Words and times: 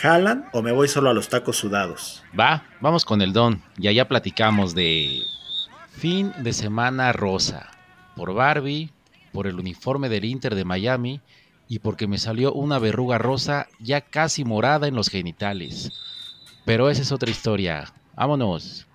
¿Jalan 0.00 0.48
o 0.52 0.62
me 0.62 0.72
voy 0.72 0.86
solo 0.86 1.10
a 1.10 1.14
los 1.14 1.28
tacos 1.28 1.56
sudados? 1.56 2.22
Va, 2.38 2.64
vamos 2.80 3.04
con 3.04 3.20
el 3.20 3.32
don. 3.32 3.62
Y 3.76 3.88
allá 3.88 4.06
platicamos 4.06 4.74
de 4.74 5.22
fin 5.90 6.32
de 6.38 6.52
semana 6.52 7.12
rosa. 7.12 7.70
Por 8.14 8.32
Barbie, 8.32 8.92
por 9.32 9.46
el 9.46 9.58
uniforme 9.58 10.08
del 10.08 10.24
Inter 10.24 10.54
de 10.54 10.64
Miami 10.64 11.20
y 11.68 11.80
porque 11.80 12.06
me 12.06 12.18
salió 12.18 12.52
una 12.52 12.78
verruga 12.78 13.18
rosa 13.18 13.66
ya 13.80 14.00
casi 14.00 14.44
morada 14.44 14.86
en 14.86 14.94
los 14.94 15.08
genitales. 15.08 15.90
Pero 16.64 16.90
esa 16.90 17.02
es 17.02 17.12
otra 17.12 17.30
historia. 17.30 17.92
Vámonos. 18.16 18.86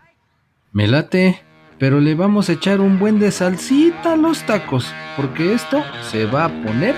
Me 0.71 0.87
late, 0.87 1.41
pero 1.79 1.99
le 1.99 2.15
vamos 2.15 2.49
a 2.49 2.53
echar 2.53 2.79
un 2.79 2.97
buen 2.97 3.19
de 3.19 3.31
salsita 3.31 4.13
a 4.13 4.17
los 4.17 4.45
tacos, 4.45 4.87
porque 5.15 5.53
esto 5.53 5.83
se 6.09 6.25
va 6.25 6.45
a 6.45 6.63
poner 6.63 6.95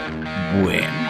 bueno. 0.64 1.05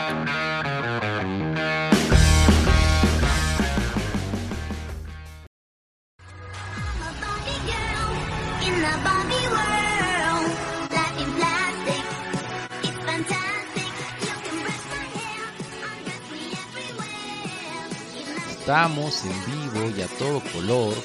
Estamos 18.65 19.23
en 19.25 19.45
vivo 19.45 19.95
y 19.95 20.01
a 20.01 20.07
todo 20.17 20.41
color, 20.51 20.95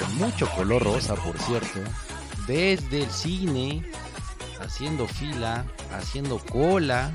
con 0.00 0.16
mucho 0.16 0.50
color 0.56 0.82
rosa 0.82 1.14
por 1.14 1.38
cierto, 1.38 1.78
desde 2.48 3.04
el 3.04 3.10
cine, 3.10 3.84
haciendo 4.60 5.06
fila, 5.06 5.64
haciendo 5.92 6.38
cola 6.38 7.12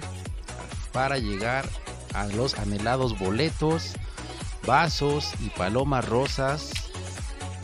para 0.93 1.17
llegar 1.17 1.67
a 2.13 2.25
los 2.27 2.57
anhelados 2.57 3.19
boletos, 3.19 3.95
vasos 4.65 5.33
y 5.41 5.49
palomas 5.49 6.07
rosas. 6.07 6.71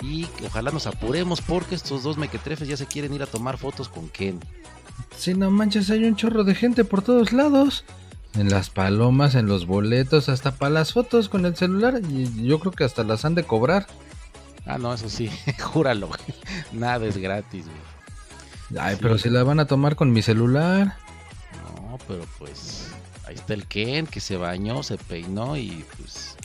Y 0.02 0.28
ojalá 0.45 0.72
nos 0.72 0.86
apuremos 0.86 1.39
porque 1.39 1.75
estos 1.75 2.03
dos 2.03 2.17
mequetrefes 2.17 2.67
ya 2.67 2.75
se 2.75 2.88
quieren 2.88 3.14
ir 3.14 3.23
a 3.23 3.28
tomar 3.28 3.58
fotos 3.58 3.88
con 3.88 4.09
Ken. 4.09 4.41
Si 5.17 5.34
no 5.34 5.50
manches, 5.50 5.89
hay 5.91 6.03
un 6.03 6.17
chorro 6.17 6.44
de 6.44 6.56
gente 6.56 6.84
por 6.84 7.02
todos 7.02 7.31
lados 7.31 7.86
en 8.36 8.50
las 8.50 8.70
palomas, 8.70 9.36
en 9.36 9.47
los 9.47 9.66
boletos, 9.66 10.30
hasta 10.30 10.52
para 10.52 10.72
las 10.72 10.94
fotos 10.94 11.30
con 11.30 11.45
el 11.45 11.56
celular. 11.56 12.02
Y 12.09 12.45
yo 12.45 12.59
creo 12.59 12.72
que 12.72 12.84
hasta 12.84 13.03
las 13.03 13.25
han 13.25 13.36
de 13.36 13.44
cobrar. 13.44 13.88
Ah, 14.66 14.78
no, 14.78 14.94
eso 14.94 15.09
sí, 15.09 15.30
júralo. 15.59 16.09
Nada 16.72 17.06
es 17.06 17.17
gratis, 17.17 17.66
güey. 17.66 18.80
Ay, 18.84 18.97
pero 19.02 19.17
si 19.17 19.30
la 19.30 19.44
van 19.44 19.59
a 19.59 19.66
tomar 19.66 19.95
con 19.95 20.11
mi 20.11 20.22
celular. 20.22 20.97
No, 21.64 21.97
pero 22.08 22.25
pues 22.38 22.89
ahí 23.25 23.36
está 23.36 23.53
el 23.53 23.66
Ken 23.66 24.06
que 24.08 24.19
se 24.19 24.36
bañó, 24.36 24.84
se 24.84 24.97
peinó 24.97 25.56
y 25.56 25.86
pues 25.97 26.36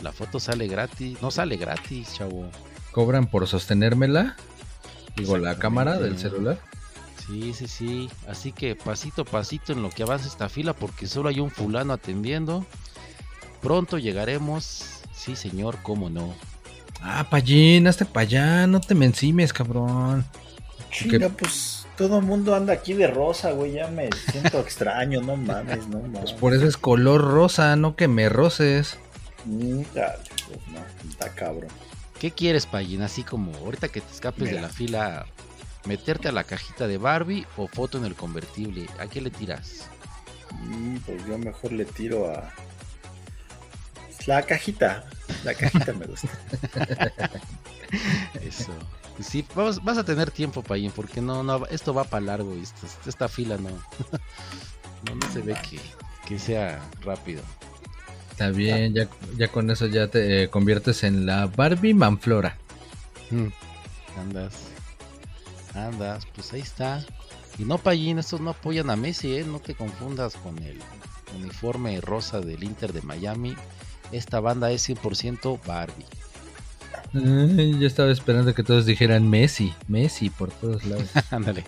la 0.00 0.12
foto 0.12 0.38
sale 0.38 0.68
gratis. 0.68 1.20
No 1.20 1.30
sale 1.30 1.56
gratis, 1.56 2.14
chavo. 2.14 2.48
¿Cobran 2.92 3.26
por 3.26 3.48
sostenérmela? 3.48 4.36
Digo, 5.16 5.38
la 5.38 5.58
cámara 5.58 5.98
del 5.98 6.18
celular. 6.18 6.58
Sí, 7.26 7.52
sí, 7.52 7.68
sí. 7.68 8.10
Así 8.26 8.52
que 8.52 8.74
pasito 8.74 9.22
a 9.22 9.24
pasito 9.24 9.72
en 9.72 9.82
lo 9.82 9.90
que 9.90 10.02
avanza 10.02 10.26
esta 10.26 10.48
fila, 10.48 10.72
porque 10.72 11.06
solo 11.06 11.28
hay 11.28 11.40
un 11.40 11.50
fulano 11.50 11.92
atendiendo. 11.92 12.66
Pronto 13.60 13.98
llegaremos. 13.98 15.02
Sí, 15.14 15.36
señor, 15.36 15.78
cómo 15.82 16.10
no. 16.10 16.34
Ah, 17.00 17.26
Payín, 17.28 17.86
hazte 17.86 18.04
para 18.04 18.22
allá, 18.22 18.66
no 18.66 18.80
te 18.80 18.94
me 18.94 19.06
encimes, 19.06 19.52
cabrón. 19.52 20.24
Chinga, 20.90 21.28
pues 21.30 21.86
todo 21.96 22.18
el 22.18 22.24
mundo 22.24 22.54
anda 22.54 22.72
aquí 22.72 22.92
de 22.94 23.06
rosa, 23.06 23.52
güey. 23.52 23.72
Ya 23.72 23.88
me 23.88 24.08
siento 24.30 24.60
extraño, 24.60 25.20
no 25.20 25.36
mames, 25.36 25.86
no 25.88 26.00
mames. 26.00 26.20
Pues 26.20 26.32
por 26.32 26.54
eso 26.54 26.66
es 26.66 26.76
color 26.76 27.22
rosa, 27.22 27.76
no 27.76 27.96
que 27.96 28.08
me 28.08 28.28
roces. 28.28 28.98
Mm, 29.44 29.82
dale, 29.94 30.18
pues 30.46 30.60
no, 30.68 31.10
está 31.10 31.28
cabrón. 31.30 31.70
¿Qué 32.20 32.30
quieres, 32.30 32.66
Payín? 32.66 33.02
Así 33.02 33.24
como 33.24 33.52
ahorita 33.56 33.88
que 33.88 34.00
te 34.00 34.12
escapes 34.12 34.50
de 34.50 34.60
la 34.60 34.68
fila, 34.68 35.26
meterte 35.86 36.28
a 36.28 36.32
la 36.32 36.44
cajita 36.44 36.86
de 36.86 36.98
Barbie 36.98 37.46
o 37.56 37.66
foto 37.66 37.98
en 37.98 38.04
el 38.04 38.14
convertible. 38.14 38.86
¿A 38.98 39.06
qué 39.06 39.20
le 39.20 39.30
tiras? 39.30 39.88
Mm, 40.50 40.96
pues 40.98 41.26
yo 41.26 41.38
mejor 41.38 41.72
le 41.72 41.84
tiro 41.84 42.30
a 42.30 42.52
la 44.26 44.42
cajita. 44.42 45.04
La 45.44 45.54
cajita 45.54 45.92
me 45.92 46.06
gusta. 46.06 46.28
Eso. 48.42 48.72
Pues 49.16 49.28
sí, 49.28 49.44
vamos, 49.54 49.82
vas 49.84 49.98
a 49.98 50.04
tener 50.04 50.30
tiempo, 50.30 50.62
Payín, 50.62 50.90
porque 50.90 51.20
no, 51.20 51.42
no, 51.42 51.66
esto 51.66 51.92
va 51.92 52.04
para 52.04 52.24
largo 52.24 52.56
y 52.56 52.62
esta, 53.06 53.28
fila 53.28 53.56
no, 53.58 53.70
no, 53.70 55.32
se 55.32 55.40
ve 55.40 55.54
que, 56.26 56.38
sea 56.38 56.80
rápido. 57.02 57.42
Está 58.30 58.48
bien, 58.48 58.94
ya, 58.94 59.08
ya 59.36 59.48
con 59.48 59.70
eso 59.70 59.86
ya 59.86 60.08
te 60.08 60.44
eh, 60.44 60.48
conviertes 60.48 61.04
en 61.04 61.26
la 61.26 61.46
Barbie 61.46 61.92
Manflora. 61.92 62.56
Mm, 63.30 63.48
andas. 64.18 64.71
Andas, 65.74 66.26
pues 66.34 66.52
ahí 66.52 66.60
está. 66.60 67.04
Y 67.58 67.64
no, 67.64 67.78
Payín, 67.78 68.18
estos 68.18 68.40
no 68.40 68.50
apoyan 68.50 68.90
a 68.90 68.96
Messi, 68.96 69.36
¿eh? 69.36 69.44
No 69.44 69.58
te 69.58 69.74
confundas 69.74 70.34
con 70.36 70.58
el 70.58 70.78
uniforme 71.36 72.00
rosa 72.00 72.40
del 72.40 72.64
Inter 72.64 72.92
de 72.92 73.02
Miami. 73.02 73.54
Esta 74.10 74.40
banda 74.40 74.70
es 74.70 74.88
100% 74.88 75.60
Barbie. 75.66 76.06
yo 77.78 77.86
estaba 77.86 78.10
esperando 78.10 78.54
que 78.54 78.62
todos 78.62 78.86
dijeran 78.86 79.28
Messi, 79.28 79.74
Messi 79.88 80.30
por 80.30 80.50
todos 80.50 80.84
lados. 80.84 81.08
Ándale. 81.30 81.64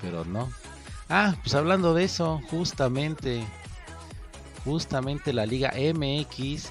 pero 0.00 0.24
no. 0.24 0.50
Ah, 1.08 1.34
pues 1.42 1.54
hablando 1.54 1.92
de 1.94 2.04
eso, 2.04 2.40
justamente, 2.50 3.44
justamente 4.64 5.32
la 5.32 5.44
Liga 5.44 5.72
MX 5.74 6.70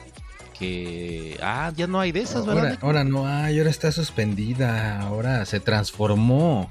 que 0.59 1.39
ah 1.41 1.71
ya 1.75 1.87
no 1.87 1.99
hay 1.99 2.11
de 2.11 2.19
esas 2.19 2.45
ahora, 2.45 2.77
ahora 2.81 3.03
no 3.05 3.25
hay 3.25 3.57
ahora 3.57 3.69
está 3.69 3.91
suspendida 3.91 4.99
ahora 5.01 5.45
se 5.45 5.59
transformó. 5.59 6.69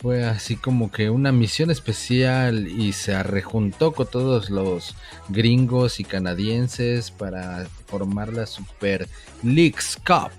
Fue 0.00 0.22
así 0.24 0.56
como 0.56 0.90
que 0.90 1.08
una 1.08 1.32
misión 1.32 1.70
especial 1.70 2.68
y 2.68 2.92
se 2.92 3.22
rejuntó 3.22 3.92
con 3.92 4.06
todos 4.06 4.50
los 4.50 4.94
gringos 5.30 5.98
y 5.98 6.04
canadienses 6.04 7.10
para 7.10 7.66
formar 7.86 8.30
la 8.34 8.46
Super 8.46 9.08
Leagues 9.42 9.96
Cup. 10.06 10.32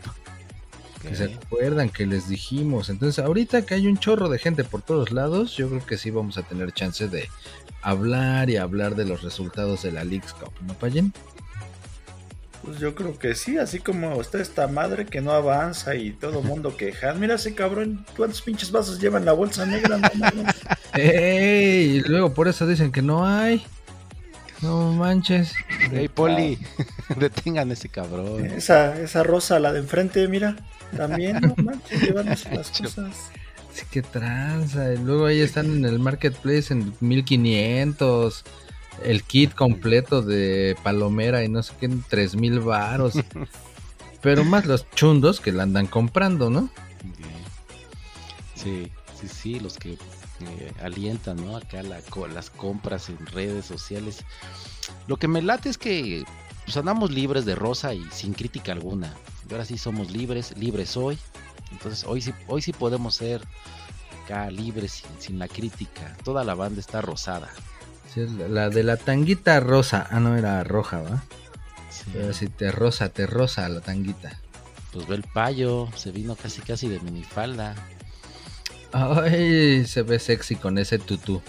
Que 1.02 1.16
se 1.16 1.24
acuerdan 1.24 1.90
que 1.90 2.06
les 2.06 2.30
dijimos. 2.30 2.90
Entonces 2.90 3.24
ahorita 3.24 3.66
que 3.66 3.74
hay 3.74 3.88
un 3.88 3.97
chorro 3.97 4.30
de 4.30 4.38
gente 4.38 4.64
por 4.64 4.84
todos 4.84 5.12
lados 5.12 5.58
yo 5.58 5.68
creo 5.68 5.84
que 5.84 5.97
sí 5.97 6.12
vamos 6.12 6.38
a 6.38 6.44
tener 6.44 6.72
chance 6.72 7.08
de 7.08 7.28
hablar 7.82 8.52
y 8.52 8.58
hablar 8.58 8.96
de 8.96 9.06
los 9.06 9.24
resultados 9.24 9.82
de 9.82 9.92
la 9.92 10.03
Leagues 10.03 10.34
Cup 10.34 10.52
¿no 10.62 10.76
Payen? 10.76 11.12
Pues 12.66 12.80
yo 12.80 12.96
creo 12.96 13.20
que 13.20 13.36
sí, 13.36 13.59
así 13.59 13.80
como 13.80 14.20
está 14.20 14.42
esta 14.42 14.68
madre 14.68 15.06
que 15.06 15.22
no 15.22 15.31
avanza 15.31 15.94
y 15.94 16.12
todo 16.12 16.42
mundo 16.44 16.76
queja. 16.76 17.14
Mira 17.14 17.36
ese 17.36 17.53
cabrón, 17.53 18.03
¿cuántos 18.18 18.42
pinches 18.42 18.72
vasos 18.72 19.00
llevan 19.00 19.24
la 19.24 19.34
bolsa 19.34 19.66
negra? 19.68 20.00
¡Ey! 20.94 21.98
Y 21.98 22.00
luego 22.02 22.34
por 22.34 22.48
eso 22.48 22.66
dicen 22.66 22.92
que 22.92 23.03
no 23.03 23.26
hay. 23.26 23.64
No 24.62 24.94
manches. 24.94 25.53
Ey, 25.92 26.08
Poli, 26.08 26.58
detengan 27.20 27.72
ese 27.72 27.90
cabrón. 27.90 28.46
Esa, 28.46 29.00
esa 29.00 29.22
rosa, 29.22 29.59
la 29.59 29.72
de 29.72 29.79
enfrente, 29.79 30.28
mira, 30.28 30.56
también, 30.97 31.40
no 31.41 31.53
manches, 31.64 32.02
llevan 32.02 32.26
las 32.26 32.44
cosas. 32.46 33.32
Sí, 33.73 33.84
que 33.91 34.02
tranza. 34.02 34.94
Y 34.94 34.97
luego 34.97 35.28
ahí 35.28 35.41
están 35.41 35.66
en 35.66 35.85
el 35.85 36.00
marketplace 36.00 36.73
en 36.73 36.96
1500 37.00 38.44
el 39.03 39.24
kit 39.24 39.53
completo 39.53 40.22
de 40.22 40.78
Palomera 40.84 41.44
y 41.44 41.50
no 41.50 41.64
sé 41.64 41.74
qué, 41.80 41.90
tres 42.09 42.36
mil 42.36 42.59
varos. 42.59 43.14
Pero 44.22 44.44
más 44.44 44.66
los 44.66 44.90
chundos 44.92 45.40
que 45.40 45.52
la 45.52 45.64
andan 45.64 45.86
comprando, 45.86 46.50
¿no? 46.50 46.70
Sí, 48.56 48.92
sí, 49.20 49.28
sí, 49.28 49.59
los 49.59 49.78
que 49.78 49.92
eh, 49.94 50.72
alientan, 50.82 51.38
¿no? 51.46 51.58
Acá 51.58 51.84
las 51.84 52.50
compras 52.50 53.09
en 53.09 53.24
redes 53.28 53.66
sociales. 53.66 54.26
Lo 55.08 55.18
que 55.18 55.28
me 55.28 55.41
late 55.44 55.70
es 55.70 55.78
que 55.78 56.24
pues 56.64 56.76
andamos 56.78 57.12
libres 57.12 57.46
de 57.46 57.53
rosa 57.53 57.94
y 57.94 58.03
sin 58.12 58.34
crítica 58.34 58.72
alguna. 58.72 59.14
Y 59.48 59.53
ahora 59.53 59.66
sí 59.66 59.78
somos 59.78 60.09
libres, 60.09 60.58
libres 60.58 60.98
hoy. 60.98 61.20
Entonces 61.72 62.03
hoy 62.08 62.22
sí, 62.22 62.34
hoy 62.48 62.64
sí 62.64 62.74
podemos 62.74 63.16
ser 63.16 63.41
acá 64.24 64.50
libres 64.50 64.91
sin, 64.91 65.22
sin 65.22 65.40
la 65.40 65.48
crítica. 65.48 66.18
Toda 66.24 66.44
la 66.44 66.56
banda 66.56 66.80
está 66.80 67.02
rosada 67.02 67.52
la 68.16 68.70
de 68.70 68.84
la 68.84 68.97
tanguita 68.97 69.59
rosa. 69.59 70.08
Ah, 70.09 70.20
no, 70.20 70.38
era 70.38 70.64
roja, 70.64 71.02
¿va? 71.02 71.23
Sí. 71.90 72.06
Pero 72.14 72.34
si 72.34 72.47
te 72.47 72.72
rosa, 72.72 73.09
te 73.09 73.26
rosa 73.26 73.67
la 73.70 73.82
tanguita. 73.82 74.40
Pues 74.91 75.08
ve 75.08 75.16
el 75.16 75.23
payo, 75.23 75.90
se 75.96 76.12
vino 76.12 76.35
casi 76.35 76.62
casi 76.62 76.88
de 76.88 77.00
minifalda. 77.00 77.76
Ay, 78.91 79.85
se 79.85 80.03
ve 80.03 80.20
sexy 80.20 80.56
con 80.56 80.78
ese 80.78 81.00
tutú. 81.00 81.41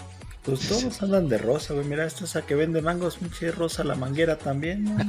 Pues 0.43 0.67
todos 0.67 1.01
andan 1.01 1.27
de 1.27 1.37
rosa, 1.37 1.73
güey. 1.73 1.85
Mira, 1.85 2.05
esta 2.05 2.23
esa 2.23 2.41
que 2.45 2.55
vende 2.55 2.81
mangos, 2.81 3.17
pinche 3.17 3.51
rosa 3.51 3.83
la 3.83 3.95
manguera 3.95 4.37
también. 4.37 4.85
No. 4.85 4.97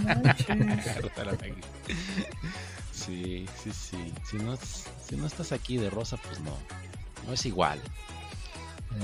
Sí, 2.93 3.47
sí, 3.63 3.71
sí. 3.73 4.13
Si 4.29 4.37
no, 4.37 4.59
si 5.09 5.17
no 5.17 5.27
estás 5.27 5.53
aquí 5.53 5.79
de 5.79 5.89
rosa, 5.89 6.19
pues 6.19 6.41
no. 6.41 6.55
No 7.27 7.33
es 7.33 7.47
igual. 7.47 7.81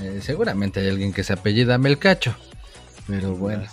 Eh, 0.01 0.19
seguramente 0.21 0.79
hay 0.79 0.89
alguien 0.89 1.13
que 1.13 1.23
se 1.23 1.33
apellida 1.33 1.77
Melcacho. 1.77 2.35
Pero 3.07 3.35
bueno, 3.35 3.63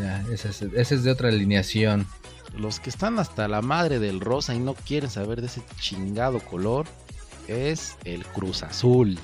ya, 0.00 0.24
ese 0.32 0.48
es, 0.50 0.62
ese 0.62 0.94
es 0.96 1.02
de 1.04 1.10
otra 1.10 1.28
alineación. 1.28 2.06
Los 2.56 2.80
que 2.80 2.90
están 2.90 3.18
hasta 3.18 3.46
la 3.46 3.62
madre 3.62 3.98
del 3.98 4.20
rosa 4.20 4.54
y 4.54 4.58
no 4.58 4.74
quieren 4.74 5.10
saber 5.10 5.40
de 5.40 5.46
ese 5.46 5.62
chingado 5.78 6.40
color 6.40 6.86
es 7.46 7.96
el 8.04 8.24
Cruz 8.26 8.62
Azul. 8.62 9.18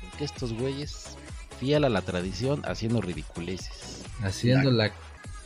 Porque 0.00 0.24
estos 0.24 0.52
güeyes, 0.52 1.16
fiel 1.58 1.84
a 1.84 1.88
la 1.88 2.02
tradición, 2.02 2.62
haciendo 2.64 3.00
ridiculeces. 3.00 4.02
Haciendo 4.22 4.70
la 4.70 4.92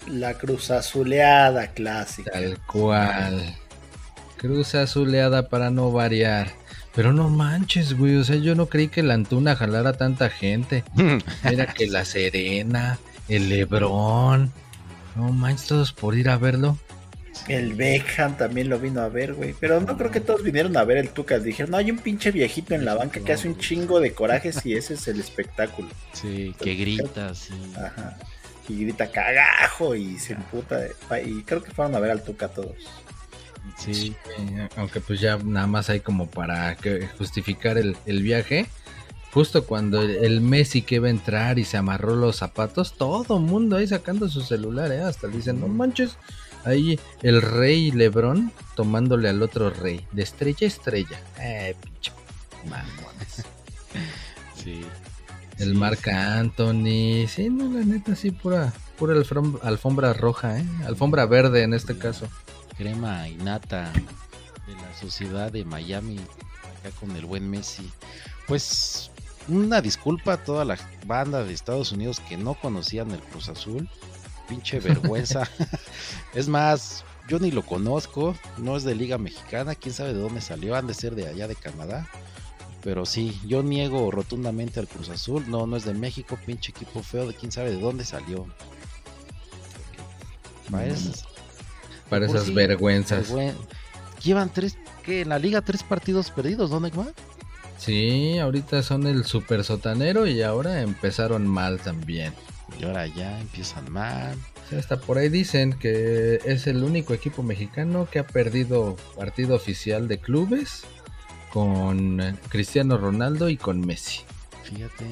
La 0.08 0.34
cruz 0.34 0.70
azuleada 0.70 1.69
clásica. 1.69 2.32
tal 2.32 2.58
cual. 2.66 3.56
Cruz 4.46 4.75
azuleada 4.75 5.48
para 5.48 5.70
no 5.70 5.90
variar. 5.93 6.52
Pero 6.94 7.12
no 7.12 7.28
manches, 7.28 7.96
güey. 7.96 8.16
O 8.16 8.25
sea, 8.25 8.37
yo 8.37 8.54
no 8.54 8.66
creí 8.66 8.88
que 8.88 9.02
la 9.02 9.14
Antuna 9.14 9.56
jalara 9.56 9.93
tanta 9.93 10.31
gente. 10.31 10.84
Mira 11.44 11.66
que 11.66 11.87
la 11.88 12.04
Serena, 12.04 12.98
el 13.28 13.48
Lebrón. 13.48 14.52
No 15.14 15.32
manches, 15.32 15.66
todos 15.66 15.93
por 15.93 16.16
ir 16.16 16.28
a 16.28 16.38
verlo. 16.38 16.78
El 17.48 17.75
Beckham 17.75 18.37
también 18.37 18.69
lo 18.69 18.78
vino 18.78 19.00
a 19.00 19.08
ver, 19.08 19.34
güey. 19.34 19.54
Pero 19.58 19.81
no 19.81 19.96
creo 19.96 20.10
que 20.10 20.20
todos 20.20 20.43
vinieron 20.43 20.76
a 20.76 20.84
ver 20.84 20.96
el 20.96 21.10
Tucas. 21.10 21.44
Dijeron, 21.44 21.72
no, 21.72 21.76
hay 21.76 21.90
un 21.90 21.99
pinche 21.99 22.31
viejito 22.31 22.75
en 22.75 22.84
la 22.84 22.94
banca 22.94 23.20
que 23.20 23.32
hace 23.32 23.49
un 23.49 23.58
chingo 23.58 24.00
de 24.00 24.12
corajes 24.12 24.64
y 24.64 24.75
ese 24.75 24.94
es 24.94 25.06
el 25.08 25.20
espectáculo. 25.20 25.88
Sí, 26.12 26.54
que 26.58 26.75
grita, 26.75 27.34
sí. 27.34 27.54
Ajá. 27.76 28.16
Y 28.69 28.82
grita 28.82 29.10
cagajo 29.10 29.94
y 29.94 30.19
se 30.19 30.32
emputa. 30.32 30.81
Y 31.25 31.42
creo 31.42 31.62
que 31.62 31.70
fueron 31.70 31.94
a 31.94 32.00
ver 32.00 32.10
al 32.10 32.22
Tuca 32.22 32.49
todos. 32.49 32.75
Sí, 33.76 34.14
aunque 34.76 35.00
pues 35.00 35.20
ya 35.20 35.36
nada 35.38 35.66
más 35.66 35.90
hay 35.90 36.00
como 36.00 36.28
para 36.30 36.74
que 36.76 37.06
justificar 37.18 37.78
el, 37.78 37.96
el 38.06 38.22
viaje. 38.22 38.66
Justo 39.32 39.66
cuando 39.66 40.00
el, 40.02 40.10
el 40.24 40.40
Messi 40.40 40.80
que 40.82 40.94
iba 40.94 41.08
a 41.08 41.10
entrar 41.10 41.58
y 41.58 41.64
se 41.64 41.76
amarró 41.76 42.14
los 42.16 42.36
zapatos, 42.36 42.94
todo 42.94 43.38
mundo 43.38 43.76
ahí 43.76 43.86
sacando 43.86 44.28
su 44.28 44.40
celular, 44.40 44.90
¿eh? 44.92 45.02
Hasta 45.02 45.28
dicen, 45.28 45.60
no 45.60 45.68
manches. 45.68 46.16
Ahí 46.64 46.98
el 47.22 47.42
rey 47.42 47.90
Lebrón 47.92 48.50
tomándole 48.74 49.28
al 49.28 49.42
otro 49.42 49.70
rey, 49.70 50.06
de 50.12 50.22
estrella 50.22 50.58
a 50.62 50.66
estrella. 50.68 51.20
Eh, 51.38 51.76
pinche 51.82 52.12
mamones. 52.64 53.44
sí. 54.64 54.82
El 55.58 55.70
Sí, 55.72 55.74
marca 55.74 56.38
Anthony. 56.38 57.26
Sí, 57.28 57.48
no, 57.50 57.70
la 57.78 57.84
neta, 57.84 58.14
sí, 58.16 58.30
pura, 58.30 58.72
pura 58.98 59.14
alfom- 59.14 59.58
alfombra 59.62 60.12
roja, 60.12 60.58
¿eh? 60.58 60.64
Alfombra 60.86 61.24
verde 61.26 61.62
en 61.62 61.72
este 61.74 61.96
caso. 61.96 62.26
Crema 62.76 63.28
y 63.28 63.37
nata 63.37 63.93
de 64.67 64.75
la 64.75 64.94
sociedad 65.00 65.52
de 65.52 65.64
Miami, 65.64 66.19
acá 66.19 66.90
con 66.99 67.14
el 67.17 67.26
buen 67.26 67.49
Messi. 67.49 67.90
Pues 68.46 69.11
una 69.49 69.81
disculpa 69.81 70.34
a 70.34 70.44
toda 70.44 70.64
la 70.64 70.78
banda 71.06 71.44
de 71.44 71.52
Estados 71.52 71.93
Unidos 71.93 72.20
que 72.28 72.37
no 72.37 72.55
conocían 72.55 73.11
el 73.11 73.20
Cruz 73.20 73.49
Azul. 73.49 73.88
Pinche 74.49 74.81
vergüenza. 74.81 75.49
es 76.34 76.49
más, 76.49 77.05
yo 77.28 77.38
ni 77.38 77.50
lo 77.50 77.64
conozco, 77.64 78.37
no 78.58 78.76
es 78.76 78.84
de 78.84 78.94
Liga 78.94 79.19
Mexicana, 79.19 79.75
quién 79.75 79.94
sabe 79.94 80.14
de 80.14 80.20
dónde 80.20 80.40
salió, 80.40 80.76
han 80.76 80.87
de 80.87 80.94
ser 80.94 81.14
de 81.14 81.28
allá 81.28 81.49
de 81.49 81.56
Canadá. 81.56 82.08
Pero 82.82 83.05
sí, 83.05 83.40
yo 83.44 83.64
niego 83.64 84.12
rotundamente 84.12 84.78
al 84.78 84.87
Cruz 84.87 85.08
Azul. 85.08 85.44
No, 85.49 85.67
no 85.67 85.76
es 85.76 85.84
de 85.84 85.94
México, 85.94 86.38
pinche 86.46 86.70
equipo 86.70 87.02
feo, 87.02 87.26
de 87.26 87.34
quién 87.34 87.50
sabe 87.50 87.73
de 87.73 87.81
dónde 87.81 88.05
salió. 88.05 88.46
Esas- 90.84 91.25
Para 92.10 92.26
esas 92.26 92.44
sí, 92.44 92.54
vergüenzas. 92.54 93.30
vergüen- 93.32 93.54
Llevan 94.22 94.50
tres, 94.52 94.76
que 95.04 95.20
en 95.22 95.28
la 95.28 95.38
liga 95.38 95.60
tres 95.62 95.82
partidos 95.82 96.30
perdidos, 96.30 96.70
¿dónde 96.70 96.90
va? 96.90 97.06
Sí, 97.78 98.38
ahorita 98.38 98.82
son 98.82 99.06
el 99.06 99.24
super 99.24 99.62
sotanero 99.62 100.26
y 100.26 100.42
ahora 100.42 100.80
empezaron 100.82 101.46
mal 101.46 101.78
también. 101.78 102.32
Y 102.80 102.84
ahora 102.84 103.06
ya 103.06 103.38
empiezan 103.40 103.92
mal. 103.92 104.36
O 104.66 104.68
sea, 104.70 104.78
hasta 104.80 104.98
por 104.98 105.18
ahí 105.18 105.28
dicen 105.28 105.74
que 105.74 106.40
es 106.44 106.66
el 106.66 106.82
único 106.82 107.14
equipo 107.14 107.42
mexicano 107.42 108.08
que 108.10 108.18
ha 108.18 108.26
perdido 108.26 108.96
partido 109.16 109.54
oficial 109.54 110.08
de 110.08 110.18
clubes 110.18 110.82
con 111.52 112.36
Cristiano 112.48 112.96
Ronaldo 112.98 113.48
y 113.48 113.56
con 113.56 113.80
Messi. 113.80 114.22
Fíjate, 114.64 115.04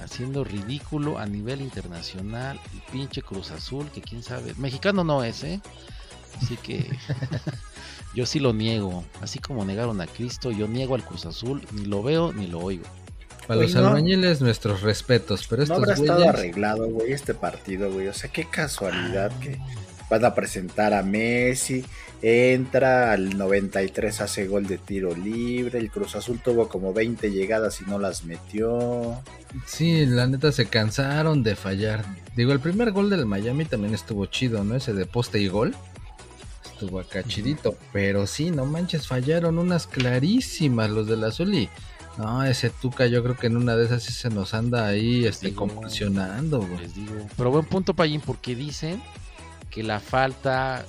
haciendo 0.00 0.44
ridículo 0.44 1.18
a 1.18 1.26
nivel 1.26 1.60
internacional. 1.60 2.60
El 2.72 2.80
pinche 2.92 3.22
Cruz 3.22 3.50
Azul, 3.50 3.90
que 3.92 4.00
quién 4.00 4.22
sabe. 4.22 4.54
Mexicano 4.56 5.04
no 5.04 5.24
es, 5.24 5.44
¿eh? 5.44 5.60
Así 6.40 6.56
que 6.56 6.90
yo 8.14 8.26
sí 8.26 8.40
lo 8.40 8.52
niego. 8.52 9.04
Así 9.20 9.38
como 9.38 9.64
negaron 9.64 10.00
a 10.00 10.06
Cristo, 10.06 10.50
yo 10.50 10.68
niego 10.68 10.94
al 10.94 11.04
Cruz 11.04 11.26
Azul. 11.26 11.62
Ni 11.72 11.86
lo 11.86 12.02
veo 12.02 12.32
ni 12.32 12.46
lo 12.46 12.60
oigo. 12.60 12.84
Para 13.46 13.62
los 13.62 13.74
no. 13.74 13.88
albañiles 13.88 14.40
nuestros 14.40 14.82
respetos, 14.82 15.46
pero 15.48 15.60
No 15.60 15.64
estos 15.64 15.78
habrá 15.78 15.94
estado 15.94 16.28
arreglado, 16.28 16.88
güey, 16.88 17.12
este 17.12 17.34
partido, 17.34 17.90
güey. 17.90 18.08
O 18.08 18.14
sea, 18.14 18.30
qué 18.30 18.44
casualidad 18.44 19.32
que 19.40 19.58
van 20.10 20.24
a 20.24 20.34
presentar 20.34 20.92
a 20.92 21.02
Messi. 21.02 21.84
Entra 22.22 23.12
al 23.12 23.38
93, 23.38 24.20
hace 24.20 24.46
gol 24.46 24.66
de 24.66 24.76
tiro 24.76 25.14
libre. 25.14 25.78
El 25.78 25.90
Cruz 25.90 26.16
Azul 26.16 26.38
tuvo 26.44 26.68
como 26.68 26.92
20 26.92 27.30
llegadas 27.30 27.80
y 27.80 27.88
no 27.88 27.98
las 27.98 28.24
metió. 28.24 29.22
Sí, 29.64 30.04
la 30.04 30.26
neta 30.26 30.52
se 30.52 30.66
cansaron 30.66 31.42
de 31.42 31.56
fallar. 31.56 32.04
Digo, 32.36 32.52
el 32.52 32.60
primer 32.60 32.92
gol 32.92 33.08
del 33.08 33.24
Miami 33.24 33.64
también 33.64 33.94
estuvo 33.94 34.26
chido, 34.26 34.64
¿no? 34.64 34.74
Ese 34.74 34.92
de 34.92 35.06
poste 35.06 35.40
y 35.40 35.48
gol. 35.48 35.74
Estuvo 36.72 37.00
acá 37.00 37.22
chidito. 37.22 37.74
Pero 37.92 38.26
sí, 38.26 38.50
no 38.50 38.66
manches, 38.66 39.06
fallaron 39.06 39.58
unas 39.58 39.86
clarísimas 39.86 40.90
los 40.90 41.06
del 41.06 41.24
azul 41.24 41.54
y... 41.54 41.70
No, 42.18 42.42
ese 42.42 42.68
Tuca 42.68 43.06
yo 43.06 43.22
creo 43.22 43.36
que 43.36 43.46
en 43.46 43.56
una 43.56 43.76
de 43.76 43.86
esas 43.86 44.02
sí 44.02 44.12
se 44.12 44.28
nos 44.28 44.52
anda 44.52 44.86
ahí 44.86 45.24
este, 45.24 45.46
Digo, 45.46 45.68
convulsionando, 45.68 46.58
güey. 46.58 46.80
Les 46.80 46.94
digo. 46.94 47.14
Pero 47.34 47.50
buen 47.50 47.64
punto, 47.64 47.94
Payín, 47.94 48.20
porque 48.20 48.54
dicen 48.54 49.00
que 49.70 49.82
la 49.82 50.00
falta 50.00 50.84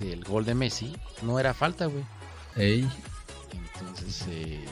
del 0.00 0.24
gol 0.24 0.44
de 0.44 0.54
Messi 0.54 0.94
no 1.22 1.38
era 1.38 1.54
falta, 1.54 1.86
güey. 1.86 2.04
Ey, 2.56 2.88
Entonces, 3.52 4.24
eh, 4.28 4.64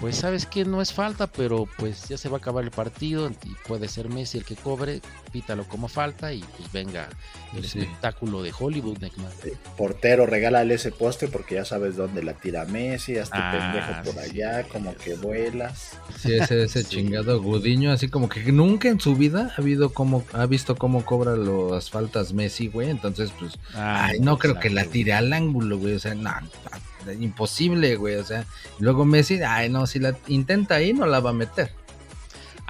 pues 0.00 0.16
sabes 0.16 0.46
que 0.46 0.64
no 0.64 0.80
es 0.80 0.92
falta, 0.92 1.26
pero 1.26 1.68
pues 1.78 2.08
ya 2.08 2.16
se 2.16 2.28
va 2.28 2.36
a 2.36 2.40
acabar 2.40 2.64
el 2.64 2.70
partido 2.70 3.30
y 3.30 3.54
puede 3.66 3.88
ser 3.88 4.08
Messi 4.08 4.38
el 4.38 4.44
que 4.44 4.56
cobre, 4.56 5.00
pítalo 5.32 5.64
como 5.64 5.88
falta 5.88 6.32
y 6.32 6.40
pues 6.56 6.70
venga 6.72 7.08
el 7.56 7.64
Sí. 7.66 7.80
espectáculo 7.80 8.42
de 8.42 8.52
Hollywood, 8.56 8.98
Neckman. 8.98 9.30
Portero, 9.76 10.26
regálale 10.26 10.74
ese 10.74 10.92
poste 10.92 11.28
porque 11.28 11.56
ya 11.56 11.64
sabes 11.64 11.96
dónde 11.96 12.22
la 12.22 12.34
tira 12.34 12.64
Messi. 12.66 13.16
Hazte 13.18 13.38
Ah, 13.38 13.50
pendejo 13.72 14.02
por 14.04 14.22
sí, 14.24 14.30
allá, 14.30 14.62
sí, 14.64 14.68
como 14.70 14.94
que 14.94 15.14
vuelas. 15.14 15.92
sí, 16.18 16.34
ese, 16.34 16.62
ese 16.64 16.82
Sí. 16.82 16.88
chingado 16.96 17.40
Gudiño, 17.42 17.90
así 17.92 18.08
como 18.08 18.28
que 18.28 18.52
nunca 18.52 18.88
en 18.88 19.00
su 19.00 19.16
vida 19.16 19.52
ha 19.56 19.60
habido 19.60 19.92
como, 19.92 20.24
ha 20.32 20.46
visto 20.46 20.76
cómo 20.76 21.04
cobra 21.04 21.36
las 21.36 21.90
faltas 21.90 22.32
Messi, 22.32 22.68
güey. 22.68 22.90
Entonces, 22.90 23.32
pues, 23.38 23.58
Ay, 23.74 24.20
no 24.20 24.38
creo 24.38 24.60
que 24.60 24.70
la 24.70 24.84
tire 24.84 25.12
al 25.14 25.32
ángulo, 25.32 25.78
güey. 25.78 25.94
O 25.94 25.98
sea, 25.98 26.14
no, 26.14 26.30
no, 26.40 27.12
imposible, 27.12 27.96
güey. 27.96 28.16
O 28.16 28.24
sea, 28.24 28.44
luego 28.78 29.04
Messi, 29.04 29.40
ay, 29.42 29.68
no, 29.68 29.86
si 29.86 29.98
la 29.98 30.16
intenta 30.28 30.76
ahí, 30.76 30.92
no 30.92 31.06
la 31.06 31.20
va 31.20 31.30
a 31.30 31.34
meter. 31.34 31.72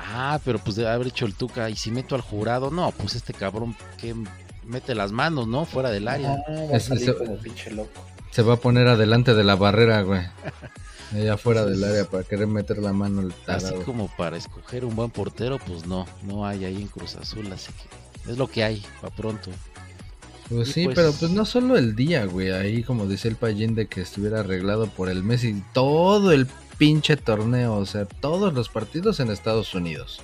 Ah, 0.04 0.40
pero 0.44 0.58
pues 0.58 0.76
debe 0.76 0.90
haber 0.90 1.06
hecho 1.08 1.26
el 1.26 1.34
Tuca 1.34 1.70
y 1.70 1.76
si 1.76 1.90
meto 1.90 2.14
al 2.14 2.20
jurado, 2.20 2.70
no, 2.70 2.90
pues 2.92 3.14
este 3.14 3.32
cabrón 3.32 3.76
que 3.98 4.14
mete 4.64 4.94
las 4.94 5.12
manos, 5.12 5.46
¿no? 5.46 5.64
Fuera 5.64 5.90
del 5.90 6.08
área. 6.08 6.34
Ah, 6.46 6.52
va 6.70 6.74
a 6.74 6.76
Es- 6.76 6.84
salir 6.84 7.04
eso- 7.10 7.18
como 7.18 7.36
pinche 7.36 7.70
loco. 7.70 7.90
Se 8.30 8.42
va 8.42 8.54
a 8.54 8.56
poner 8.56 8.88
adelante 8.88 9.34
de 9.34 9.44
la 9.44 9.56
barrera, 9.56 10.02
güey. 10.02 10.22
Allá 11.14 11.34
afuera 11.34 11.66
del 11.66 11.84
área 11.84 12.04
para 12.06 12.24
querer 12.24 12.46
meter 12.46 12.78
la 12.78 12.94
mano 12.94 13.20
el 13.20 13.34
Así 13.46 13.74
como 13.84 14.08
para 14.16 14.38
escoger 14.38 14.84
un 14.86 14.96
buen 14.96 15.10
portero, 15.10 15.58
pues 15.58 15.86
no, 15.86 16.06
no 16.22 16.46
hay 16.46 16.64
ahí 16.64 16.76
en 16.80 16.88
Cruz 16.88 17.16
Azul, 17.16 17.52
así 17.52 17.70
que 18.24 18.30
es 18.32 18.38
lo 18.38 18.46
que 18.48 18.64
hay, 18.64 18.82
para 19.02 19.14
pronto. 19.14 19.50
Pues 20.48 20.68
y 20.68 20.72
sí, 20.72 20.84
pues- 20.84 20.96
pero 20.96 21.12
pues 21.12 21.30
no 21.30 21.44
solo 21.44 21.76
el 21.76 21.94
día, 21.94 22.24
güey. 22.24 22.50
Ahí, 22.50 22.82
como 22.82 23.06
dice 23.06 23.28
el 23.28 23.36
Payín, 23.36 23.74
de 23.74 23.86
que 23.88 24.00
estuviera 24.00 24.40
arreglado 24.40 24.86
por 24.86 25.10
el 25.10 25.22
Messi. 25.22 25.62
Todo 25.74 26.32
el 26.32 26.46
pinche 26.78 27.16
torneo, 27.16 27.76
o 27.76 27.86
sea, 27.86 28.04
todos 28.06 28.52
los 28.54 28.68
partidos 28.68 29.20
en 29.20 29.30
Estados 29.30 29.74
Unidos. 29.74 30.20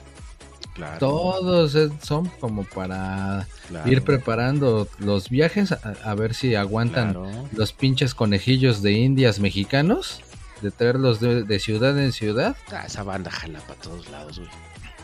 Claro. 0.74 0.98
Todos 1.00 1.74
eh, 1.74 1.88
son 2.02 2.26
como 2.38 2.62
para 2.62 3.48
claro, 3.68 3.90
ir 3.90 4.02
preparando 4.02 4.86
los 5.00 5.28
viajes 5.28 5.72
a, 5.72 5.80
a 6.04 6.14
ver 6.14 6.34
si 6.34 6.54
aguantan 6.54 7.14
claro. 7.14 7.48
los 7.52 7.72
pinches 7.72 8.14
conejillos 8.14 8.80
de 8.80 8.92
indias 8.92 9.40
mexicanos, 9.40 10.20
de 10.62 10.70
traerlos 10.70 11.18
de, 11.18 11.42
de 11.42 11.58
ciudad 11.58 11.98
en 11.98 12.12
ciudad, 12.12 12.56
Ah, 12.70 12.84
esa 12.86 13.02
banda 13.02 13.30
jala 13.30 13.58
para 13.60 13.80
todos 13.80 14.08
lados, 14.08 14.38
güey. 14.38 14.50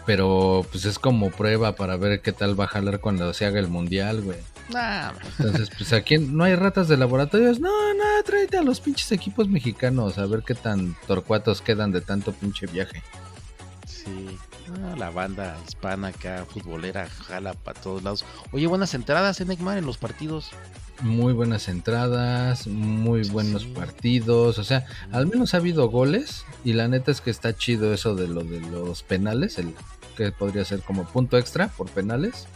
pero 0.07 0.65
pues 0.71 0.85
es 0.85 0.99
como 1.01 1.31
prueba 1.31 1.75
para 1.75 1.97
ver 1.97 2.21
qué 2.21 2.33
tal 2.33 2.59
va 2.59 2.65
a 2.65 2.69
jalar 2.69 3.01
cuando 3.01 3.33
se 3.35 3.45
haga 3.45 3.59
el 3.59 3.69
mundial, 3.69 4.21
güey. 4.23 4.39
Nah, 4.73 5.13
Entonces, 5.39 5.71
pues 5.77 5.93
aquí 5.93 6.19
no 6.19 6.45
hay 6.45 6.55
ratas 6.55 6.89
de 6.89 6.97
laboratorios. 6.97 7.61
No, 7.61 7.95
no, 7.95 8.05
tráete 8.25 8.57
a 8.59 8.63
los 8.63 8.81
pinches 8.81 9.13
equipos 9.13 9.49
mexicanos 9.49 10.19
a 10.19 10.27
ver 10.27 10.43
qué 10.43 10.55
tan 10.55 10.97
torcuatos 11.07 11.61
quedan 11.61 11.93
de 11.93 12.01
tanto 12.01 12.33
pinche 12.33 12.67
viaje. 12.67 13.03
sí. 13.87 14.39
Ah, 14.83 14.95
la 14.97 15.11
banda 15.11 15.59
hispana 15.69 16.09
acá, 16.09 16.47
futbolera, 16.49 17.07
jala 17.07 17.53
para 17.53 17.79
todos 17.79 18.03
lados. 18.03 18.25
Oye, 18.51 18.67
buenas 18.67 18.95
entradas, 18.95 19.39
en 19.43 19.49
Neymar, 19.49 19.77
en 19.77 19.85
los 19.85 19.99
partidos. 19.99 20.53
Muy 21.01 21.35
buenas 21.35 21.69
entradas, 21.69 22.67
muy 22.67 23.29
buenos 23.29 23.63
sí. 23.63 23.69
partidos. 23.69 24.59
O 24.59 24.65
sea, 24.65 24.87
al 25.13 25.27
menos 25.27 25.53
ha 25.53 25.59
habido 25.59 25.91
goles. 25.91 26.47
Y 26.65 26.73
la 26.73 26.89
neta 26.89 27.11
es 27.11 27.21
que 27.21 27.31
está 27.31 27.55
chido 27.55 27.93
eso 27.93 28.15
de 28.15 28.27
lo 28.27 28.43
de 28.43 28.61
los 28.61 29.03
penales. 29.03 29.59
El 29.59 29.75
que 30.17 30.33
podría 30.33 30.65
ser 30.65 30.81
como 30.81 31.05
punto 31.05 31.37
extra 31.37 31.69
por 31.69 31.91
penales. 31.91 32.47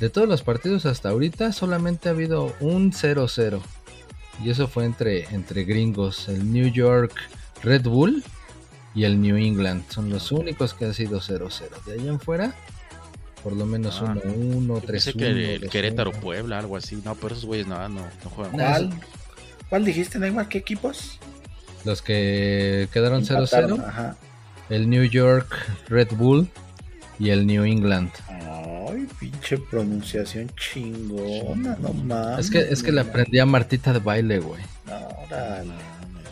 De 0.00 0.08
todos 0.10 0.26
los 0.28 0.42
partidos 0.42 0.86
hasta 0.86 1.10
ahorita 1.10 1.52
solamente 1.52 2.08
ha 2.08 2.12
habido 2.12 2.54
un 2.60 2.92
0-0. 2.92 3.60
Y 4.42 4.48
eso 4.50 4.66
fue 4.66 4.86
entre, 4.86 5.24
entre 5.34 5.64
gringos. 5.64 6.28
El 6.28 6.50
New 6.50 6.68
York 6.72 7.12
Red 7.62 7.82
Bull 7.82 8.24
y 8.94 9.04
el 9.04 9.20
New 9.20 9.36
England. 9.36 9.84
Son 9.90 10.08
los 10.08 10.32
únicos 10.32 10.72
que 10.72 10.86
han 10.86 10.94
sido 10.94 11.20
0-0. 11.20 11.84
De 11.84 11.92
ahí 12.00 12.08
en 12.08 12.18
fuera, 12.18 12.54
por 13.44 13.52
lo 13.54 13.66
menos 13.66 14.00
Ah, 14.02 14.14
1-1, 14.14 14.80
Yo 14.80 14.86
pensé 14.86 15.12
3-1. 15.12 15.18
que 15.18 15.26
el 15.56 15.60
2-1. 15.62 15.68
Querétaro 15.70 16.12
Puebla, 16.12 16.58
algo 16.58 16.76
así. 16.78 16.96
No, 17.04 17.14
pero 17.14 17.34
esos 17.34 17.44
güeyes 17.44 17.66
no, 17.66 17.76
no, 17.90 18.00
no 18.00 18.30
juegan. 18.30 18.52
¿Cuál? 18.52 18.90
¿Cuál 19.68 19.84
dijiste, 19.84 20.18
Neymar? 20.18 20.48
¿Qué 20.48 20.58
equipos? 20.58 21.18
Los 21.84 22.00
que 22.02 22.88
quedaron 22.92 23.20
Empataron, 23.20 23.78
0-0. 23.80 23.84
Ajá. 23.86 24.16
El 24.70 24.88
New 24.88 25.04
York 25.04 25.54
Red 25.88 26.08
Bull 26.12 26.48
y 27.18 27.28
el 27.30 27.46
New 27.46 27.64
England. 27.64 28.10
Ay, 28.92 29.06
pinche 29.18 29.58
pronunciación 29.58 30.50
chingona, 30.56 31.76
no 31.80 31.92
mames. 31.92 32.46
Es 32.46 32.50
que, 32.50 32.58
es 32.60 32.82
que 32.82 32.92
le 32.92 33.00
aprendí 33.02 33.38
a 33.38 33.46
Martita 33.46 33.92
de 33.92 33.98
baile, 33.98 34.38
güey. 34.40 34.62
No, 34.86 35.08
órale. 35.26 35.70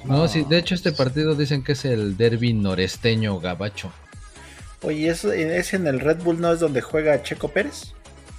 No, 0.04 0.26
sí, 0.28 0.44
de 0.48 0.58
hecho 0.58 0.74
este 0.74 0.92
partido 0.92 1.34
dicen 1.34 1.62
que 1.62 1.72
es 1.72 1.84
el 1.84 2.16
derby 2.16 2.52
noresteño 2.54 3.38
gabacho. 3.40 3.92
Oye, 4.82 5.08
¿eso- 5.08 5.32
¿ese 5.32 5.76
en 5.76 5.86
el 5.86 6.00
Red 6.00 6.22
Bull 6.22 6.40
no 6.40 6.52
es 6.52 6.60
donde 6.60 6.80
juega 6.80 7.22
Checo 7.22 7.48
Pérez? 7.48 7.92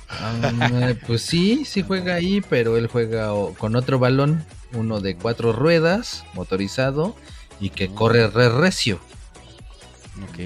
Ah, 0.09 0.93
pues 1.05 1.21
sí, 1.21 1.65
sí 1.65 1.83
juega 1.83 2.15
ahí, 2.15 2.41
pero 2.49 2.77
él 2.77 2.87
juega 2.87 3.29
con 3.59 3.75
otro 3.75 3.99
balón, 3.99 4.43
uno 4.73 5.01
de 5.01 5.15
cuatro 5.15 5.53
ruedas, 5.53 6.23
motorizado, 6.33 7.15
y 7.59 7.69
que 7.69 7.89
corre 7.89 8.27
re 8.27 8.49
recio. 8.49 8.99
Ok. 10.23 10.39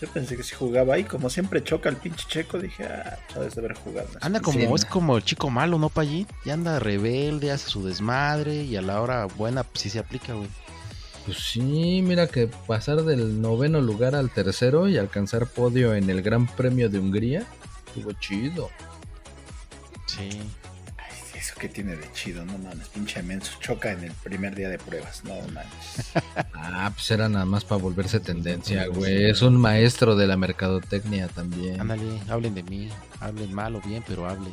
Yo 0.00 0.08
pensé 0.08 0.36
que 0.36 0.44
si 0.44 0.54
jugaba 0.54 0.94
ahí, 0.94 1.04
como 1.04 1.28
siempre 1.28 1.62
choca 1.64 1.88
el 1.88 1.96
pinche 1.96 2.24
Checo, 2.28 2.58
dije, 2.58 2.84
ah, 2.84 3.18
sabes 3.32 3.54
de 3.56 3.60
haber 3.60 3.74
jugado. 3.74 4.08
Anda 4.20 4.40
como, 4.40 4.76
es 4.76 4.84
como 4.84 5.16
el 5.16 5.24
chico 5.24 5.50
malo, 5.50 5.78
¿no, 5.78 5.88
Pallín? 5.88 6.26
Ya 6.44 6.54
anda 6.54 6.78
rebelde, 6.78 7.50
hace 7.50 7.68
su 7.68 7.84
desmadre 7.84 8.62
y 8.62 8.76
a 8.76 8.82
la 8.82 9.00
hora 9.02 9.26
buena, 9.26 9.64
pues 9.64 9.82
sí 9.82 9.90
se 9.90 9.98
aplica, 9.98 10.34
güey. 10.34 10.48
Pues 11.26 11.38
sí, 11.38 12.00
mira 12.02 12.28
que 12.28 12.46
pasar 12.46 13.02
del 13.02 13.42
noveno 13.42 13.80
lugar 13.80 14.14
al 14.14 14.30
tercero 14.30 14.88
y 14.88 14.96
alcanzar 14.96 15.46
podio 15.46 15.94
en 15.94 16.08
el 16.08 16.22
Gran 16.22 16.46
Premio 16.46 16.88
de 16.88 17.00
Hungría, 17.00 17.44
estuvo 17.88 18.12
chido. 18.12 18.70
Sí. 20.06 20.30
Eso 21.38 21.54
que 21.56 21.68
tiene 21.68 21.94
de 21.94 22.10
chido, 22.12 22.44
no 22.44 22.58
mames, 22.58 22.88
pinche 22.88 23.22
menso, 23.22 23.52
choca 23.60 23.92
en 23.92 24.02
el 24.02 24.10
primer 24.10 24.56
día 24.56 24.68
de 24.68 24.78
pruebas, 24.78 25.22
no 25.24 25.34
mames. 25.52 26.12
Ah, 26.52 26.90
pues 26.92 27.10
era 27.10 27.28
nada 27.28 27.44
más 27.44 27.64
para 27.64 27.80
volverse 27.80 28.20
tendencia, 28.20 28.86
güey. 28.88 29.30
Es 29.30 29.42
un 29.42 29.56
maestro 29.56 30.16
de 30.16 30.26
la 30.26 30.36
mercadotecnia 30.36 31.28
también. 31.28 31.80
Ándale, 31.80 32.20
hablen 32.28 32.54
de 32.54 32.62
mí. 32.64 32.88
Hablen 33.20 33.54
mal 33.54 33.76
o 33.76 33.80
bien, 33.80 34.02
pero 34.06 34.28
hablen. 34.28 34.52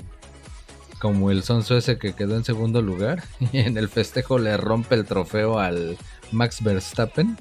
Como 1.00 1.32
el 1.32 1.44
sonso 1.44 1.76
ese 1.76 1.98
que 1.98 2.14
quedó 2.14 2.36
en 2.38 2.44
segundo 2.44 2.82
lugar 2.82 3.24
y 3.52 3.60
en 3.60 3.78
el 3.78 3.90
festejo 3.90 4.38
le 4.38 4.56
rompe 4.56 4.96
el 4.96 5.06
trofeo 5.06 5.60
al 5.60 5.98
Max 6.32 6.64
Verstappen 6.64 7.36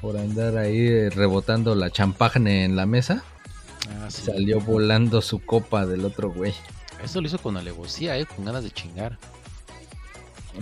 por 0.00 0.16
andar 0.18 0.56
ahí 0.56 1.08
rebotando 1.08 1.74
la 1.74 1.90
champagne 1.90 2.64
en 2.64 2.76
la 2.76 2.86
mesa. 2.86 3.22
Ah, 3.88 4.10
sí. 4.10 4.22
Salió 4.22 4.60
volando 4.60 5.22
su 5.22 5.38
copa 5.38 5.86
del 5.86 6.04
otro 6.04 6.30
güey. 6.30 6.54
Eso 7.04 7.20
lo 7.20 7.26
hizo 7.26 7.38
con 7.38 7.56
alevosía, 7.56 8.16
eh, 8.18 8.26
con 8.26 8.44
ganas 8.44 8.64
de 8.64 8.70
chingar. 8.70 9.18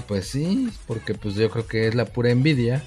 Pues 0.06 0.28
sí, 0.28 0.68
porque 0.86 1.14
pues 1.14 1.34
yo 1.34 1.50
creo 1.50 1.66
que 1.66 1.88
es 1.88 1.94
la 1.94 2.04
pura 2.04 2.30
envidia. 2.30 2.84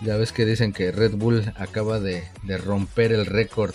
Ya 0.00 0.16
ves 0.16 0.32
que 0.32 0.44
dicen 0.46 0.72
que 0.72 0.92
Red 0.92 1.12
Bull 1.16 1.52
acaba 1.56 2.00
de, 2.00 2.24
de 2.44 2.58
romper 2.58 3.12
el 3.12 3.26
récord 3.26 3.74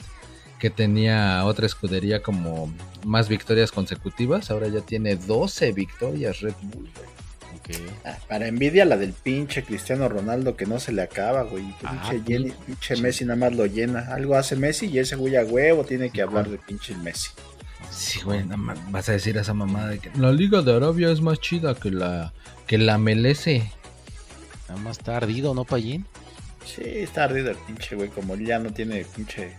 que 0.60 0.70
tenía 0.70 1.44
otra 1.46 1.66
escudería 1.66 2.22
como 2.24 2.74
más 3.06 3.28
victorias 3.30 3.72
consecutivas. 3.72 4.50
Ahora 4.50 4.68
ya 4.70 4.82
tiene 4.82 5.16
12 5.18 5.72
victorias 5.74 6.40
Red 6.42 6.54
Bull. 6.62 6.90
güey. 6.96 7.14
Ok. 7.56 7.90
Ah, 8.06 8.18
para 8.28 8.48
envidia 8.48 8.84
la 8.86 8.98
del 8.98 9.14
pinche 9.14 9.64
Cristiano 9.64 10.10
Ronaldo 10.10 10.56
que 10.56 10.66
no 10.66 10.80
se 10.80 10.92
le 10.92 11.02
acaba, 11.02 11.44
güey. 11.44 11.64
Ah, 11.84 12.10
pinche, 12.10 12.24
Jenny- 12.34 12.50
sí. 12.52 12.56
pinche 12.66 12.96
Messi 12.98 13.26
nada 13.26 13.38
más 13.38 13.54
lo 13.54 13.66
llena. 13.66 14.08
Algo 14.14 14.36
hace 14.36 14.56
Messi 14.56 14.88
y 14.88 15.00
ese 15.00 15.16
güey 15.16 15.36
a 15.36 15.44
huevo 15.44 15.84
tiene 15.86 16.10
que 16.10 16.16
Sí, 16.18 16.22
hablar 16.22 16.50
de 16.50 16.58
pinche 16.58 16.96
Messi. 16.96 17.30
Sí, 17.96 18.22
güey, 18.22 18.44
nada 18.44 18.58
más 18.58 18.92
vas 18.92 19.10
a 19.10 19.14
decir 19.14 19.38
esa 19.38 19.54
mamada 19.54 19.90
de 19.90 20.00
que 20.00 20.10
la 20.18 20.32
Liga 20.32 20.62
de 20.62 20.76
Arabia 20.76 21.12
es 21.12 21.22
más 21.22 21.40
chida 21.40 21.76
que 21.76 21.92
la 21.92 22.34
que 22.68 22.78
la 22.78 22.98
MLS. 22.98 23.48
Nada 24.68 24.82
más 24.82 24.98
está 24.98 25.18
ardido, 25.18 25.54
¿no, 25.54 25.66
Pallín? 25.66 26.06
Sí, 26.66 26.82
está 26.86 27.26
ardido 27.26 27.52
el 27.52 27.58
pinche 27.58 27.96
güey. 27.96 28.10
Como 28.10 28.36
ya 28.36 28.60
no 28.60 28.72
tiene 28.72 29.06
pinche. 29.06 29.56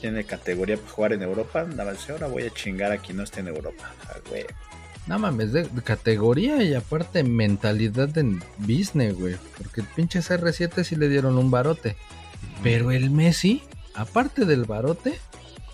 Tiene 0.00 0.24
categoría 0.24 0.76
para 0.76 0.90
jugar 0.90 1.12
en 1.12 1.22
Europa. 1.22 1.64
Nada 1.64 1.92
más, 1.92 2.10
ahora 2.10 2.26
voy 2.26 2.42
a 2.42 2.50
chingar 2.50 2.90
a 2.90 2.98
quien 2.98 3.18
no 3.18 3.22
esté 3.22 3.40
en 3.40 3.48
Europa. 3.48 3.92
Ah, 4.08 4.16
güey. 4.28 4.44
No 5.06 5.20
mames, 5.20 5.52
de, 5.52 5.62
de 5.62 5.82
categoría 5.82 6.60
y 6.64 6.74
aparte 6.74 7.22
mentalidad 7.22 8.16
en 8.18 8.42
business, 8.58 9.14
güey. 9.14 9.36
Porque 9.56 9.82
el 9.82 9.86
pinche 9.86 10.18
CR7 10.18 10.82
sí 10.82 10.96
le 10.96 11.08
dieron 11.08 11.38
un 11.38 11.52
barote. 11.52 11.96
Pero 12.64 12.90
el 12.90 13.10
Messi, 13.10 13.62
aparte 13.94 14.44
del 14.44 14.64
barote, 14.64 15.20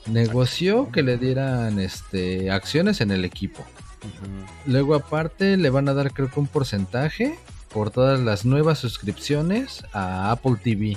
negoció 0.07 0.91
que 0.91 1.03
le 1.03 1.17
dieran 1.17 1.79
este 1.79 2.51
acciones 2.51 3.01
en 3.01 3.11
el 3.11 3.25
equipo. 3.25 3.65
Luego 4.67 4.95
aparte 4.95 5.57
le 5.57 5.71
van 5.71 5.89
a 5.89 5.95
dar 5.95 6.13
creo 6.13 6.31
que 6.31 6.41
un 6.41 6.47
porcentaje 6.47 7.39
por 7.73 7.91
todas 7.91 8.21
las 8.21 8.45
nuevas 8.45 8.79
suscripciones 8.79 9.85
a 9.93 10.31
Apple 10.31 10.57
TV, 10.63 10.97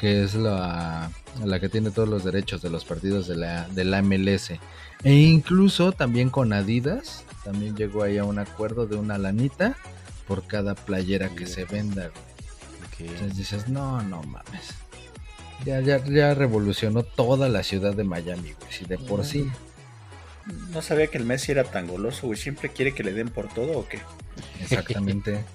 que 0.00 0.22
es 0.22 0.34
la, 0.34 1.10
la 1.44 1.60
que 1.60 1.68
tiene 1.68 1.90
todos 1.90 2.08
los 2.08 2.24
derechos 2.24 2.62
de 2.62 2.70
los 2.70 2.84
partidos 2.84 3.26
de 3.26 3.36
la, 3.36 3.68
de 3.68 3.84
la 3.84 4.02
MLS. 4.02 4.52
E 5.02 5.14
incluso 5.14 5.92
también 5.92 6.30
con 6.30 6.52
Adidas, 6.52 7.24
también 7.42 7.76
llegó 7.76 8.02
ahí 8.02 8.18
a 8.18 8.24
un 8.24 8.38
acuerdo 8.38 8.86
de 8.86 8.96
una 8.96 9.18
lanita 9.18 9.76
por 10.28 10.46
cada 10.46 10.74
playera 10.74 11.30
que 11.30 11.46
se 11.46 11.64
venda. 11.64 12.10
Entonces 12.98 13.36
dices, 13.36 13.68
no, 13.68 14.02
no 14.02 14.22
mames. 14.22 14.74
Ya, 15.64 15.80
ya, 15.80 16.04
ya 16.04 16.34
revolucionó 16.34 17.02
toda 17.02 17.48
la 17.48 17.62
ciudad 17.62 17.94
de 17.94 18.04
Miami, 18.04 18.52
güey. 18.52 18.72
Si 18.72 18.84
de 18.84 18.98
por 18.98 19.24
sí. 19.24 19.50
No 20.70 20.82
sabía 20.82 21.06
que 21.06 21.16
el 21.16 21.24
Messi 21.24 21.52
era 21.52 21.64
tan 21.64 21.86
goloso, 21.86 22.26
güey. 22.26 22.38
Siempre 22.38 22.70
quiere 22.70 22.92
que 22.92 23.02
le 23.02 23.12
den 23.12 23.28
por 23.28 23.48
todo 23.48 23.78
o 23.78 23.88
qué. 23.88 24.00
Exactamente. 24.60 25.44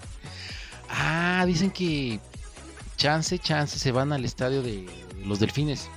Ah, 0.91 1.44
dicen 1.46 1.70
que 1.70 2.20
chance, 2.98 3.38
chance 3.38 3.77
se 3.77 3.91
van 3.91 4.12
al 4.12 4.25
estadio 4.25 4.63
de 4.63 4.88
los 5.24 5.39
delfines. 5.39 5.88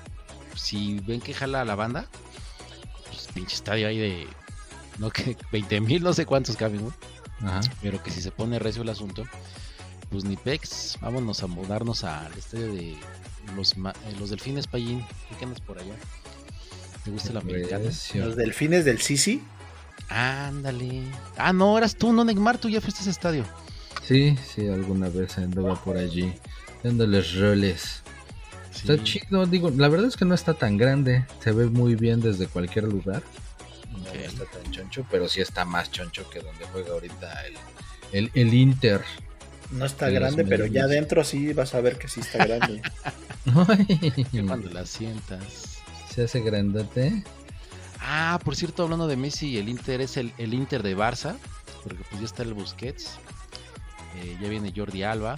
Si 0.54 1.00
ven 1.00 1.22
que 1.22 1.32
jala 1.32 1.62
a 1.62 1.64
la 1.64 1.74
banda, 1.74 2.06
pues 3.08 3.28
pinche 3.32 3.54
estadio 3.54 3.88
ahí 3.88 3.96
de. 3.96 4.26
No 4.98 5.10
que 5.12 5.34
20 5.50 5.80
mil, 5.80 6.02
no 6.02 6.12
sé 6.12 6.26
cuántos 6.26 6.56
caben, 6.56 6.82
güey. 6.82 6.92
Ajá. 7.40 7.60
Pero 7.80 8.02
que 8.02 8.10
si 8.10 8.20
se 8.20 8.30
pone 8.30 8.58
recio 8.58 8.82
el 8.82 8.90
asunto, 8.90 9.24
pues 10.10 10.24
ni 10.24 10.36
pex, 10.36 10.98
vámonos 11.00 11.42
a 11.42 11.46
mudarnos 11.46 12.04
al 12.04 12.32
estadio 12.34 12.72
de 12.74 12.96
los, 13.56 13.76
ma- 13.76 13.94
eh, 14.06 14.14
los 14.18 14.30
delfines, 14.30 14.66
Payín. 14.66 15.04
¿Qué 15.38 15.44
andas 15.44 15.60
por 15.60 15.78
allá? 15.78 15.94
¿Te 17.04 17.10
gusta 17.10 17.30
el 17.30 17.36
americano? 17.38 17.84
Recio. 17.86 18.26
Los 18.26 18.36
delfines 18.36 18.84
del 18.84 19.00
Sisi. 19.00 19.42
Ándale. 20.08 21.02
Ah, 21.36 21.52
no, 21.52 21.76
eras 21.78 21.96
tú, 21.96 22.12
no 22.12 22.24
Neymar, 22.24 22.58
tú 22.58 22.68
ya 22.68 22.80
fuiste 22.80 23.00
a 23.00 23.02
ese 23.02 23.10
estadio. 23.10 23.44
Sí, 24.06 24.36
sí, 24.54 24.68
alguna 24.68 25.08
vez 25.08 25.38
andaba 25.38 25.74
por 25.82 25.96
allí 25.96 26.32
dándoles 26.82 27.34
roles. 27.36 28.02
Está 28.74 29.02
chido, 29.02 29.46
digo, 29.46 29.70
la 29.70 29.88
verdad 29.88 30.08
es 30.08 30.16
que 30.16 30.24
no 30.24 30.34
está 30.34 30.54
tan 30.54 30.76
grande, 30.76 31.24
se 31.40 31.52
ve 31.52 31.66
muy 31.66 31.94
bien 31.94 32.20
desde 32.20 32.46
cualquier 32.48 32.84
lugar. 32.84 33.22
No 33.92 33.98
Ok. 34.08 34.14
está 34.16 34.44
tan 34.46 34.70
choncho, 34.72 35.06
pero 35.10 35.28
sí 35.28 35.40
está 35.40 35.64
más 35.64 35.90
choncho 35.90 36.28
que 36.30 36.40
donde 36.40 36.64
juega 36.72 36.92
ahorita 36.92 37.46
el, 37.46 37.54
el, 38.12 38.30
el 38.34 38.54
Inter. 38.54 39.02
No 39.72 39.86
está 39.86 40.10
grande, 40.10 40.44
pero 40.44 40.66
ya 40.66 40.84
adentro 40.84 41.24
sí 41.24 41.52
vas 41.52 41.74
a 41.74 41.80
ver 41.80 41.98
que 41.98 42.08
sí 42.08 42.20
está 42.20 42.44
grande. 42.46 42.82
Cuando 44.46 44.70
la 44.70 44.84
sientas. 44.86 45.78
Se 46.14 46.24
hace 46.24 46.40
grandote. 46.40 47.24
Ah, 48.00 48.38
por 48.44 48.56
cierto, 48.56 48.82
hablando 48.82 49.06
de 49.06 49.16
Messi 49.16 49.50
y 49.50 49.58
el 49.58 49.68
Inter, 49.68 50.00
es 50.00 50.16
el, 50.16 50.32
el 50.36 50.54
Inter 50.54 50.82
de 50.82 50.96
Barça, 50.96 51.36
porque 51.82 52.02
pues 52.10 52.20
ya 52.20 52.26
está 52.26 52.42
el 52.42 52.52
Busquets, 52.52 53.18
eh, 54.16 54.36
ya 54.42 54.48
viene 54.48 54.72
Jordi 54.74 55.04
Alba, 55.04 55.36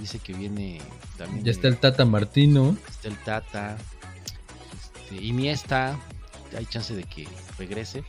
dice 0.00 0.20
que 0.20 0.32
viene 0.32 0.80
también 1.18 1.44
Ya 1.44 1.50
está 1.50 1.68
el 1.68 1.76
Tata 1.78 2.04
Martino. 2.04 2.76
está 2.88 3.08
el 3.08 3.18
Tata, 3.18 3.76
este, 5.02 5.16
Iniesta, 5.16 5.98
hay 6.56 6.66
chance 6.66 6.94
de 6.94 7.04
que 7.04 7.28
regrese. 7.58 8.04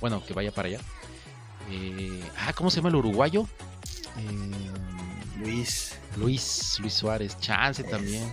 Bueno, 0.00 0.24
que 0.24 0.32
vaya 0.34 0.50
para 0.50 0.68
allá. 0.68 0.80
Eh, 1.70 2.22
ah, 2.38 2.52
¿cómo 2.54 2.70
se 2.70 2.76
llama 2.76 2.88
el 2.88 2.96
uruguayo? 2.96 3.46
Eh, 4.18 4.50
Luis. 5.42 5.94
Luis, 6.16 6.76
Luis 6.80 6.94
Suárez, 6.94 7.38
chance 7.40 7.82
también. 7.84 8.32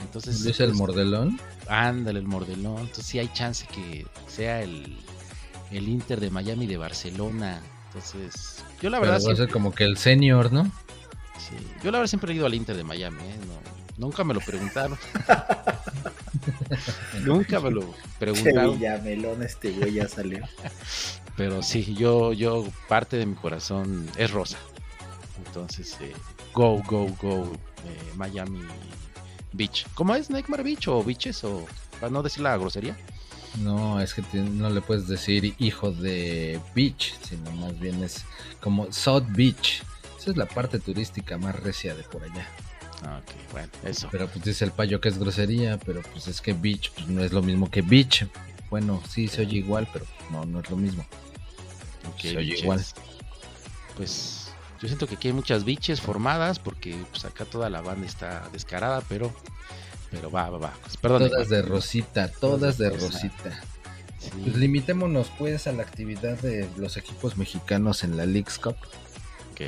Entonces, 0.00 0.40
¿Luis 0.42 0.60
el 0.60 0.68
pues, 0.68 0.78
mordelón? 0.78 1.40
Ándale, 1.68 2.20
el 2.20 2.26
mordelón. 2.26 2.78
Entonces 2.78 3.06
sí 3.06 3.18
hay 3.18 3.28
chance 3.32 3.66
que 3.66 4.06
sea 4.26 4.62
el, 4.62 4.96
el 5.70 5.88
Inter 5.88 6.20
de 6.20 6.30
Miami 6.30 6.66
de 6.66 6.76
Barcelona. 6.76 7.60
Entonces, 7.86 8.62
yo 8.80 8.90
la 8.90 9.00
Pero 9.00 9.12
verdad 9.12 9.26
va 9.26 9.32
a 9.32 9.36
ser 9.36 9.48
como 9.48 9.74
que 9.74 9.84
el 9.84 9.96
senior, 9.96 10.52
¿no? 10.52 10.70
sí, 11.38 11.54
yo 11.82 11.90
la 11.90 11.98
verdad 11.98 12.08
siempre 12.08 12.32
he 12.32 12.36
ido 12.36 12.46
al 12.46 12.54
Inter 12.54 12.76
de 12.76 12.84
Miami, 12.84 13.22
¿eh? 13.22 13.36
No, 13.46 14.06
nunca 14.06 14.24
me 14.24 14.34
lo 14.34 14.40
preguntaron. 14.40 14.98
nunca 17.24 17.60
me 17.60 17.70
lo 17.70 17.94
preguntaron. 18.18 18.78
Villamelón, 18.78 19.42
este 19.42 19.70
güey 19.70 19.94
ya 19.94 20.08
salió. 20.08 20.44
Pero 21.36 21.62
sí, 21.62 21.94
yo, 21.94 22.32
yo, 22.32 22.66
parte 22.88 23.16
de 23.16 23.24
mi 23.24 23.36
corazón 23.36 24.10
es 24.16 24.30
rosa. 24.30 24.58
Entonces, 25.46 25.96
eh, 26.00 26.12
go, 26.52 26.82
go, 26.86 27.06
go, 27.20 27.52
eh, 27.86 28.12
Miami 28.16 28.60
Beach. 29.52 29.86
¿Cómo 29.94 30.14
es 30.14 30.30
Neymar 30.30 30.62
Beach 30.62 30.88
o 30.88 31.02
Beaches? 31.02 31.42
O 31.44 31.66
para 32.00 32.10
no 32.10 32.22
decir 32.22 32.42
la 32.42 32.56
grosería. 32.56 32.96
No, 33.58 34.00
es 34.00 34.14
que 34.14 34.22
te- 34.22 34.38
no 34.42 34.68
le 34.70 34.80
puedes 34.80 35.08
decir 35.08 35.54
hijo 35.58 35.90
de 35.90 36.60
Beach, 36.74 37.14
sino 37.28 37.50
más 37.52 37.78
bien 37.80 38.02
es 38.04 38.24
como 38.60 38.92
South 38.92 39.24
Beach. 39.30 39.82
Esa 40.18 40.30
es 40.32 40.36
la 40.36 40.46
parte 40.46 40.78
turística 40.78 41.38
más 41.38 41.56
recia 41.60 41.94
de 41.94 42.02
por 42.04 42.22
allá. 42.22 42.46
Ah, 43.04 43.20
Ok, 43.22 43.52
bueno, 43.52 43.68
eso. 43.84 44.08
Pero 44.10 44.28
pues 44.28 44.44
dice 44.44 44.64
el 44.64 44.72
payo 44.72 45.00
que 45.00 45.08
es 45.08 45.18
grosería, 45.18 45.78
pero 45.78 46.02
pues 46.02 46.26
es 46.28 46.40
que 46.40 46.52
Beach 46.52 46.90
pues, 46.92 47.06
no 47.08 47.22
es 47.24 47.32
lo 47.32 47.42
mismo 47.42 47.70
que 47.70 47.80
Beach. 47.82 48.26
Bueno, 48.70 49.00
sí 49.08 49.28
se 49.28 49.40
oye 49.42 49.58
igual, 49.58 49.88
pero 49.92 50.04
no, 50.30 50.44
no 50.44 50.60
es 50.60 50.68
lo 50.68 50.76
mismo. 50.76 51.06
Ok, 52.08 52.20
se 52.20 52.36
oye 52.36 52.58
igual. 52.58 52.84
Pues 53.96 54.47
yo 54.80 54.88
siento 54.88 55.06
que 55.06 55.16
aquí 55.16 55.28
hay 55.28 55.34
muchas 55.34 55.64
biches 55.64 56.00
formadas 56.00 56.58
porque 56.58 56.96
pues 57.10 57.24
acá 57.24 57.44
toda 57.44 57.70
la 57.70 57.80
banda 57.80 58.06
está 58.06 58.48
descarada, 58.52 59.02
pero 59.08 59.32
pero 60.10 60.30
va, 60.30 60.48
va, 60.50 60.58
va. 60.58 60.72
Pues, 60.82 60.96
perdón. 60.96 61.28
Todas 61.28 61.48
de. 61.48 61.62
Rosita, 61.62 62.28
todas 62.28 62.78
de. 62.78 62.90
Rosita. 62.90 63.60
Sí, 64.18 64.30
Pues 64.42 64.56
limitémonos 64.56 65.30
pues 65.38 65.66
a 65.66 65.72
la 65.72 65.82
actividad 65.82 66.38
de 66.40 66.68
los 66.76 66.96
equipos 66.96 67.36
mexicanos 67.36 68.04
en 68.04 68.16
la 68.16 68.26
Leagues 68.26 68.58
Cup. 68.58 68.76
ok. 69.52 69.60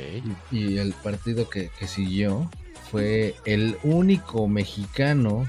Y, 0.51 0.77
el 0.77 0.93
partido 0.93 1.49
que, 1.49 1.69
que 1.69 1.87
siguió 1.87 2.49
fue 2.89 3.35
el 3.45 3.77
único 3.83 4.47
mexicano 4.47 5.45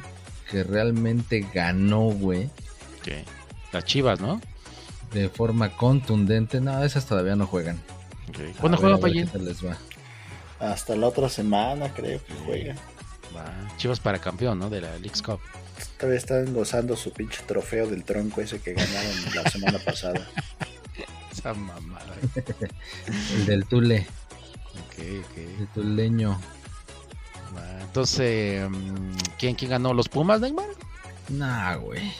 que 0.50 0.62
realmente 0.62 1.46
ganó, 1.52 2.10
güey, 2.10 2.44
ok. 3.00 3.26
Las 3.72 3.84
chivas, 3.84 4.20
¿no? 4.20 4.40
de 5.12 5.28
forma 5.28 5.76
contundente. 5.76 6.60
No, 6.60 6.82
esas 6.84 7.06
todavía 7.06 7.36
no 7.36 7.46
juegan. 7.46 7.80
Ok. 8.32 8.56
A 8.56 8.60
¿Cuándo 8.60 8.78
juega 8.78 8.96
va. 8.96 9.78
Hasta 10.72 10.96
la 10.96 11.06
otra 11.08 11.28
semana 11.28 11.92
creo 11.92 12.24
que 12.24 12.34
juega. 12.46 12.74
Va, 13.36 13.52
Chivas 13.76 14.00
para 14.00 14.18
campeón, 14.18 14.58
¿no? 14.58 14.70
De 14.70 14.80
la 14.80 14.96
Leagues 14.98 15.22
Cup. 15.22 15.40
Todavía 15.98 16.18
están 16.18 16.52
gozando 16.54 16.96
su 16.96 17.12
pinche 17.12 17.42
trofeo 17.46 17.86
del 17.86 18.04
tronco 18.04 18.40
ese 18.40 18.60
que 18.60 18.72
ganaron 18.72 19.16
la 19.34 19.42
semana 19.50 19.78
pasada. 19.78 20.26
Esa 21.30 21.54
mamada. 21.54 22.14
El 23.34 23.46
del 23.46 23.66
Tule, 23.66 24.06
ok, 24.74 24.98
ok. 25.20 25.36
el 25.60 25.66
tuleño. 25.74 26.40
Va, 27.56 27.80
Entonces, 27.82 28.68
mm, 28.70 29.16
¿quién, 29.38 29.54
¿quién 29.54 29.70
ganó? 29.70 29.92
¿Los 29.94 30.08
Pumas, 30.08 30.40
Neymar? 30.40 30.68
Nah, 31.28 31.74
güey. 31.76 32.12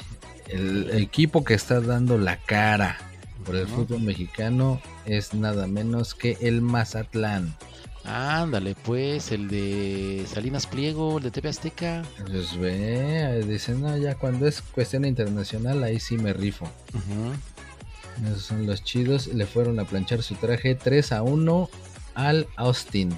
El, 0.49 0.91
el 0.91 1.03
equipo 1.03 1.45
que 1.45 1.55
está 1.55 1.81
dando 1.81 2.19
la 2.19 2.37
cara 2.39 2.99
por 3.43 3.57
el 3.57 3.67
fútbol 3.67 4.01
mexicano 4.01 4.81
es 5.05 5.35
nada 5.35 5.67
menos 5.67 6.15
que 6.15 6.37
el 6.41 6.63
Mazatlán. 6.63 7.55
Ándale, 8.05 8.75
pues, 8.75 9.31
el 9.31 9.49
de 9.49 10.25
Salinas 10.27 10.67
Pliego, 10.67 11.19
el 11.19 11.25
de 11.25 11.31
TV 11.31 11.49
Azteca. 11.49 12.03
Pues 12.27 12.57
ve, 12.59 13.45
dicen, 13.47 13.81
no, 13.81 13.97
ya 13.97 14.17
cuando 14.17 14.49
es 14.49 14.61
cuestión 14.61 15.05
internacional, 15.05 15.85
ahí 15.85 16.01
sí 16.01 16.19
me 16.19 16.33
rifo. 16.33 16.69
Esos 18.25 18.43
son 18.43 18.67
los 18.67 18.83
chidos. 18.83 19.29
Le 19.29 19.47
fueron 19.47 19.79
a 19.79 19.85
planchar 19.85 20.23
su 20.23 20.35
traje 20.35 20.75
3 20.75 21.13
a 21.13 21.23
1 21.23 21.71
al 22.15 22.49
Austin 22.57 23.17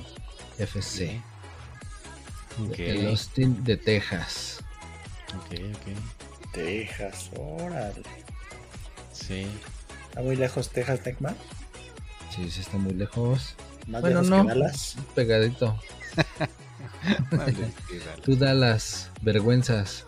FC. 0.59 1.20
Ok, 2.62 2.79
El 2.79 3.09
Austin 3.09 3.64
de 3.64 3.77
Texas. 3.77 4.61
ok, 5.31 5.59
ok. 5.75 6.53
Texas, 6.53 7.31
órale. 7.37 8.03
Sí. 9.12 9.46
¿Está 10.14 10.22
muy 10.22 10.37
lejos 10.37 10.70
Texas, 10.70 11.00
Tecma? 11.03 11.35
Sí, 12.31 12.48
sí 12.48 12.61
está 12.61 12.77
muy 12.79 12.92
lejos. 12.94 13.57
Más 13.88 14.00
Bueno, 14.00 14.22
lejos 14.22 14.31
no. 14.31 14.42
que 14.44 14.48
Dallas. 14.48 14.96
Pegadito. 15.16 15.77
Tú 18.24 18.37
das 18.37 19.11
vergüenzas. 19.22 20.05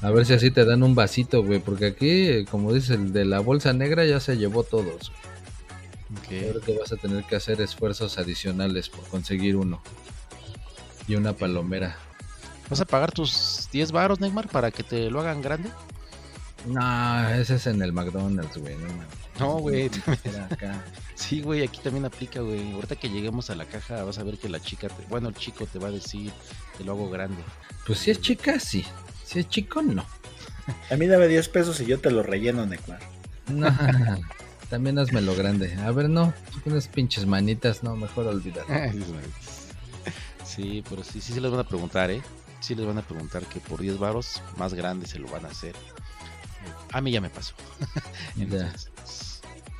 A 0.00 0.10
ver 0.10 0.24
si 0.24 0.32
así 0.32 0.50
te 0.50 0.64
dan 0.64 0.82
un 0.82 0.94
vasito, 0.94 1.44
güey. 1.44 1.58
Porque 1.60 1.84
aquí, 1.86 2.46
como 2.46 2.72
dice 2.72 2.94
el 2.94 3.12
de 3.12 3.26
la 3.26 3.40
bolsa 3.40 3.74
negra, 3.74 4.06
ya 4.06 4.20
se 4.20 4.38
llevó 4.38 4.62
todos. 4.64 5.12
Creo 6.28 6.56
Ok. 6.58 6.64
que 6.64 6.78
vas 6.78 6.92
a 6.92 6.96
tener 6.96 7.24
que 7.24 7.36
hacer 7.36 7.60
esfuerzos 7.60 8.16
adicionales 8.18 8.88
por 8.88 9.04
conseguir 9.08 9.56
uno. 9.56 9.82
Y 11.06 11.14
una 11.16 11.34
palomera. 11.34 11.96
¿Vas 12.70 12.80
a 12.80 12.86
pagar 12.86 13.12
tus 13.12 13.68
10 13.70 13.92
varos, 13.92 14.18
Neymar, 14.20 14.48
para 14.48 14.70
que 14.70 14.82
te 14.82 15.10
lo 15.10 15.20
hagan 15.20 15.42
grande? 15.42 15.68
No, 16.66 17.28
ese 17.30 17.56
es 17.56 17.66
en 17.66 17.82
el 17.82 17.92
McDonald's, 17.92 18.56
güey. 18.56 18.76
No. 18.76 18.88
No, 19.40 19.54
güey. 19.58 19.90
Acá. 20.50 20.84
Sí, 21.14 21.40
güey, 21.40 21.62
aquí 21.64 21.80
también 21.82 22.04
aplica, 22.04 22.40
güey. 22.40 22.72
Ahorita 22.72 22.96
que 22.96 23.08
lleguemos 23.08 23.50
a 23.50 23.54
la 23.54 23.64
caja 23.64 24.04
vas 24.04 24.18
a 24.18 24.22
ver 24.24 24.38
que 24.38 24.48
la 24.48 24.60
chica, 24.60 24.88
te- 24.88 25.06
bueno, 25.08 25.28
el 25.28 25.34
chico 25.34 25.66
te 25.66 25.78
va 25.78 25.88
a 25.88 25.90
decir, 25.90 26.32
te 26.78 26.84
lo 26.84 26.92
hago 26.92 27.10
grande. 27.10 27.42
Pues 27.86 27.98
si 28.00 28.10
es 28.10 28.20
chica, 28.20 28.60
sí. 28.60 28.84
Si 29.24 29.38
es 29.40 29.48
chico, 29.48 29.82
no. 29.82 30.04
A 30.90 30.96
mí 30.96 31.06
dame 31.06 31.26
10 31.28 31.48
pesos 31.48 31.80
y 31.80 31.86
yo 31.86 31.98
te 31.98 32.10
lo 32.10 32.22
relleno, 32.22 32.66
Necmar. 32.66 33.00
No, 33.48 33.66
también 34.70 34.98
hazmelo 34.98 35.34
grande. 35.34 35.74
A 35.76 35.90
ver, 35.90 36.08
no, 36.08 36.32
unas 36.64 36.86
pinches 36.88 37.26
manitas, 37.26 37.82
no, 37.82 37.96
mejor 37.96 38.26
olvidar. 38.28 38.64
Sí, 40.44 40.84
pero 40.88 41.02
sí, 41.02 41.20
sí 41.20 41.32
se 41.32 41.40
les 41.40 41.50
van 41.50 41.60
a 41.60 41.64
preguntar, 41.68 42.10
¿eh? 42.10 42.20
Sí 42.60 42.74
les 42.74 42.84
van 42.86 42.98
a 42.98 43.02
preguntar 43.02 43.42
que 43.46 43.58
por 43.60 43.80
10 43.80 43.98
varos 43.98 44.42
más 44.58 44.74
grande 44.74 45.06
se 45.06 45.18
lo 45.18 45.28
van 45.28 45.46
a 45.46 45.48
hacer. 45.48 45.74
A 46.92 47.00
mí 47.00 47.10
ya 47.10 47.20
me 47.20 47.30
pasó. 47.30 47.54
Ya. 48.36 48.72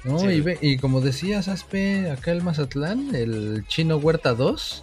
No, 0.04 0.18
Sí. 0.18 0.26
y, 0.26 0.40
ve, 0.40 0.58
y 0.60 0.78
como 0.78 1.00
decías, 1.00 1.46
Aspe, 1.48 2.10
acá 2.10 2.32
el 2.32 2.42
Mazatlán, 2.42 3.14
el 3.14 3.64
Chino 3.68 3.96
Huerta 3.98 4.34
2, 4.34 4.82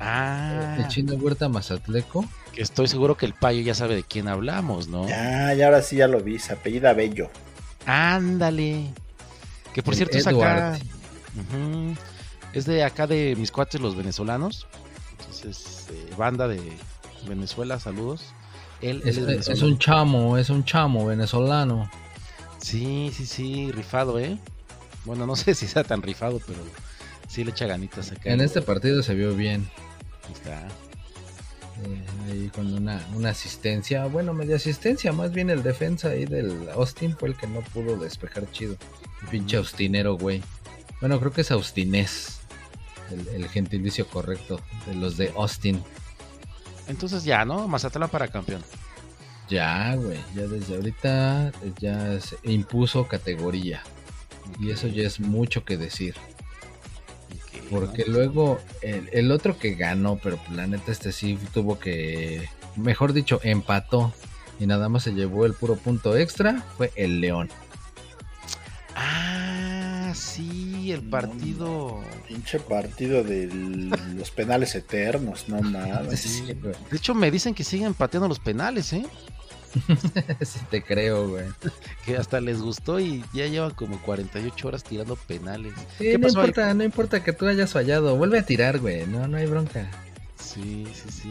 Ah, 0.00 0.76
el 0.78 0.88
Chino 0.88 1.14
Huerta 1.14 1.48
Mazatleco. 1.48 2.24
que 2.52 2.62
estoy 2.62 2.86
seguro 2.88 3.16
que 3.16 3.26
el 3.26 3.32
payo 3.34 3.62
ya 3.62 3.74
sabe 3.74 3.94
de 3.96 4.02
quién 4.04 4.28
hablamos, 4.28 4.86
¿no? 4.88 5.08
Ya, 5.08 5.54
y 5.54 5.62
ahora 5.62 5.82
sí 5.82 5.96
ya 5.96 6.06
lo 6.08 6.20
vi, 6.20 6.38
se 6.38 6.52
apellida 6.52 6.92
Bello. 6.92 7.30
Ándale. 7.86 8.92
Que 9.72 9.82
por 9.82 9.94
El 9.94 9.98
cierto 9.98 10.18
es 10.18 10.26
acá. 10.26 10.78
Es 12.52 12.64
de 12.66 12.84
acá 12.84 13.06
de 13.08 13.34
mis 13.36 13.50
cuates 13.50 13.80
los 13.80 13.96
venezolanos. 13.96 14.66
Entonces, 15.18 15.86
eh, 15.90 16.10
banda 16.16 16.46
de 16.46 16.60
Venezuela, 17.26 17.80
saludos. 17.80 18.24
Él, 18.80 19.02
él 19.04 19.28
Es, 19.48 19.62
un 19.62 19.78
chamo, 19.78 20.36
es 20.36 20.50
un 20.50 20.64
chamo 20.64 21.06
venezolano. 21.06 21.90
Sí, 22.58 23.10
sí, 23.14 23.26
sí, 23.26 23.72
rifado, 23.72 24.18
¿eh? 24.18 24.38
Bueno, 25.04 25.26
no 25.26 25.36
sé 25.36 25.54
si 25.54 25.66
sea 25.66 25.84
tan 25.84 26.02
rifado, 26.02 26.40
pero 26.46 26.58
sí 27.28 27.44
le 27.44 27.50
echa 27.50 27.66
ganitas 27.66 28.12
acá. 28.12 28.30
En 28.30 28.40
este 28.40 28.62
partido 28.62 29.02
se 29.02 29.14
vio 29.14 29.34
bien. 29.34 29.68
Ahí 30.26 30.32
está. 30.32 30.66
eh, 31.84 32.04
ahí 32.30 32.48
con 32.54 32.72
una, 32.72 33.06
una 33.14 33.30
asistencia, 33.30 34.06
bueno, 34.06 34.32
media 34.32 34.56
asistencia, 34.56 35.12
más 35.12 35.32
bien 35.32 35.50
el 35.50 35.62
defensa 35.62 36.08
ahí 36.08 36.24
del 36.24 36.68
Austin 36.70 37.16
fue 37.16 37.30
el 37.30 37.36
que 37.36 37.46
no 37.46 37.60
pudo 37.60 37.96
despejar 37.96 38.50
chido. 38.52 38.76
El 39.22 39.28
pinche 39.28 39.56
austinero, 39.56 40.16
güey. 40.16 40.42
Bueno, 41.00 41.18
creo 41.20 41.32
que 41.32 41.40
es 41.42 41.50
austinés. 41.50 42.40
El, 43.10 43.28
el 43.42 43.48
gentilicio 43.50 44.06
correcto 44.08 44.60
de 44.86 44.94
los 44.94 45.16
de 45.18 45.30
Austin. 45.36 45.82
Entonces 46.88 47.24
ya, 47.24 47.44
¿no? 47.44 47.66
Mazatlán 47.68 48.08
para 48.08 48.28
campeón. 48.28 48.62
Ya, 49.48 49.94
güey, 49.96 50.18
ya 50.34 50.46
desde 50.46 50.74
ahorita 50.74 51.52
ya 51.78 52.20
se 52.20 52.36
impuso 52.44 53.06
categoría. 53.06 53.82
Y 54.58 54.70
eso 54.70 54.88
ya 54.88 55.02
es 55.06 55.20
mucho 55.20 55.64
que 55.64 55.76
decir. 55.76 56.14
Porque 57.70 58.04
¿no? 58.06 58.14
luego 58.14 58.60
el, 58.82 59.08
el 59.12 59.32
otro 59.32 59.58
que 59.58 59.74
ganó, 59.74 60.18
pero 60.22 60.36
pues, 60.38 60.52
la 60.52 60.66
neta 60.66 60.92
este 60.92 61.12
sí 61.12 61.38
tuvo 61.52 61.78
que, 61.78 62.48
mejor 62.76 63.12
dicho, 63.12 63.40
empató. 63.42 64.12
Y 64.60 64.66
nada 64.66 64.88
más 64.88 65.02
se 65.02 65.12
llevó 65.12 65.46
el 65.46 65.54
puro 65.54 65.76
punto 65.76 66.16
extra, 66.16 66.62
fue 66.76 66.92
el 66.94 67.20
León. 67.20 67.50
El 70.94 71.02
partido. 71.02 72.00
Pinche 72.28 72.58
partido 72.60 73.22
de 73.22 73.46
los 74.16 74.30
penales 74.30 74.74
eternos, 74.74 75.48
no 75.48 75.60
mames. 75.60 76.20
Sí. 76.20 76.44
De 76.52 76.96
hecho, 76.96 77.14
me 77.14 77.30
dicen 77.30 77.54
que 77.54 77.64
siguen 77.64 77.94
pateando 77.94 78.28
los 78.28 78.38
penales, 78.40 78.92
¿eh? 78.92 79.04
sí 80.42 80.60
te 80.70 80.82
creo, 80.82 81.28
güey. 81.28 81.46
Que 82.04 82.16
hasta 82.16 82.40
les 82.40 82.60
gustó 82.60 83.00
y 83.00 83.24
ya 83.32 83.46
llevan 83.46 83.72
como 83.72 84.00
48 84.02 84.68
horas 84.68 84.84
tirando 84.84 85.16
penales. 85.16 85.74
Sí, 85.98 86.04
¿Qué 86.04 86.18
no 86.18 86.26
pasó 86.26 86.40
ahí? 86.40 86.46
importa, 86.46 86.74
no 86.74 86.84
importa 86.84 87.24
que 87.24 87.32
tú 87.32 87.46
hayas 87.46 87.72
fallado. 87.72 88.16
Vuelve 88.16 88.38
a 88.38 88.46
tirar, 88.46 88.78
güey. 88.78 89.06
No, 89.06 89.26
no 89.26 89.36
hay 89.36 89.46
bronca. 89.46 89.90
Sí, 90.38 90.86
sí, 90.92 91.10
sí. 91.10 91.30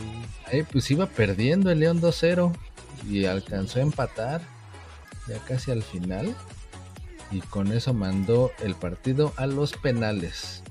Ahí 0.51 0.63
pues 0.63 0.89
iba 0.91 1.05
perdiendo 1.05 1.71
el 1.71 1.79
León 1.79 2.01
2-0 2.01 2.53
y 3.09 3.25
alcanzó 3.25 3.79
a 3.79 3.83
empatar 3.83 4.41
ya 5.27 5.37
casi 5.39 5.71
al 5.71 5.83
final. 5.83 6.35
Y 7.33 7.39
con 7.41 7.71
eso 7.71 7.93
mandó 7.93 8.51
el 8.61 8.75
partido 8.75 9.33
a 9.37 9.45
los 9.47 9.73
penales. 9.73 10.61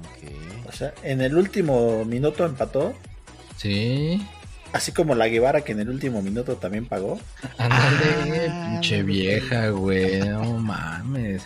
Ok. 0.00 0.68
O 0.68 0.72
sea, 0.72 0.92
en 1.02 1.20
el 1.20 1.36
último 1.36 2.04
minuto 2.04 2.44
empató. 2.44 2.92
Sí. 3.56 4.26
Así 4.72 4.90
como 4.92 5.14
la 5.14 5.28
Guevara 5.28 5.60
que 5.60 5.72
en 5.72 5.80
el 5.80 5.90
último 5.90 6.22
minuto 6.22 6.56
también 6.56 6.86
pagó. 6.86 7.20
Ándale, 7.58 8.48
Ah, 8.50 8.68
pinche 8.72 9.00
no 9.00 9.06
vieja, 9.06 9.68
güey. 9.68 10.20
No 10.28 10.54
mames. 10.58 11.42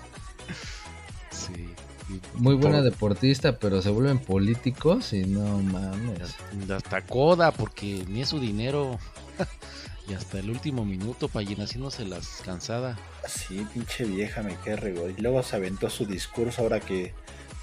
Sí. 1.30 1.68
Muy 2.34 2.54
buena 2.54 2.76
por- 2.78 2.84
deportista, 2.84 3.58
pero 3.58 3.82
se 3.82 3.90
vuelven 3.90 4.18
políticos 4.20 5.12
y 5.12 5.24
no 5.26 5.58
mames. 5.58 6.36
Hasta 6.70 7.02
coda, 7.02 7.50
porque 7.50 8.04
ni 8.08 8.22
es 8.22 8.28
su 8.28 8.38
dinero. 8.40 8.98
y 10.08 10.14
hasta 10.14 10.38
el 10.38 10.50
último 10.50 10.84
minuto, 10.84 11.28
Payín 11.28 11.60
haciéndose 11.60 12.04
las 12.04 12.42
cansada. 12.44 12.96
Sí, 13.26 13.66
pinche 13.72 14.04
vieja, 14.04 14.42
me 14.42 14.56
quedé 14.56 14.76
rego. 14.76 15.08
Y 15.08 15.20
luego 15.20 15.42
se 15.42 15.56
aventó 15.56 15.90
su 15.90 16.06
discurso 16.06 16.62
ahora 16.62 16.80
que 16.80 17.12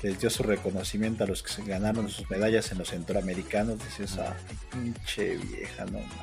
les 0.02 0.20
dio 0.20 0.30
su 0.30 0.44
reconocimiento 0.44 1.24
a 1.24 1.28
los 1.28 1.42
que 1.42 1.52
se 1.52 1.64
ganaron 1.64 2.10
sus 2.10 2.30
medallas 2.30 2.72
en 2.72 2.80
los 2.80 2.90
centroamericanos. 2.90 3.80
Dices, 3.80 4.18
ah, 4.18 4.36
pinche 4.72 5.38
vieja, 5.38 5.86
no 5.86 6.00
mames. 6.00 6.14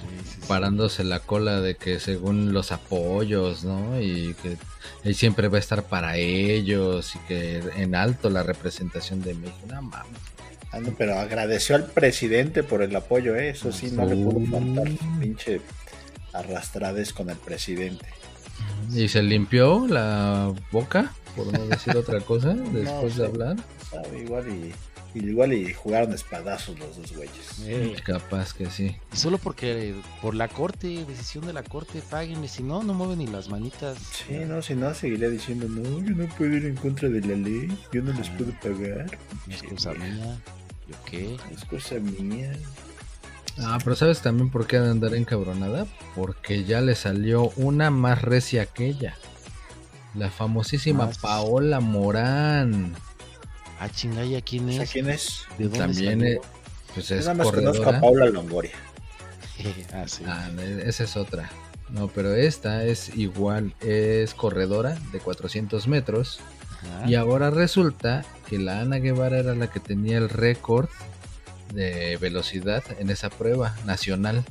Sí, 0.00 0.06
sí, 0.24 0.40
sí. 0.40 0.46
Parándose 0.48 1.04
la 1.04 1.20
cola 1.20 1.60
de 1.60 1.76
que 1.76 2.00
según 2.00 2.52
los 2.54 2.72
apoyos, 2.72 3.64
¿no? 3.64 4.00
Y 4.00 4.34
que 4.42 4.56
él 5.04 5.14
siempre 5.14 5.48
va 5.48 5.56
a 5.56 5.60
estar 5.60 5.84
para 5.84 6.16
ellos 6.16 7.14
y 7.14 7.18
que 7.20 7.58
en 7.76 7.94
alto 7.94 8.30
la 8.30 8.42
representación 8.42 9.22
de 9.22 9.34
México. 9.34 9.66
No 9.68 9.82
mames. 9.82 10.35
Ah, 10.72 10.80
pero 10.98 11.18
agradeció 11.18 11.76
al 11.76 11.86
presidente 11.86 12.62
por 12.62 12.82
el 12.82 12.94
apoyo, 12.94 13.36
¿eh? 13.36 13.50
eso 13.50 13.72
sí, 13.72 13.90
no 13.90 14.04
le 14.04 14.16
pudo 14.16 14.44
faltar. 14.50 14.88
Pinche 15.20 15.60
arrastrades 16.32 17.12
con 17.12 17.30
el 17.30 17.36
presidente. 17.36 18.06
Y 18.92 19.08
se 19.08 19.22
limpió 19.22 19.86
la 19.88 20.52
boca, 20.70 21.12
por 21.34 21.52
no 21.52 21.66
decir 21.66 21.96
otra 21.96 22.20
cosa, 22.20 22.54
después 22.72 23.16
de 23.16 23.26
hablar. 23.26 23.56
Sabe, 23.90 24.20
igual 24.20 24.48
y, 24.48 24.72
y 25.16 25.30
igual 25.30 25.52
y 25.54 25.72
jugaron 25.72 26.12
espadazos 26.12 26.78
los 26.78 26.96
dos 26.96 27.12
güeyes. 27.16 27.58
Eh, 27.64 27.96
Capaz 28.04 28.52
que 28.52 28.70
sí. 28.70 28.96
y 29.12 29.16
solo 29.16 29.38
porque 29.38 29.94
por 30.20 30.34
la 30.34 30.48
corte, 30.48 31.04
decisión 31.06 31.46
de 31.46 31.52
la 31.52 31.62
corte, 31.62 32.02
páguenle. 32.10 32.48
Si 32.48 32.62
no, 32.62 32.82
no 32.82 32.92
mueven 32.92 33.18
ni 33.18 33.26
las 33.26 33.48
manitas. 33.48 33.98
Sí, 34.26 34.34
no, 34.46 34.60
si 34.60 34.74
no, 34.74 34.92
seguiría 34.94 35.30
diciendo, 35.30 35.66
no, 35.68 35.82
yo 36.04 36.14
no 36.14 36.26
puedo 36.36 36.54
ir 36.54 36.66
en 36.66 36.76
contra 36.76 37.08
de 37.08 37.20
la 37.20 37.34
ley, 37.34 37.76
yo 37.92 38.02
no 38.02 38.12
les 38.12 38.28
puedo 38.30 38.52
pagar. 38.60 39.18
Es 39.48 39.62
cosa 39.62 39.92
mía. 39.92 40.38
¿Yo 40.88 40.96
qué? 41.06 41.36
Es 41.52 41.64
cosa 41.64 41.94
mía. 41.96 42.52
Ah, 43.58 43.78
pero 43.82 43.96
¿sabes 43.96 44.20
también 44.20 44.50
por 44.50 44.66
qué 44.66 44.76
ha 44.76 44.82
de 44.82 44.90
andar 44.90 45.14
encabronada? 45.14 45.86
Porque 46.14 46.64
ya 46.64 46.82
le 46.82 46.94
salió 46.94 47.50
una 47.56 47.90
más 47.90 48.20
recia 48.20 48.66
que 48.66 48.86
ella. 48.86 49.16
La 50.14 50.30
famosísima. 50.30 51.10
Paola 51.22 51.80
Morán. 51.80 52.94
Ah, 53.78 53.88
chingaya, 53.88 54.40
¿quién 54.40 54.68
es? 54.70 54.90
¿quién 54.90 55.10
es? 55.10 55.44
¿De 55.58 55.64
dónde 55.64 55.78
También 55.78 56.24
eh, 56.24 56.40
pues 56.94 57.08
Yo 57.08 57.16
es 57.16 57.26
nada 57.26 57.34
más 57.34 57.48
conozco 57.48 57.82
a 57.82 57.84
corredora. 57.84 58.00
Paula 58.00 58.26
Longoria. 58.26 58.72
ah, 59.92 60.04
sí. 60.06 60.24
Ah, 60.26 60.48
esa 60.84 61.04
es 61.04 61.16
otra. 61.16 61.50
No, 61.90 62.08
pero 62.08 62.34
esta 62.34 62.84
es 62.84 63.16
igual, 63.16 63.74
es 63.80 64.34
corredora 64.34 64.98
de 65.12 65.20
400 65.20 65.86
metros. 65.88 66.40
Ajá. 66.82 67.08
Y 67.08 67.14
ahora 67.14 67.50
resulta 67.50 68.24
que 68.48 68.58
la 68.58 68.80
Ana 68.80 68.96
Guevara 68.96 69.38
era 69.38 69.54
la 69.54 69.70
que 69.70 69.80
tenía 69.80 70.18
el 70.18 70.28
récord 70.28 70.88
de 71.72 72.16
velocidad 72.16 72.82
en 72.98 73.10
esa 73.10 73.30
prueba 73.30 73.76
nacional 73.84 74.44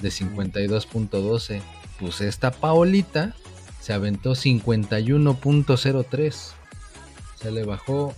de 0.00 0.08
52.12. 0.08 1.60
Pues 1.98 2.20
esta 2.20 2.50
Paolita 2.50 3.34
se 3.80 3.92
aventó 3.92 4.32
51.03. 4.32 6.52
Se 7.40 7.50
le 7.50 7.64
bajó 7.64 8.14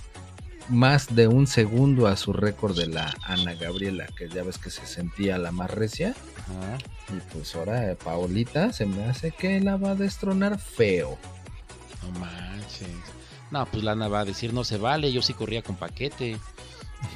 más 0.68 1.14
de 1.14 1.28
un 1.28 1.46
segundo 1.46 2.06
a 2.06 2.16
su 2.16 2.32
récord 2.32 2.76
de 2.76 2.86
la 2.86 3.14
Ana 3.22 3.54
Gabriela, 3.54 4.06
que 4.16 4.28
ya 4.28 4.42
ves 4.42 4.58
que 4.58 4.70
se 4.70 4.86
sentía 4.86 5.38
la 5.38 5.52
más 5.52 5.70
recia. 5.70 6.14
Ajá. 6.38 6.78
Y 7.14 7.20
pues 7.32 7.54
ahora 7.54 7.90
eh, 7.90 7.96
Paolita 7.96 8.72
se 8.72 8.86
me 8.86 9.04
hace 9.04 9.30
que 9.30 9.60
la 9.60 9.76
va 9.76 9.90
a 9.90 9.94
destronar 9.94 10.58
feo. 10.58 11.18
No 12.02 12.18
manches. 12.18 12.88
No, 13.50 13.66
pues 13.66 13.84
Lana 13.84 14.08
va 14.08 14.20
a 14.20 14.24
decir, 14.24 14.52
no 14.52 14.64
se 14.64 14.78
vale, 14.78 15.12
yo 15.12 15.22
sí 15.22 15.32
corría 15.34 15.62
con 15.62 15.76
paquete. 15.76 16.38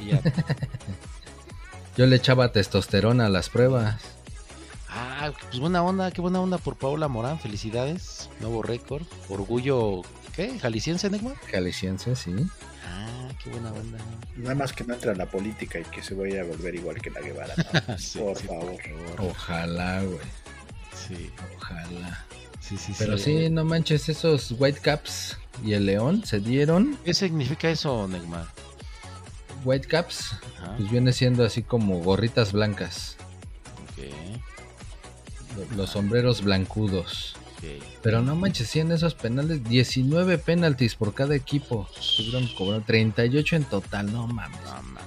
Y 0.01 0.11
ya. 0.11 0.21
Yo 1.97 2.07
le 2.07 2.15
echaba 2.15 2.53
testosterona 2.53 3.27
a 3.27 3.29
las 3.29 3.49
pruebas. 3.49 4.01
ah, 4.89 5.33
pues 5.49 5.59
buena 5.59 5.83
onda, 5.83 6.13
qué 6.13 6.21
buena 6.21 6.41
onda 6.41 6.57
por 6.59 6.77
Paula 6.77 7.09
Morán, 7.09 7.41
felicidades. 7.41 8.31
Nuevo 8.39 8.63
récord. 8.63 9.03
Orgullo, 9.29 10.03
¿qué? 10.37 10.61
¿Jalisciense, 10.61 11.11
Neymar? 11.11 11.35
Jalisciense, 11.51 12.15
sí. 12.15 12.37
Ah, 12.87 13.18
qué 13.43 13.51
buena 13.51 13.73
onda. 13.73 13.99
Nada 14.37 14.55
más 14.55 14.73
que 14.73 14.85
no 14.85 14.95
entre 14.95 15.11
a 15.11 15.15
la 15.15 15.27
política 15.27 15.79
y 15.79 15.85
que 15.85 16.03
se 16.03 16.15
vaya 16.15 16.43
a 16.43 16.45
volver 16.45 16.75
igual 16.75 17.01
que 17.01 17.11
la 17.11 17.21
Guevara. 17.21 17.55
¿no? 17.57 17.99
Sí, 17.99 18.19
por 18.19 18.37
sí, 18.37 18.47
favor. 18.47 18.77
Ojalá, 19.19 20.03
güey. 20.03 20.19
Sí, 21.07 21.31
Ojalá. 21.57 22.27
sí, 22.61 22.77
sí. 22.77 22.93
Pero 22.99 23.17
sí, 23.19 23.49
no 23.51 23.65
manches, 23.65 24.09
esos 24.09 24.53
Whitecaps 24.59 25.39
y 25.65 25.73
el 25.75 25.87
León 25.87 26.25
se 26.25 26.41
dieron. 26.41 26.99
¿Qué 27.05 27.15
significa 27.15 27.71
eso, 27.71 28.07
Neymar? 28.09 28.47
Whitecaps, 29.65 30.35
Ajá, 30.59 30.77
pues 30.77 30.91
viene 30.91 31.13
siendo 31.13 31.45
así 31.45 31.63
como 31.63 31.99
gorritas 32.01 32.53
blancas. 32.53 33.17
ok, 33.93 35.73
Los 35.77 35.91
sombreros 35.91 36.43
blancudos. 36.43 37.35
Pero 38.03 38.23
no 38.23 38.37
manches, 38.37 38.75
en 38.77 38.93
esos 38.93 39.15
penales, 39.15 39.65
19 39.65 40.39
penaltis 40.39 40.95
por 40.95 41.13
cada 41.15 41.35
equipo. 41.35 41.89
Estuvieron 41.99 42.47
cobrando 42.57 42.85
38 42.87 43.57
en 43.57 43.65
total, 43.65 44.13
no 44.13 44.27
mames. 44.27 44.61
No. 44.65 45.01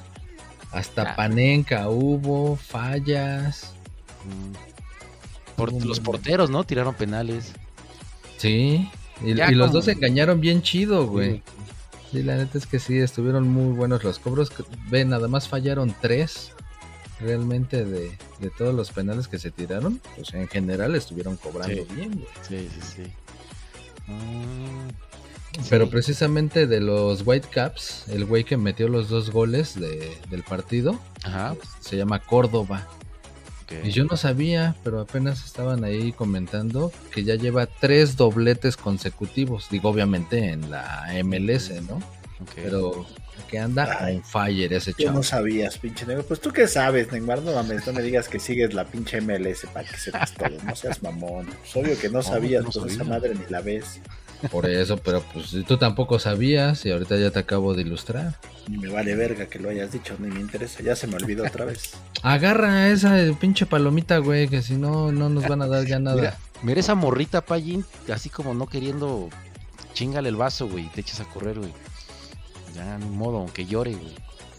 Hasta 0.71 1.01
Ah. 1.11 1.15
Panenca 1.15 1.89
hubo, 1.89 2.55
fallas. 2.55 3.73
Por- 5.55 5.69
Hubo 5.73 5.85
los 5.85 5.99
porteros, 5.99 6.49
¿no? 6.49 6.63
Tiraron 6.63 6.95
penales. 6.95 7.53
Sí. 8.37 8.89
Y, 9.23 9.33
Ya 9.35 9.51
y 9.51 9.55
los 9.55 9.71
dos 9.71 9.85
se 9.85 9.91
engañaron 9.91 10.41
bien 10.41 10.61
chido, 10.61 11.07
güey. 11.07 11.43
Sí, 12.11 12.23
la 12.23 12.35
neta 12.37 12.57
es 12.57 12.65
que 12.65 12.79
sí, 12.79 12.97
estuvieron 12.97 13.47
muy 13.47 13.73
buenos 13.75 14.03
los 14.03 14.19
cobros. 14.19 14.51
Ve, 14.89 15.05
nada 15.05 15.27
más 15.27 15.47
fallaron 15.47 15.95
tres 16.01 16.51
realmente 17.21 17.85
de, 17.85 18.11
de 18.39 18.49
todos 18.57 18.73
los 18.73 18.91
penales 18.91 19.27
que 19.27 19.39
se 19.39 19.51
tiraron. 19.51 20.01
Pues 20.15 20.33
en 20.33 20.47
general 20.47 20.95
estuvieron 20.95 21.37
cobrando 21.37 21.83
Sí. 21.85 21.87
bien, 21.95 22.11
güey. 22.13 22.27
Sí, 22.47 22.69
sí, 22.73 22.87
sí. 22.95 24.11
Mm, 24.11 24.89
Pero 25.69 25.85
sí. 25.85 25.91
precisamente 25.91 26.67
de 26.67 26.79
los 26.79 27.25
Whitecaps, 27.25 28.05
el 28.09 28.25
güey 28.25 28.43
que 28.43 28.57
metió 28.57 28.87
los 28.87 29.09
dos 29.09 29.29
goles 29.31 29.79
de- 29.79 30.17
del 30.29 30.43
partido, 30.43 30.99
Ajá. 31.23 31.55
se 31.79 31.97
llama 31.97 32.19
Córdoba. 32.19 32.87
Y 33.85 33.91
yo 33.91 34.03
no 34.03 34.17
sabía, 34.17 34.75
pero 34.83 34.99
apenas 34.99 35.45
estaban 35.45 35.85
ahí 35.85 36.11
comentando 36.11 36.91
que 37.13 37.23
ya 37.23 37.35
lleva 37.35 37.67
tres 37.67 38.17
dobletes 38.17 38.75
consecutivos. 38.75 39.67
Digo, 39.71 39.87
obviamente 39.89 40.49
en 40.49 40.69
la 40.69 41.07
MLS, 41.23 41.79
¿no? 41.87 42.01
Pero 42.53 43.05
que 43.51 43.59
anda 43.59 43.97
Ay. 43.99 44.15
on 44.17 44.23
fire 44.23 44.73
ese 44.73 44.93
Tú 44.93 45.03
no 45.03 45.09
chavo. 45.11 45.23
sabías, 45.23 45.77
pinche 45.77 46.05
negro. 46.05 46.23
Pues 46.25 46.39
tú 46.39 46.51
qué 46.51 46.67
sabes, 46.67 47.11
Neymar. 47.11 47.41
No 47.43 47.53
mames, 47.53 47.85
no 47.85 47.93
me 47.93 48.01
digas 48.01 48.27
que 48.29 48.39
sigues 48.39 48.73
la 48.73 48.85
pinche 48.85 49.19
MLS 49.21 49.67
para 49.73 49.87
que 49.87 49.97
sepas 49.97 50.33
todo. 50.33 50.57
No 50.65 50.75
seas 50.75 51.03
mamón. 51.03 51.47
Es 51.63 51.75
obvio 51.75 51.99
que 51.99 52.09
no 52.09 52.23
sabías, 52.23 52.63
no 52.63 52.71
pues 52.71 52.93
esa 52.93 53.03
madre 53.03 53.35
ni 53.35 53.41
la 53.49 53.59
ves. 53.61 53.99
Por 54.49 54.67
eso, 54.67 54.97
pero 54.97 55.21
pues 55.33 55.51
tú 55.67 55.77
tampoco 55.77 56.17
sabías 56.17 56.83
y 56.87 56.91
ahorita 56.91 57.15
ya 57.17 57.29
te 57.29 57.37
acabo 57.37 57.75
de 57.75 57.83
ilustrar. 57.83 58.37
Ni 58.67 58.77
me 58.77 58.87
vale 58.89 59.13
verga 59.15 59.45
que 59.45 59.59
lo 59.59 59.69
hayas 59.69 59.91
dicho, 59.91 60.15
ni 60.17 60.29
me 60.29 60.39
interesa. 60.39 60.81
Ya 60.81 60.95
se 60.95 61.05
me 61.05 61.15
olvidó 61.17 61.43
otra 61.45 61.65
vez. 61.65 61.91
Agarra 62.23 62.87
esa 62.89 63.17
pinche 63.39 63.67
palomita, 63.67 64.17
güey, 64.17 64.47
que 64.47 64.63
si 64.63 64.73
no, 64.77 65.11
no 65.11 65.29
nos 65.29 65.47
van 65.47 65.61
a 65.61 65.67
dar 65.67 65.85
ya 65.85 65.99
nada. 65.99 66.15
Mira, 66.15 66.37
mira 66.63 66.79
esa 66.79 66.95
morrita, 66.95 67.41
Payín, 67.41 67.85
así 68.11 68.29
como 68.29 68.55
no 68.55 68.65
queriendo, 68.65 69.29
chingale 69.93 70.29
el 70.29 70.37
vaso, 70.37 70.67
güey, 70.67 70.85
y 70.85 70.89
te 70.89 71.01
echas 71.01 71.19
a 71.19 71.25
correr, 71.25 71.59
güey. 71.59 71.71
Ya, 72.75 72.97
ni 72.97 73.05
modo, 73.09 73.37
aunque 73.39 73.65
llore, 73.65 73.93
güey. 73.93 74.15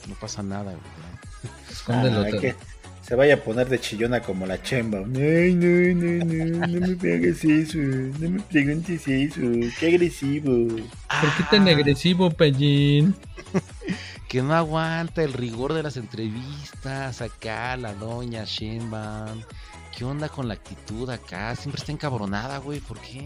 No 0.09 0.14
pasa 0.16 0.42
nada, 0.42 0.72
güey. 0.72 1.53
Escóndelo. 1.70 2.20
Ah, 2.22 2.40
que 2.40 2.55
se 3.03 3.14
vaya 3.16 3.35
a 3.35 3.37
poner 3.38 3.68
de 3.68 3.81
chillona 3.81 4.20
como 4.20 4.46
la 4.46 4.62
chemba. 4.62 4.98
Ay, 4.98 5.55
no, 5.55 5.94
no, 5.94 6.25
no, 6.25 6.66
no 6.66 6.96
me 7.01 7.12
hagas 7.14 7.44
eso. 7.44 7.79
No 7.79 8.31
me 8.31 8.40
preguntes 8.40 9.07
eso. 9.09 9.40
Qué 9.79 9.88
agresivo. 9.88 10.68
¿Por 10.68 11.37
qué 11.37 11.42
tan 11.51 11.68
Ah, 11.68 11.72
agresivo, 11.72 12.31
Pellín? 12.31 13.14
Que 14.29 14.40
no 14.40 14.55
aguanta 14.55 15.22
el 15.22 15.35
rigor 15.35 15.75
de 15.75 15.83
las 15.83 15.98
entrevistas 15.98 17.20
acá, 17.20 17.77
la 17.77 17.92
doña 17.92 18.44
Sheinbaum. 18.44 19.42
¿Qué 19.97 20.05
onda 20.05 20.29
con 20.29 20.49
la 20.49 20.55
actitud 20.55 21.09
acá? 21.11 21.55
Siempre 21.55 21.81
está 21.81 21.93
encabronada, 21.93 22.59
güey. 22.59 22.81
¿Por 22.81 22.99
qué? 23.01 23.23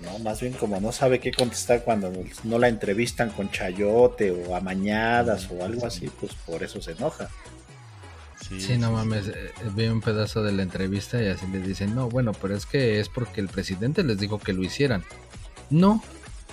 No, 0.00 0.18
más 0.18 0.40
bien 0.40 0.52
como 0.54 0.80
no 0.80 0.92
sabe 0.92 1.20
qué 1.20 1.30
contestar 1.30 1.84
cuando 1.84 2.12
no 2.44 2.58
la 2.58 2.68
entrevistan 2.68 3.30
con 3.30 3.50
chayote 3.50 4.30
o 4.30 4.56
amañadas 4.56 5.48
o 5.50 5.64
algo 5.64 5.86
así, 5.86 6.10
pues 6.20 6.34
por 6.34 6.62
eso 6.62 6.82
se 6.82 6.92
enoja. 6.92 7.28
Sí, 8.58 8.76
no 8.78 8.90
mames, 8.90 9.28
eh, 9.28 9.52
vi 9.76 9.86
un 9.86 10.00
pedazo 10.00 10.42
de 10.42 10.50
la 10.50 10.62
entrevista 10.62 11.22
y 11.22 11.28
así 11.28 11.46
le 11.46 11.60
dicen, 11.60 11.94
no, 11.94 12.08
bueno, 12.08 12.32
pero 12.32 12.56
es 12.56 12.66
que 12.66 12.98
es 12.98 13.08
porque 13.08 13.40
el 13.40 13.48
presidente 13.48 14.02
les 14.02 14.18
dijo 14.18 14.40
que 14.40 14.52
lo 14.52 14.64
hicieran. 14.64 15.04
No, 15.68 16.02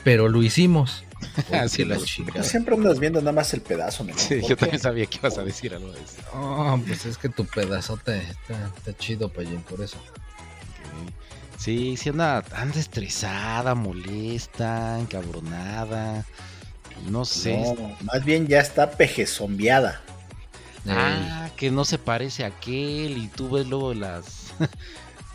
pero 0.07 0.29
lo 0.29 0.41
hicimos. 0.41 1.03
Así 1.51 1.83
la 1.83 1.97
chingada. 1.97 2.41
siempre 2.41 2.75
andas 2.75 2.97
viendo 2.97 3.19
nada 3.19 3.33
más 3.33 3.53
el 3.53 3.59
pedazo, 3.59 4.05
¿no? 4.05 4.17
Sí, 4.17 4.35
¿Por 4.35 4.49
yo 4.51 4.55
qué? 4.55 4.61
también 4.61 4.81
sabía 4.81 5.05
que 5.05 5.17
ibas 5.17 5.37
a 5.37 5.43
decir 5.43 5.73
algo 5.73 5.91
de 5.91 5.99
eso. 5.99 6.21
Oh, 6.33 6.79
pues 6.87 7.05
es 7.05 7.17
que 7.17 7.27
tu 7.27 7.45
pedazote 7.45 8.19
está, 8.19 8.71
está 8.77 8.95
chido, 8.95 9.27
Payín, 9.27 9.59
por 9.63 9.81
eso. 9.81 9.97
Sí, 11.57 11.97
sí 11.97 12.07
anda, 12.07 12.41
anda 12.53 12.79
estresada, 12.79 13.75
molesta, 13.75 14.97
encabronada. 14.97 16.23
No 17.09 17.25
sé. 17.25 17.57
No, 17.57 17.97
más 18.03 18.23
bien 18.23 18.47
ya 18.47 18.61
está 18.61 18.91
pejezombiada. 18.91 20.01
Ah, 20.87 21.49
que 21.57 21.69
no 21.69 21.83
se 21.83 21.97
parece 21.97 22.45
a 22.45 22.47
aquel 22.47 23.17
y 23.17 23.27
tú 23.27 23.49
ves 23.49 23.67
luego 23.67 23.93
las... 23.93 24.53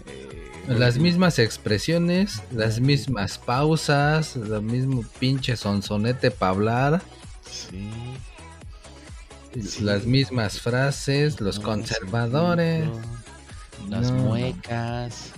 eh, 0.07 0.53
Las 0.69 0.97
mismas 0.99 1.39
expresiones, 1.39 2.43
las 2.53 2.79
mismas 2.81 3.39
pausas, 3.39 4.37
lo 4.37 4.63
mismo 4.63 5.05
pinche 5.19 5.57
sonsonete 5.57 6.31
para 6.31 6.51
hablar, 6.53 7.03
Sí. 7.51 7.91
Sí. 9.63 9.83
las 9.83 10.05
mismas 10.07 10.61
frases, 10.61 11.41
los 11.41 11.59
No, 11.59 11.65
conservadores, 11.67 12.89
Las 13.89 14.11
No, 14.13 14.23
muecas. 14.23 15.33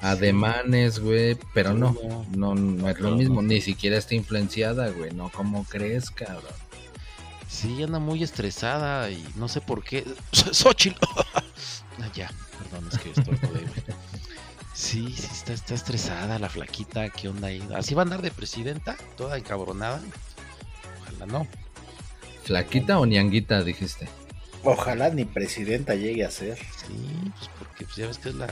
ademanes, 0.00 1.00
güey, 1.00 1.36
pero 1.52 1.74
no, 1.74 1.96
no, 2.34 2.54
no 2.54 2.88
es 2.88 3.00
lo 3.00 3.10
mismo, 3.16 3.42
ni 3.42 3.60
siquiera 3.60 3.96
está 3.98 4.14
influenciada, 4.14 4.88
güey, 4.90 5.10
no, 5.12 5.30
¿cómo 5.30 5.64
crees, 5.64 6.10
cabrón? 6.10 6.44
Sí, 7.48 7.82
anda 7.82 7.98
muy 7.98 8.22
estresada 8.22 9.10
y 9.10 9.26
no 9.36 9.48
sé 9.48 9.60
por 9.60 9.82
qué. 9.82 10.04
Xochitl. 10.52 10.98
Ah, 12.00 12.10
ya, 12.14 12.30
perdón, 12.58 12.88
es 12.92 12.98
que 12.98 13.12
güey. 13.46 13.64
Sí, 14.74 15.12
sí, 15.16 15.28
está, 15.32 15.52
está 15.52 15.74
estresada 15.74 16.38
la 16.38 16.48
flaquita. 16.48 17.08
¿Qué 17.10 17.28
onda 17.28 17.48
ahí? 17.48 17.66
¿Así 17.74 17.94
va 17.94 18.02
a 18.02 18.04
andar 18.04 18.22
de 18.22 18.30
presidenta? 18.30 18.96
¿Toda 19.16 19.36
encabronada? 19.36 20.00
Ojalá 21.02 21.26
no. 21.26 21.46
¿Flaquita 22.44 22.98
o 23.00 23.04
ñanguita, 23.06 23.62
dijiste? 23.64 24.08
Ojalá 24.62 25.10
ni 25.10 25.24
presidenta 25.24 25.94
llegue 25.94 26.24
a 26.24 26.30
ser. 26.30 26.56
Sí, 26.58 27.30
pues 27.36 27.50
porque 27.58 27.84
pues, 27.84 27.96
ya 27.96 28.06
ves 28.06 28.18
que 28.18 28.28
es 28.28 28.34
la, 28.36 28.48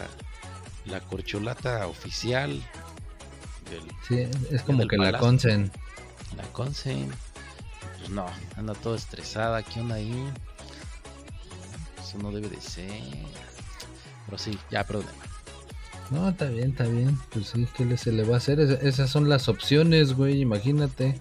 la 0.87 1.01
corcholata 1.01 1.87
oficial 1.87 2.51
del, 3.71 3.83
Sí, 4.09 4.29
es 4.51 4.63
como 4.63 4.79
del 4.81 4.89
que 4.89 4.97
la 4.97 5.19
consen. 5.19 5.71
la 6.37 6.43
Consen. 6.53 7.11
Pues 7.99 8.11
no, 8.11 8.27
anda 8.57 8.75
toda 8.75 8.97
estresada. 8.97 9.63
¿Qué 9.63 9.81
onda 9.81 9.97
ahí? 9.97 10.33
Eso 12.07 12.19
no 12.19 12.31
debe 12.31 12.49
de 12.49 12.61
ser. 12.61 12.90
Pero 14.27 14.38
sí, 14.38 14.59
ya, 14.71 14.85
perdón. 14.85 15.07
No, 16.11 16.29
está 16.29 16.45
bien, 16.47 16.71
está 16.71 16.85
bien. 16.85 17.19
Pues 17.31 17.49
sí, 17.49 17.66
¿qué 17.77 17.85
le- 17.85 17.97
se 17.97 18.12
le 18.12 18.23
va 18.25 18.35
a 18.35 18.38
hacer? 18.38 18.61
Es- 18.61 18.83
esas 18.83 19.11
son 19.11 19.29
las 19.29 19.49
opciones, 19.49 20.12
güey, 20.14 20.40
imagínate. 20.40 21.21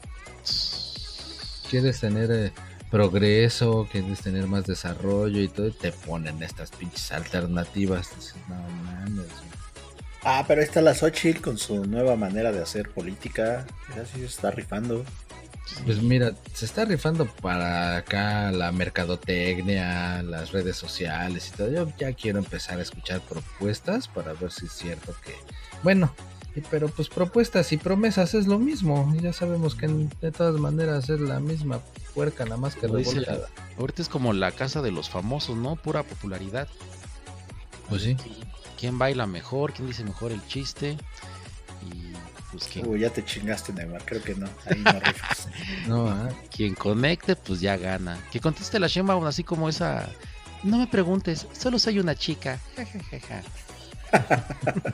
Quieres 1.69 1.99
tener 1.99 2.29
eh, 2.31 2.51
progreso, 2.91 3.87
quieres 3.91 4.21
tener 4.21 4.47
más 4.47 4.65
desarrollo 4.65 5.41
y 5.41 5.47
todo, 5.47 5.67
y 5.67 5.71
te 5.71 5.91
ponen 5.91 6.41
estas 6.43 6.69
pinches 6.71 7.11
alternativas. 7.11 8.09
Dices, 8.15 8.35
no 8.47 8.55
mames, 8.83 9.15
güey. 9.25 9.55
Ah, 10.23 10.43
pero 10.47 10.61
ahí 10.61 10.67
está 10.67 10.81
la 10.81 10.93
Xochitl 10.95 11.41
con 11.41 11.57
su 11.57 11.85
nueva 11.85 12.15
manera 12.15 12.51
de 12.51 12.61
hacer 12.61 12.89
política. 12.89 13.65
Ya 13.95 14.05
sí 14.05 14.19
se 14.19 14.25
está 14.25 14.51
rifando. 14.51 15.03
Pues 15.83 16.01
mira, 16.01 16.33
se 16.53 16.65
está 16.65 16.85
rifando 16.85 17.25
para 17.25 17.97
acá 17.97 18.51
la 18.51 18.71
mercadotecnia, 18.71 20.21
las 20.23 20.51
redes 20.51 20.75
sociales 20.77 21.51
y 21.51 21.57
todo. 21.57 21.71
Yo 21.71 21.91
ya 21.97 22.13
quiero 22.13 22.39
empezar 22.39 22.79
a 22.79 22.83
escuchar 22.83 23.21
propuestas 23.21 24.07
para 24.07 24.33
ver 24.33 24.51
si 24.51 24.67
es 24.67 24.71
cierto 24.71 25.15
que... 25.23 25.33
Bueno, 25.83 26.13
pero 26.69 26.87
pues 26.87 27.09
propuestas 27.09 27.71
y 27.71 27.77
promesas 27.77 28.33
es 28.33 28.47
lo 28.47 28.59
mismo. 28.59 29.13
Ya 29.21 29.33
sabemos 29.33 29.75
que 29.75 29.87
de 29.87 30.31
todas 30.31 30.59
maneras 30.59 31.09
es 31.09 31.19
la 31.19 31.39
misma 31.39 31.81
puerca, 32.13 32.45
nada 32.45 32.57
más 32.57 32.75
que 32.75 32.87
revolcada. 32.87 33.49
Ahorita 33.77 34.01
es 34.01 34.09
como 34.09 34.33
la 34.33 34.51
casa 34.51 34.81
de 34.81 34.91
los 34.91 35.09
famosos, 35.09 35.57
¿no? 35.57 35.75
Pura 35.75 36.03
popularidad. 36.03 36.67
Pues 37.89 38.03
sí. 38.03 38.15
¿Quién 38.79 38.97
baila 38.97 39.27
mejor? 39.27 39.73
¿Quién 39.73 39.87
dice 39.87 40.03
mejor 40.03 40.31
el 40.31 40.45
chiste? 40.47 40.97
Y 41.91 42.14
pues 42.55 42.69
quien, 42.71 42.87
Uy, 42.87 42.99
ya 42.99 43.09
te 43.09 43.23
chingaste, 43.23 43.73
Neymar. 43.73 44.03
Creo 44.05 44.23
que 44.23 44.35
no. 44.35 44.47
Ahí 44.65 44.79
no 44.79 44.99
rifas. 44.99 45.47
No, 45.87 46.07
ah, 46.07 46.29
quien 46.49 46.73
conecte, 46.73 47.35
pues 47.35 47.59
ya 47.59 47.77
gana. 47.77 48.17
Que 48.31 48.39
conteste 48.39 48.79
la 48.79 48.87
Sheinbaum 48.87 49.25
así 49.25 49.43
como 49.43 49.69
esa... 49.69 50.09
No 50.63 50.77
me 50.77 50.87
preguntes, 50.87 51.47
solo 51.53 51.77
soy 51.77 51.99
una 51.99 52.15
chica. 52.15 52.59
Ja, 52.75 52.85
ja, 52.85 52.99
ja, 53.11 53.19
ja. 53.19 53.43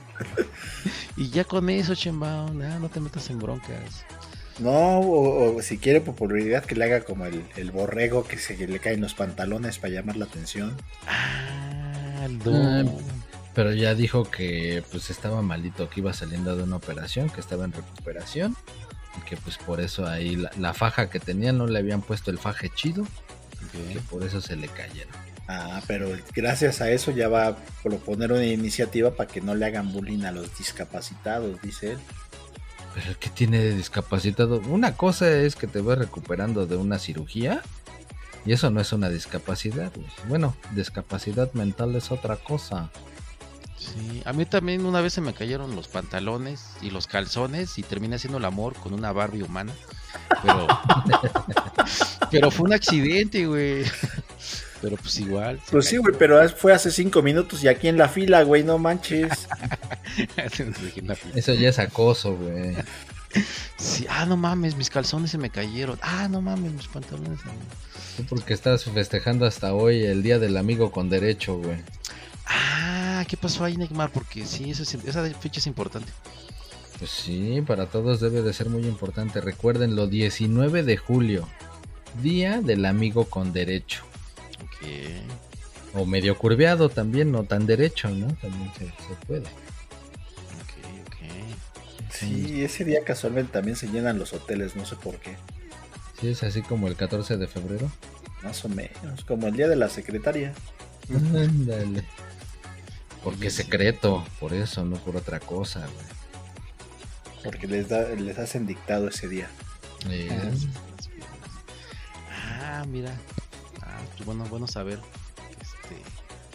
y 1.17 1.29
ya 1.29 1.43
con 1.43 1.69
eso, 1.69 1.93
Sheinbaum, 1.93 2.61
ah, 2.61 2.79
no 2.79 2.89
te 2.89 2.99
metas 2.99 3.29
en 3.29 3.39
broncas. 3.39 4.05
No, 4.59 4.99
o, 4.99 5.55
o 5.55 5.61
si 5.61 5.77
quiere 5.77 6.01
popularidad, 6.01 6.65
que 6.65 6.75
le 6.75 6.85
haga 6.85 7.01
como 7.01 7.25
el, 7.25 7.43
el 7.55 7.71
borrego 7.71 8.25
que 8.25 8.37
se 8.37 8.55
le 8.67 8.79
caen 8.79 9.01
los 9.01 9.13
pantalones 9.13 9.79
para 9.79 9.93
llamar 9.93 10.17
la 10.17 10.25
atención. 10.25 10.75
Ah, 11.07 12.27
no. 12.29 13.20
Pero 13.53 13.73
ya 13.73 13.95
dijo 13.95 14.29
que 14.31 14.83
pues 14.91 15.09
estaba 15.09 15.41
malito, 15.41 15.89
que 15.89 15.99
iba 15.99 16.13
saliendo 16.13 16.55
de 16.55 16.63
una 16.63 16.77
operación, 16.77 17.29
que 17.29 17.41
estaba 17.41 17.65
en 17.65 17.73
recuperación. 17.73 18.55
Y 19.17 19.25
que 19.29 19.35
pues 19.37 19.57
por 19.57 19.81
eso 19.81 20.07
ahí 20.07 20.37
la, 20.37 20.51
la 20.57 20.73
faja 20.73 21.09
que 21.09 21.19
tenía 21.19 21.51
no 21.51 21.67
le 21.67 21.79
habían 21.79 22.01
puesto 22.01 22.31
el 22.31 22.37
faje 22.39 22.69
chido, 22.73 23.05
que 23.71 23.97
Ok. 23.97 24.03
por 24.09 24.23
eso 24.23 24.39
se 24.39 24.55
le 24.55 24.67
cayeron. 24.69 25.13
Ah, 25.49 25.81
pero 25.85 26.09
gracias 26.33 26.79
a 26.79 26.89
eso 26.91 27.11
ya 27.11 27.27
va 27.27 27.47
a 27.47 27.55
proponer 27.83 28.31
una 28.31 28.45
iniciativa 28.45 29.11
para 29.11 29.29
que 29.29 29.41
no 29.41 29.53
le 29.53 29.65
hagan 29.65 29.91
bullying 29.91 30.23
a 30.23 30.31
los 30.31 30.57
discapacitados, 30.57 31.61
dice 31.61 31.93
él. 31.93 31.97
Pero 32.93 33.19
¿qué 33.19 33.29
tiene 33.29 33.57
de 33.59 33.75
discapacitado? 33.75 34.59
Una 34.69 34.95
cosa 34.95 35.29
es 35.29 35.55
que 35.57 35.67
te 35.67 35.81
vas 35.81 35.97
recuperando 35.97 36.65
de 36.67 36.77
una 36.77 36.99
cirugía 36.99 37.61
y 38.45 38.53
eso 38.53 38.69
no 38.69 38.79
es 38.79 38.93
una 38.93 39.09
discapacidad. 39.09 39.91
Bueno, 40.29 40.55
discapacidad 40.73 41.51
mental 41.53 41.95
es 41.97 42.11
otra 42.11 42.37
cosa. 42.37 42.89
Sí, 43.81 44.21
a 44.25 44.33
mí 44.33 44.45
también 44.45 44.85
una 44.85 45.01
vez 45.01 45.13
se 45.13 45.21
me 45.21 45.33
cayeron 45.33 45.75
los 45.75 45.87
pantalones 45.87 46.61
y 46.83 46.91
los 46.91 47.07
calzones 47.07 47.79
y 47.79 47.83
terminé 47.83 48.17
haciendo 48.17 48.37
el 48.37 48.45
amor 48.45 48.75
con 48.75 48.93
una 48.93 49.11
Barbie 49.11 49.41
humana. 49.41 49.73
Pero, 50.43 50.67
pero 52.31 52.51
fue 52.51 52.65
un 52.67 52.73
accidente, 52.73 53.45
güey. 53.47 53.83
Pero 54.81 54.97
pues 54.97 55.19
igual. 55.19 55.59
Pues 55.71 55.87
sí, 55.87 55.97
güey, 55.97 56.13
pero 56.17 56.47
fue 56.49 56.73
hace 56.73 56.91
cinco 56.91 57.21
minutos 57.23 57.63
y 57.63 57.67
aquí 57.67 57.87
en 57.87 57.97
la 57.97 58.07
fila, 58.07 58.43
güey, 58.43 58.63
no 58.63 58.77
manches. 58.77 59.47
Eso 61.35 61.53
ya 61.53 61.69
es 61.69 61.79
acoso, 61.79 62.35
güey. 62.35 62.75
Sí, 63.77 64.05
ah, 64.09 64.25
no 64.25 64.37
mames, 64.37 64.75
mis 64.75 64.89
calzones 64.89 65.31
se 65.31 65.37
me 65.37 65.49
cayeron. 65.49 65.97
Ah, 66.01 66.27
no 66.29 66.41
mames, 66.41 66.73
mis 66.73 66.87
pantalones. 66.87 67.39
se 67.39 67.47
me- 67.47 68.27
porque 68.29 68.53
estás 68.53 68.83
festejando 68.83 69.45
hasta 69.45 69.73
hoy 69.73 70.03
el 70.03 70.21
Día 70.21 70.37
del 70.37 70.57
Amigo 70.57 70.91
con 70.91 71.09
Derecho, 71.09 71.57
güey. 71.57 71.77
Ah, 72.53 73.23
¿qué 73.27 73.37
pasó 73.37 73.63
ahí, 73.63 73.77
Neymar? 73.77 74.11
Porque 74.11 74.45
sí, 74.45 74.71
eso 74.71 74.83
es- 74.83 74.93
esa 74.95 75.23
fecha 75.35 75.59
es 75.59 75.67
importante. 75.67 76.11
Pues 76.99 77.09
sí, 77.11 77.63
para 77.65 77.87
todos 77.87 78.19
debe 78.19 78.41
de 78.41 78.53
ser 78.53 78.69
muy 78.69 78.83
importante. 78.85 79.41
Recuérdenlo, 79.41 80.07
19 80.07 80.83
de 80.83 80.97
julio, 80.97 81.47
Día 82.21 82.61
del 82.61 82.85
Amigo 82.85 83.25
con 83.25 83.53
Derecho. 83.53 84.03
Ok, 84.63 84.87
O 85.93 86.05
medio 86.05 86.37
curveado 86.37 86.87
también, 86.89 87.31
no 87.31 87.43
tan 87.43 87.65
derecho, 87.65 88.09
¿no? 88.09 88.27
También 88.35 88.71
se, 88.77 88.85
se 88.85 89.25
puede. 89.27 89.41
ok, 89.41 89.47
ok. 91.07 92.11
Sí, 92.13 92.63
ese 92.63 92.85
día 92.85 93.03
casualmente 93.03 93.51
también 93.53 93.75
se 93.75 93.87
llenan 93.87 94.17
los 94.19 94.31
hoteles, 94.33 94.75
no 94.75 94.85
sé 94.85 94.95
por 94.95 95.17
qué. 95.19 95.35
Sí, 96.19 96.29
es 96.29 96.43
así 96.43 96.61
como 96.61 96.87
el 96.87 96.95
14 96.95 97.35
de 97.37 97.47
febrero. 97.47 97.91
Más 98.43 98.63
o 98.63 98.69
menos, 98.69 99.25
como 99.25 99.47
el 99.47 99.55
día 99.55 99.67
de 99.67 99.75
la 99.75 99.89
secretaria. 99.89 100.53
Ándale. 101.13 102.03
Porque 103.23 103.47
es 103.47 103.55
secreto, 103.55 104.25
por 104.39 104.53
eso, 104.53 104.83
no 104.83 104.97
por 104.97 105.15
otra 105.15 105.39
cosa, 105.39 105.81
güey. 105.81 106.05
Porque 107.43 107.67
les, 107.67 107.89
da, 107.89 108.09
les 108.09 108.37
hacen 108.39 108.65
dictado 108.67 109.07
ese 109.07 109.27
día. 109.27 109.47
Eh, 110.09 110.51
Ah, 112.63 112.83
mira. 112.87 113.15
Ah, 113.81 113.99
pues 114.13 114.25
bueno, 114.25 114.45
bueno 114.45 114.65
saber. 114.67 114.99
Este, 115.59 116.01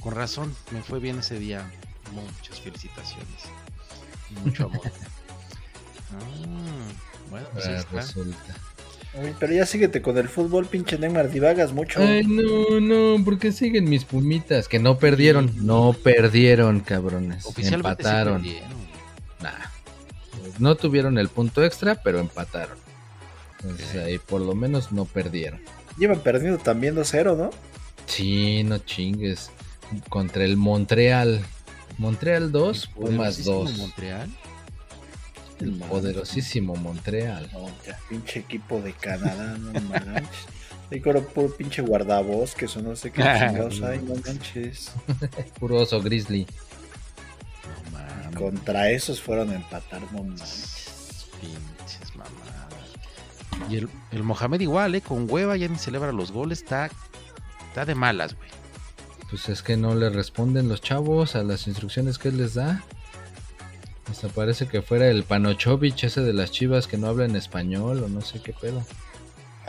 con 0.00 0.14
razón, 0.14 0.54
me 0.70 0.82
fue 0.82 0.98
bien 0.98 1.18
ese 1.18 1.38
día. 1.38 1.70
Muchas 2.12 2.60
felicitaciones. 2.60 3.42
Y 4.30 4.34
mucho 4.40 4.64
amor. 4.66 4.80
Ah, 6.12 6.88
bueno, 7.30 7.48
pues 7.52 7.66
ahí 7.66 7.70
ahora 7.74 7.80
está. 7.82 7.96
resulta. 8.00 8.54
Uy, 9.22 9.34
pero 9.38 9.54
ya 9.54 9.64
síguete 9.64 10.02
con 10.02 10.18
el 10.18 10.28
fútbol, 10.28 10.66
pinche 10.66 10.98
Neymar, 10.98 11.30
divagas 11.30 11.72
mucho. 11.72 12.00
Ay, 12.00 12.24
no, 12.24 12.80
no, 12.80 13.24
porque 13.24 13.50
siguen 13.52 13.88
mis 13.88 14.04
pumitas, 14.04 14.68
que 14.68 14.78
no 14.78 14.98
perdieron, 14.98 15.52
no 15.64 15.94
perdieron, 15.94 16.80
cabrones. 16.80 17.46
Oficialmente 17.46 18.02
sí 18.02 18.08
empataron. 18.08 18.42
perdieron. 18.42 18.70
Nah. 19.40 19.50
No 20.58 20.74
tuvieron 20.74 21.18
el 21.18 21.28
punto 21.28 21.64
extra, 21.64 21.94
pero 22.02 22.18
empataron. 22.18 22.76
Entonces 23.62 23.96
ahí 23.96 24.18
por 24.18 24.40
lo 24.40 24.54
menos 24.54 24.92
no 24.92 25.06
perdieron. 25.06 25.60
Llevan 25.98 26.20
perdiendo 26.20 26.58
también 26.58 26.94
2-0, 26.94 27.36
¿no? 27.36 27.50
Sí, 28.06 28.62
no 28.64 28.78
chingues. 28.78 29.50
Contra 30.08 30.44
el 30.44 30.56
Montreal. 30.56 31.42
Montreal 31.98 32.52
2, 32.52 32.86
Pumas 32.88 33.38
Poderosísimo 33.38 33.64
2. 33.64 33.78
Montreal. 33.78 34.30
El 35.60 35.72
poderosísimo 35.72 36.76
Montreal. 36.76 37.50
Ya, 37.86 37.98
pinche 38.08 38.40
equipo 38.40 38.80
de 38.80 38.92
Canadá, 38.92 39.56
no 39.58 39.80
manches. 39.80 40.28
Ahí 40.90 41.00
con 41.00 41.20
puro 41.24 41.48
pinche 41.56 41.82
guardabosques 41.82 42.76
o 42.76 42.82
no 42.82 42.94
sé 42.94 43.10
qué 43.10 43.22
chingados 43.38 43.82
hay, 43.82 43.98
no 43.98 44.14
manches. 44.24 44.92
Puro 45.58 45.80
oso 45.80 46.00
grizzly. 46.00 46.46
No 47.84 47.98
mames. 47.98 48.36
Contra 48.36 48.90
esos 48.90 49.20
fueron 49.20 49.50
a 49.50 49.56
empatar, 49.56 50.00
no 50.12 50.22
manches. 50.22 51.26
Pinches 51.40 52.14
mamadas. 52.14 53.68
Y 53.68 53.78
el, 53.78 53.88
el 54.12 54.22
Mohamed 54.22 54.60
igual, 54.60 54.94
¿eh? 54.94 55.00
Con 55.00 55.28
hueva 55.28 55.56
ya 55.56 55.66
ni 55.66 55.76
celebra 55.76 56.12
los 56.12 56.30
goles. 56.30 56.62
Está, 56.62 56.88
está 57.68 57.84
de 57.84 57.94
malas, 57.96 58.36
güey. 58.36 58.50
Pues 59.28 59.48
es 59.48 59.62
que 59.62 59.76
no 59.76 59.96
le 59.96 60.08
responden 60.08 60.68
los 60.68 60.80
chavos 60.82 61.34
a 61.34 61.42
las 61.42 61.66
instrucciones 61.66 62.18
que 62.18 62.28
él 62.28 62.36
les 62.36 62.54
da. 62.54 62.84
Hasta 64.10 64.28
parece 64.28 64.66
que 64.68 64.82
fuera 64.82 65.08
el 65.08 65.24
Panochovich 65.24 66.04
ese 66.04 66.20
de 66.22 66.32
las 66.32 66.50
chivas 66.52 66.86
que 66.86 66.96
no 66.96 67.08
habla 67.08 67.24
en 67.24 67.36
español 67.36 68.02
o 68.04 68.08
no 68.08 68.20
sé 68.20 68.40
qué 68.40 68.52
pedo. 68.52 68.84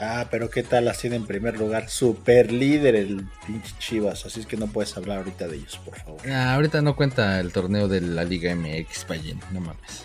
Ah, 0.00 0.28
pero 0.30 0.48
qué 0.48 0.62
tal 0.62 0.86
así 0.86 1.08
de 1.08 1.16
en 1.16 1.26
primer 1.26 1.58
lugar, 1.58 1.88
super 1.90 2.52
líder 2.52 2.94
el 2.94 3.26
pinche 3.44 3.74
Chivas, 3.80 4.24
así 4.26 4.38
es 4.40 4.46
que 4.46 4.56
no 4.56 4.68
puedes 4.68 4.96
hablar 4.96 5.18
ahorita 5.18 5.48
de 5.48 5.56
ellos, 5.56 5.80
por 5.84 5.96
favor. 5.98 6.20
Ah, 6.30 6.54
ahorita 6.54 6.80
no 6.82 6.94
cuenta 6.94 7.40
el 7.40 7.52
torneo 7.52 7.88
de 7.88 8.00
la 8.00 8.22
Liga 8.22 8.54
MX, 8.54 9.04
Payín, 9.06 9.40
no 9.50 9.58
mames. 9.58 10.04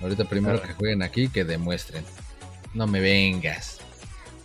Ahorita 0.00 0.24
primero 0.24 0.60
Ah. 0.64 0.66
que 0.66 0.72
jueguen 0.72 1.02
aquí, 1.02 1.28
que 1.28 1.44
demuestren. 1.44 2.04
No 2.72 2.86
me 2.86 3.00
vengas. 3.00 3.78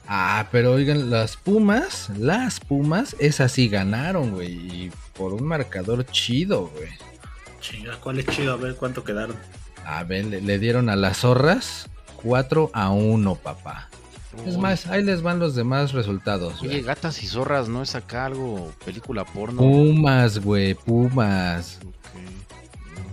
Ah, 0.06 0.50
pero 0.52 0.74
oigan, 0.74 1.10
las 1.10 1.38
Pumas, 1.38 2.10
las 2.18 2.60
Pumas, 2.60 3.16
esas 3.20 3.54
sí 3.54 3.70
ganaron, 3.70 4.32
güey. 4.32 4.52
Y 4.52 4.92
por 5.14 5.34
un 5.34 5.44
marcador 5.46 6.06
chido, 6.08 6.68
güey. 6.68 6.90
Chinga, 7.64 7.96
¿cuál 8.02 8.20
es 8.20 8.28
chido? 8.28 8.54
A 8.54 8.58
ver 8.58 8.76
cuánto 8.76 9.04
quedaron. 9.04 9.36
A 9.86 10.04
ver, 10.04 10.26
le, 10.26 10.42
le 10.42 10.60
dieron 10.60 10.90
a 10.90 10.96
las 10.96 11.18
zorras 11.20 11.90
4 12.18 12.70
a 12.74 12.90
1, 12.92 13.36
papá. 13.36 13.90
Es 14.46 14.58
más, 14.58 14.88
ahí 14.88 15.04
les 15.04 15.22
van 15.22 15.40
los 15.40 15.56
demás 15.56 15.94
resultados. 15.94 16.56
Oye, 16.62 16.68
güey. 16.70 16.82
gatas 16.82 17.22
y 17.24 17.28
zorras, 17.28 17.70
¿no 17.70 17.82
es 17.84 17.94
acá 17.96 18.26
algo, 18.26 18.72
película 18.84 19.26
porno? 19.26 19.60
Pumas, 19.62 20.40
güey, 20.40 20.74
Pumas. 20.74 21.80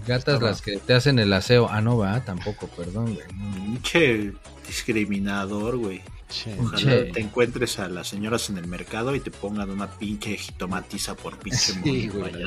Gatas 0.07 0.35
Estaba- 0.35 0.51
las 0.51 0.63
que 0.63 0.79
te 0.79 0.95
hacen 0.95 1.19
el 1.19 1.33
aseo. 1.33 1.69
Ah, 1.71 1.81
no 1.83 1.99
va, 1.99 2.25
tampoco, 2.25 2.67
perdón, 2.69 3.15
güey. 3.15 3.27
Pinche 3.29 4.33
discriminador, 4.67 5.77
güey. 5.77 6.01
Che, 6.31 6.55
Ojalá 6.61 7.11
te 7.13 7.21
encuentres 7.21 7.79
a 7.81 7.89
las 7.89 8.07
señoras 8.09 8.49
en 8.51 8.59
el 8.59 8.67
mercado 8.69 9.15
y 9.17 9.21
te 9.21 9.31
pongan 9.33 9.69
una 9.71 9.89
pinche 9.91 10.37
jitomatiza 10.37 11.17
por 11.17 11.37
pinche 11.39 11.73
Sí, 11.73 11.81
güey, 12.09 12.31
güey. 12.31 12.45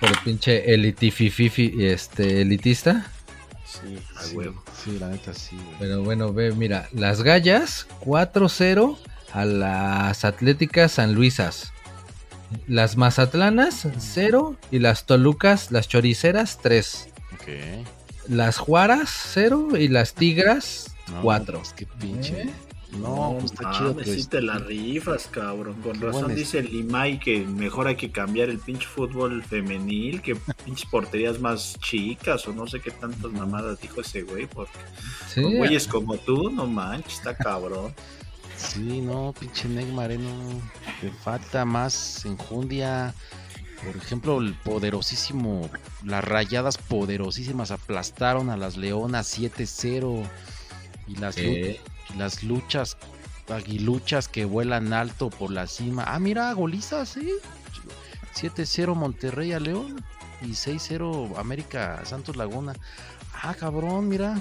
Por 0.00 0.22
pinche 0.22 0.72
elitifififi, 0.72 1.74
este, 1.84 2.42
elitista. 2.42 3.10
Sí, 3.64 3.98
a 4.16 4.22
Sí, 4.22 4.36
huevo. 4.36 4.62
sí, 4.84 4.98
la 5.00 5.08
neta 5.08 5.34
sí, 5.34 5.56
güey. 5.56 5.76
Pero 5.80 6.04
bueno, 6.04 6.32
ve, 6.32 6.52
mira, 6.52 6.88
las 6.92 7.22
gallas 7.22 7.88
4-0 8.00 8.96
a 9.32 9.44
las 9.44 10.24
atléticas 10.24 10.92
San 10.92 11.14
Luisas. 11.14 11.72
Las 12.68 12.96
mazatlanas 12.96 13.88
0 13.98 14.56
y 14.70 14.78
las 14.78 15.04
tolucas, 15.06 15.72
las 15.72 15.88
choriceras 15.88 16.60
3. 16.62 17.08
Ok. 17.34 17.48
Las 18.28 18.58
juaras 18.58 19.10
0 19.34 19.70
y 19.76 19.88
las 19.88 20.14
tigras 20.14 20.94
No, 21.08 21.22
4. 21.22 21.58
pues 21.58 21.72
qué 21.72 21.86
pinche. 21.86 22.42
¿Eh? 22.42 22.50
No, 22.92 23.36
pues 23.40 23.52
está 23.52 23.70
chido. 23.72 23.88
mames, 23.90 24.04
pero 24.04 24.14
sí 24.14 24.20
es- 24.20 24.28
te 24.28 24.40
la 24.40 24.58
rifas, 24.58 25.26
cabrón. 25.30 25.74
Con 25.82 26.00
razón 26.00 26.34
dice 26.34 26.58
el 26.60 26.70
Limay 26.72 27.18
que 27.18 27.40
mejor 27.44 27.88
hay 27.88 27.96
que 27.96 28.10
cambiar 28.10 28.48
el 28.48 28.58
pinche 28.58 28.86
fútbol 28.86 29.42
femenil, 29.42 30.22
que 30.22 30.36
pinches 30.64 30.88
porterías 30.90 31.40
más 31.40 31.76
chicas 31.80 32.46
o 32.48 32.52
no 32.52 32.66
sé 32.66 32.80
qué 32.80 32.90
tantas 32.92 33.30
mamadas 33.32 33.80
dijo 33.80 34.00
ese 34.00 34.22
güey. 34.22 34.46
Porque 34.46 34.78
Sí, 35.34 35.42
con 35.42 35.56
güeyes 35.56 35.86
como 35.88 36.16
tú, 36.16 36.50
no 36.50 36.66
manches, 36.66 37.14
está 37.14 37.36
cabrón. 37.36 37.92
Sí, 38.56 39.00
no, 39.02 39.34
pinche 39.38 39.68
Neymar, 39.68 40.12
eh, 40.12 40.18
no. 40.18 40.60
Le 41.02 41.10
falta 41.22 41.64
más 41.64 42.24
enjundia. 42.24 43.14
Por 43.84 43.94
ejemplo, 43.96 44.38
el 44.40 44.54
poderosísimo. 44.54 45.68
Las 46.02 46.24
rayadas 46.24 46.78
poderosísimas 46.78 47.70
aplastaron 47.70 48.48
a 48.48 48.56
las 48.56 48.76
Leonas 48.78 49.26
7-0. 49.28 50.22
Y 51.06 51.16
las, 51.16 51.36
las 52.16 52.42
luchas, 52.42 52.96
aguiluchas 53.48 54.28
que 54.28 54.44
vuelan 54.44 54.92
alto 54.92 55.30
por 55.30 55.50
la 55.50 55.66
cima. 55.66 56.04
Ah, 56.06 56.18
mira, 56.18 56.52
golizas, 56.52 57.10
sí. 57.10 57.32
7-0 58.34 58.94
Monterrey 58.94 59.52
a 59.52 59.60
León. 59.60 60.04
Y 60.42 60.50
6-0 60.50 61.38
América 61.38 62.02
Santos 62.04 62.36
Laguna. 62.36 62.74
Ah, 63.42 63.54
cabrón, 63.54 64.08
mira. 64.08 64.40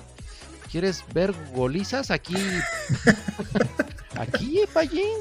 ¿Quieres 0.71 1.03
ver 1.13 1.33
golizas? 1.53 2.11
Aquí. 2.11 2.35
Aquí, 4.17 4.59
eh, 4.59 4.67
Payín. 4.73 5.19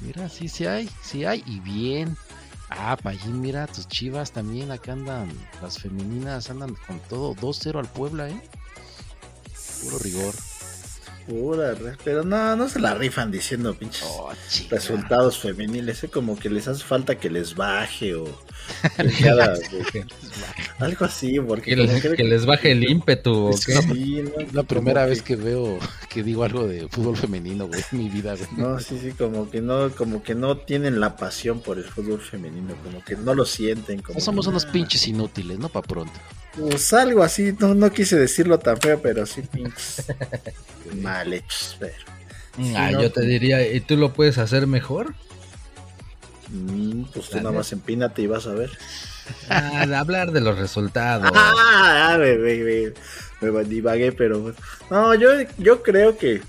Mira, 0.00 0.28
sí, 0.28 0.48
sí 0.48 0.66
hay, 0.66 0.90
sí 1.02 1.24
hay. 1.24 1.42
Y 1.46 1.60
bien. 1.60 2.16
Ah, 2.68 2.96
Payín, 3.02 3.40
mira, 3.40 3.66
tus 3.66 3.88
chivas 3.88 4.32
también. 4.32 4.70
Acá 4.70 4.92
andan, 4.92 5.30
las 5.62 5.78
femeninas 5.78 6.50
andan 6.50 6.74
con 6.86 6.98
todo. 7.08 7.34
2-0 7.34 7.78
al 7.78 7.88
Puebla, 7.88 8.28
¿eh? 8.28 8.40
Puro 9.82 9.98
rigor. 9.98 10.34
Pura 11.32 11.74
pero 12.04 12.24
no, 12.24 12.54
no 12.56 12.68
se 12.68 12.78
la 12.78 12.94
rifan 12.94 13.30
diciendo 13.30 13.74
pinches 13.74 14.04
Oh, 14.06 14.30
resultados 14.70 15.38
femeniles. 15.38 16.04
Es 16.04 16.10
como 16.10 16.38
que 16.38 16.50
les 16.50 16.68
hace 16.68 16.84
falta 16.84 17.16
que 17.16 17.30
les 17.30 17.54
baje 17.54 18.14
o 18.14 18.24
güey. 18.98 20.04
algo 20.78 21.04
así, 21.04 21.40
porque 21.40 21.70
Que, 21.70 21.76
les, 21.76 22.02
que- 22.02 22.12
que 22.14 22.24
les 22.24 22.46
baje 22.46 22.72
el 22.72 22.88
ímpetu, 22.88 23.46
¿o 23.46 23.50
es 23.50 23.64
qué? 23.66 23.74
que 23.74 23.82
sí, 23.82 24.22
¿no? 24.22 24.40
Es 24.40 24.52
la 24.54 24.62
primera 24.62 25.06
vez 25.06 25.22
que 25.22 25.36
veo 25.36 25.78
que 26.08 26.22
digo 26.22 26.44
algo 26.44 26.66
de 26.66 26.88
fútbol 26.88 27.16
femenino, 27.16 27.66
güey, 27.66 27.82
en 27.92 27.98
mi 27.98 28.08
vida, 28.08 28.34
güey. 28.34 28.48
No, 28.56 28.78
sí, 28.80 28.98
sí, 29.00 29.12
como 29.12 29.50
que 29.50 29.60
no, 29.60 29.90
como 29.90 30.22
que 30.22 30.34
no 30.34 30.58
tienen 30.58 31.00
la 31.00 31.16
pasión 31.16 31.60
por 31.60 31.78
el 31.78 31.84
fútbol 31.84 32.20
femenino, 32.20 32.74
como 32.84 33.02
que 33.04 33.16
no 33.16 33.34
lo 33.34 33.44
sienten. 33.44 34.02
Como 34.02 34.18
No 34.18 34.24
somos 34.24 34.46
que, 34.46 34.50
unos 34.50 34.66
pinches 34.66 35.06
inútiles, 35.08 35.58
¿no? 35.58 35.68
Pa' 35.68 35.82
pronto. 35.82 36.12
Pues 36.58 36.92
algo 36.92 37.22
así, 37.22 37.54
no, 37.58 37.74
no 37.74 37.90
quise 37.90 38.18
decirlo 38.18 38.58
tan 38.58 38.78
feo, 38.78 39.00
pero 39.00 39.24
sí 39.26 39.42
pinches 39.42 40.04
mal 41.00 41.32
hechos, 41.32 41.76
pero. 41.78 41.94
Ah, 42.76 42.88
Sí, 42.88 42.92
no, 42.94 43.02
yo 43.02 43.08
te 43.08 43.20
como- 43.20 43.26
diría, 43.26 43.66
¿y 43.72 43.80
tú 43.80 43.96
lo 43.96 44.12
puedes 44.12 44.36
hacer 44.38 44.66
mejor? 44.66 45.14
Mm, 46.48 47.04
pues 47.04 47.30
tú 47.30 47.36
nada 47.38 47.52
más 47.52 47.72
empínate 47.72 48.20
y 48.22 48.26
vas 48.26 48.46
a 48.46 48.52
ver. 48.52 48.70
Ah, 49.48 49.86
de 49.86 49.94
hablar 49.96 50.32
de 50.32 50.40
los 50.42 50.58
resultados. 50.58 51.30
Ah, 51.34 52.16
me, 52.18 52.36
me, 52.36 52.92
me, 53.40 53.50
me 53.50 53.64
divagué, 53.64 54.12
pero 54.12 54.52
no, 54.90 55.14
yo, 55.14 55.28
yo 55.56 55.82
creo 55.82 56.18
que 56.18 56.42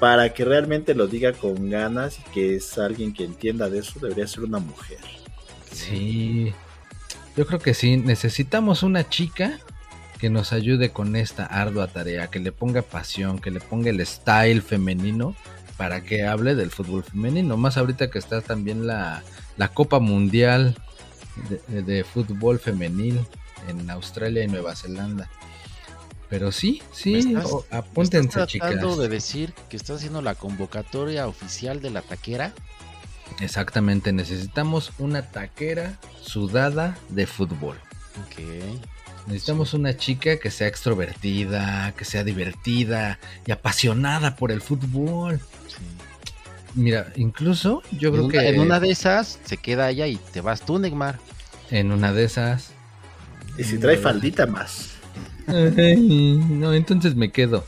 para 0.00 0.32
que 0.32 0.44
realmente 0.44 0.94
lo 0.94 1.06
diga 1.06 1.32
con 1.32 1.68
ganas 1.68 2.18
y 2.18 2.22
que 2.32 2.56
es 2.56 2.78
alguien 2.78 3.12
que 3.12 3.24
entienda 3.24 3.68
de 3.68 3.80
eso, 3.80 3.98
debería 4.00 4.26
ser 4.26 4.44
una 4.44 4.58
mujer. 4.58 4.98
Sí, 5.72 6.54
yo 7.36 7.46
creo 7.46 7.58
que 7.60 7.74
sí. 7.74 7.96
Necesitamos 7.96 8.82
una 8.82 9.08
chica 9.08 9.58
que 10.18 10.30
nos 10.30 10.52
ayude 10.52 10.90
con 10.90 11.14
esta 11.16 11.44
ardua 11.46 11.88
tarea, 11.88 12.28
que 12.28 12.40
le 12.40 12.52
ponga 12.52 12.82
pasión, 12.82 13.38
que 13.38 13.50
le 13.50 13.60
ponga 13.60 13.90
el 13.90 14.04
style 14.06 14.62
femenino 14.62 15.34
para 15.76 16.02
que 16.02 16.24
hable 16.26 16.54
del 16.54 16.70
fútbol 16.70 17.04
femenino. 17.04 17.56
Más 17.56 17.76
ahorita 17.76 18.10
que 18.10 18.18
está 18.18 18.40
también 18.40 18.86
la, 18.86 19.22
la 19.58 19.68
Copa 19.68 19.98
Mundial 20.00 20.74
de, 21.68 21.82
de 21.82 22.02
fútbol 22.04 22.58
femenil 22.58 23.20
en 23.68 23.90
Australia 23.90 24.42
y 24.42 24.48
Nueva 24.48 24.74
Zelanda. 24.74 25.28
Pero 26.30 26.50
sí, 26.50 26.82
¿Me 26.90 26.96
sí, 26.96 27.18
estás- 27.34 27.52
o- 27.52 27.64
¿Me 27.70 27.76
apúntense 27.78 28.28
estás 28.28 28.48
chicas. 28.48 28.70
tratando 28.72 28.96
de 28.96 29.08
decir 29.08 29.52
que 29.68 29.76
estás 29.76 29.98
haciendo 29.98 30.22
la 30.22 30.34
convocatoria 30.34 31.28
oficial 31.28 31.80
de 31.82 31.90
la 31.90 32.00
taquera? 32.02 32.52
Exactamente, 33.40 34.12
necesitamos 34.12 34.92
una 34.98 35.22
taquera 35.22 35.98
sudada 36.22 36.96
de 37.08 37.26
fútbol. 37.26 37.76
Ok. 38.26 38.42
Necesitamos 39.26 39.74
una 39.74 39.96
chica 39.96 40.38
que 40.38 40.50
sea 40.50 40.68
extrovertida, 40.68 41.92
que 41.96 42.04
sea 42.04 42.22
divertida 42.24 43.18
y 43.44 43.50
apasionada 43.52 44.36
por 44.36 44.52
el 44.52 44.60
fútbol. 44.62 45.40
Sí. 45.66 45.82
Mira, 46.74 47.12
incluso 47.16 47.82
yo 47.90 48.08
En 48.08 48.14
creo 48.14 48.24
una, 48.26 48.32
que 48.32 48.48
en 48.48 48.60
una 48.60 48.80
de 48.80 48.90
esas 48.90 49.38
se 49.44 49.56
queda 49.56 49.90
ella 49.90 50.06
y 50.06 50.16
te 50.16 50.40
vas 50.42 50.60
tú, 50.60 50.78
Neymar. 50.78 51.18
en 51.70 51.90
una 51.90 52.12
de 52.12 52.24
esas. 52.24 52.70
Y 53.58 53.64
si 53.64 53.78
trae 53.78 53.96
faldita 53.96 54.46
más. 54.46 54.90
No, 55.48 56.74
entonces 56.74 57.14
me 57.16 57.32
quedo. 57.32 57.64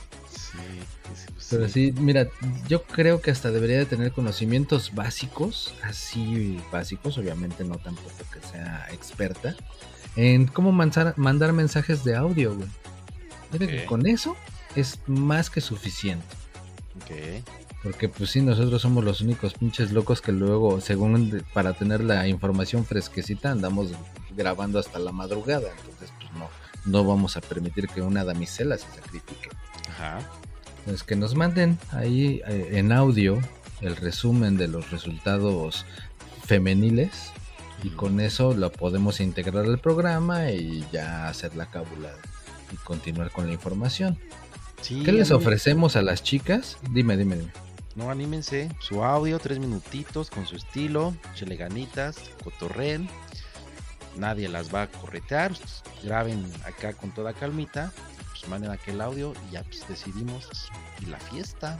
Pero 1.50 1.68
sí, 1.68 1.92
mira, 1.98 2.28
yo 2.68 2.82
creo 2.84 3.20
que 3.20 3.30
hasta 3.30 3.50
debería 3.50 3.78
de 3.78 3.86
tener 3.86 4.12
conocimientos 4.12 4.94
básicos, 4.94 5.72
así 5.82 6.60
básicos, 6.70 7.16
obviamente 7.18 7.64
no 7.64 7.76
tampoco 7.78 8.10
que 8.32 8.46
sea 8.46 8.86
experta, 8.92 9.56
en 10.16 10.46
cómo 10.46 10.72
mandar, 10.72 11.14
mandar 11.16 11.52
mensajes 11.52 12.04
de 12.04 12.16
audio, 12.16 12.54
güey. 12.54 12.68
Mira 13.52 13.66
que 13.66 13.80
Ok. 13.80 13.86
con 13.86 14.06
eso 14.06 14.36
es 14.76 14.98
más 15.06 15.48
que 15.48 15.60
suficiente. 15.60 16.26
Ok. 16.96 17.44
Porque 17.82 18.08
pues 18.08 18.30
sí, 18.30 18.42
nosotros 18.42 18.82
somos 18.82 19.04
los 19.04 19.20
únicos 19.20 19.54
pinches 19.54 19.92
locos 19.92 20.20
que 20.20 20.32
luego, 20.32 20.80
según 20.80 21.42
para 21.54 21.72
tener 21.74 22.02
la 22.02 22.26
información 22.26 22.84
fresquecita, 22.84 23.52
andamos 23.52 23.92
grabando 24.36 24.78
hasta 24.80 24.98
la 24.98 25.12
madrugada. 25.12 25.70
Entonces, 25.78 26.12
pues 26.18 26.32
no, 26.32 26.48
no 26.84 27.04
vamos 27.04 27.36
a 27.36 27.40
permitir 27.40 27.88
que 27.88 28.02
una 28.02 28.24
damisela 28.24 28.76
se 28.76 28.86
sacrifique. 28.94 29.48
Ajá. 29.90 30.18
Pues 30.84 31.02
que 31.02 31.16
nos 31.16 31.34
manden 31.34 31.78
ahí 31.92 32.40
eh, 32.46 32.70
en 32.72 32.92
audio 32.92 33.40
el 33.80 33.96
resumen 33.96 34.56
de 34.56 34.68
los 34.68 34.90
resultados 34.90 35.84
femeniles 36.44 37.32
y 37.82 37.90
con 37.90 38.20
eso 38.20 38.54
lo 38.54 38.72
podemos 38.72 39.20
integrar 39.20 39.64
al 39.64 39.78
programa 39.78 40.50
y 40.50 40.84
ya 40.92 41.28
hacer 41.28 41.54
la 41.54 41.70
cábula 41.70 42.10
y 42.72 42.76
continuar 42.76 43.30
con 43.30 43.46
la 43.46 43.52
información. 43.52 44.18
Sí, 44.80 45.02
¿Qué 45.04 45.12
les 45.12 45.30
ofrecemos 45.30 45.96
a 45.96 46.02
las 46.02 46.22
chicas? 46.22 46.78
Dime, 46.90 47.16
dime, 47.16 47.36
dime. 47.36 47.52
No, 47.94 48.10
anímense. 48.10 48.70
Su 48.80 49.02
audio, 49.02 49.40
tres 49.40 49.58
minutitos 49.58 50.30
con 50.30 50.46
su 50.46 50.54
estilo. 50.54 51.14
Chele 51.34 51.56
ganitas, 51.56 52.30
cotorren. 52.44 53.08
Nadie 54.16 54.48
las 54.48 54.72
va 54.72 54.82
a 54.82 54.86
corretear. 54.86 55.52
Graben 56.04 56.44
acá 56.64 56.92
con 56.92 57.10
toda 57.10 57.32
calmita. 57.32 57.92
Pues 58.48 58.60
manden 58.60 58.70
aquel 58.70 59.00
audio 59.02 59.34
y 59.48 59.52
ya 59.52 59.62
pues 59.62 59.86
decidimos. 59.88 60.48
Y 61.02 61.06
la 61.06 61.18
fiesta. 61.18 61.78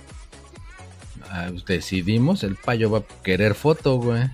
Ah, 1.31 1.51
decidimos, 1.67 2.45
el 2.45 2.57
payo 2.57 2.91
va 2.91 2.99
a 2.99 3.05
querer 3.23 3.55
foto, 3.55 3.97
güey. 3.97 4.29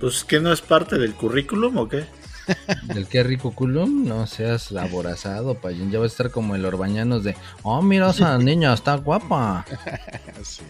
Pues 0.00 0.24
que 0.24 0.40
no 0.40 0.52
es 0.52 0.60
parte 0.62 0.96
del 0.98 1.14
currículum 1.14 1.76
o 1.76 1.88
qué? 1.88 2.06
Del 2.94 3.06
qué 3.08 3.22
rico 3.22 3.52
culum, 3.54 4.06
no 4.06 4.26
seas 4.26 4.70
aborazado, 4.72 5.54
payín. 5.54 5.90
Ya 5.90 5.98
va 5.98 6.04
a 6.04 6.08
estar 6.08 6.30
como 6.30 6.54
el 6.54 6.64
Orbañanos 6.66 7.24
de, 7.24 7.34
oh, 7.62 7.80
mira 7.82 8.10
esa 8.10 8.36
niña, 8.38 8.72
está 8.74 8.96
guapa. 8.96 9.64
sí. 10.42 10.62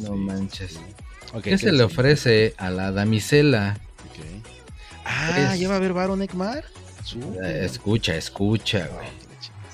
No 0.00 0.08
Sí, 0.14 0.18
manches. 0.20 0.72
sí. 0.72 1.40
¿Qué 1.42 1.56
se 1.58 1.72
le 1.72 1.82
ofrece 1.82 2.54
a 2.58 2.68
la 2.70 2.92
damisela? 2.92 3.78
Ok. 4.10 4.52
Ah, 5.04 5.52
Es- 5.54 5.60
¿ya 5.60 5.68
va 5.68 5.74
a 5.74 5.76
haber 5.78 5.92
Baron 5.94 6.20
Ekmar? 6.22 6.64
Escucha, 7.42 8.16
escucha, 8.16 8.88
güey. 8.88 9.25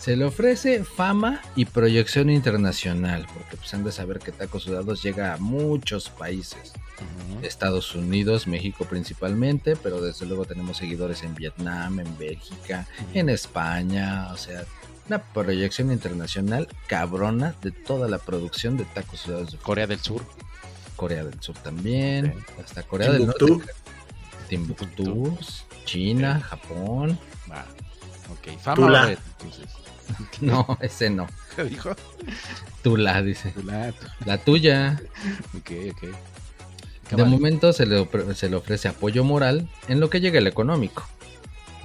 Se 0.03 0.17
le 0.17 0.25
ofrece 0.25 0.83
fama 0.83 1.41
y 1.55 1.65
proyección 1.65 2.29
internacional, 2.29 3.25
porque 3.33 3.57
pues 3.57 3.73
han 3.73 3.85
de 3.85 3.93
saber 3.93 4.19
que 4.19 4.33
Tacos 4.33 4.65
Sudados 4.65 5.01
llega 5.01 5.33
a 5.33 5.37
muchos 5.37 6.09
países. 6.09 6.73
Estados 7.43 7.95
Unidos, 7.95 8.49
México 8.49 8.85
principalmente, 8.85 9.77
pero 9.77 10.01
desde 10.01 10.27
luego 10.27 10.45
tenemos 10.45 10.79
seguidores 10.79 11.23
en 11.23 11.37
Vietnam, 11.37 12.01
en 12.01 12.19
Bélgica, 12.19 12.89
en 13.15 13.29
España, 13.29 14.29
o 14.33 14.37
sea, 14.37 14.65
una 15.07 15.23
proyección 15.23 15.93
internacional 15.93 16.67
cabrona 16.89 17.55
de 17.63 17.71
toda 17.71 18.09
la 18.09 18.19
producción 18.19 18.77
de 18.77 18.85
tacos 18.87 19.21
sudados 19.21 19.53
de 19.53 19.59
Corea 19.59 19.87
del 19.87 20.01
Sur. 20.01 20.23
Corea 20.97 21.23
del 21.23 21.41
Sur 21.41 21.57
también, 21.59 22.35
hasta 22.61 22.83
Corea 22.83 23.13
del 23.13 23.19
Timbuktu. 23.21 23.49
Norte, 23.49 23.73
Timbuktu, 24.49 25.39
China, 25.85 26.41
Japón, 26.41 27.17
Va. 27.49 27.65
Ok, 28.33 28.59
fama 28.61 28.75
Tula. 28.75 29.13
entonces. 29.13 29.82
no, 30.41 30.79
ese 30.81 31.11
no, 31.11 31.27
¿Qué 31.57 31.65
dijo? 31.65 31.91
Tula 32.83 33.23
dice, 33.23 33.51
Tula, 33.51 33.93
la 34.25 34.39
tuya. 34.39 35.01
Ok, 35.57 35.71
ok. 35.93 36.01
¿Qué 37.09 37.17
De 37.17 37.23
vale? 37.23 37.25
momento 37.37 37.73
se 37.73 37.85
le, 37.87 38.09
se 38.35 38.49
le 38.49 38.57
ofrece 38.57 38.89
apoyo 38.89 39.23
moral 39.25 39.69
en 39.89 40.01
lo 40.01 40.09
que 40.11 40.21
llegue 40.21 40.39
el 40.39 40.47
económico. 40.47 41.07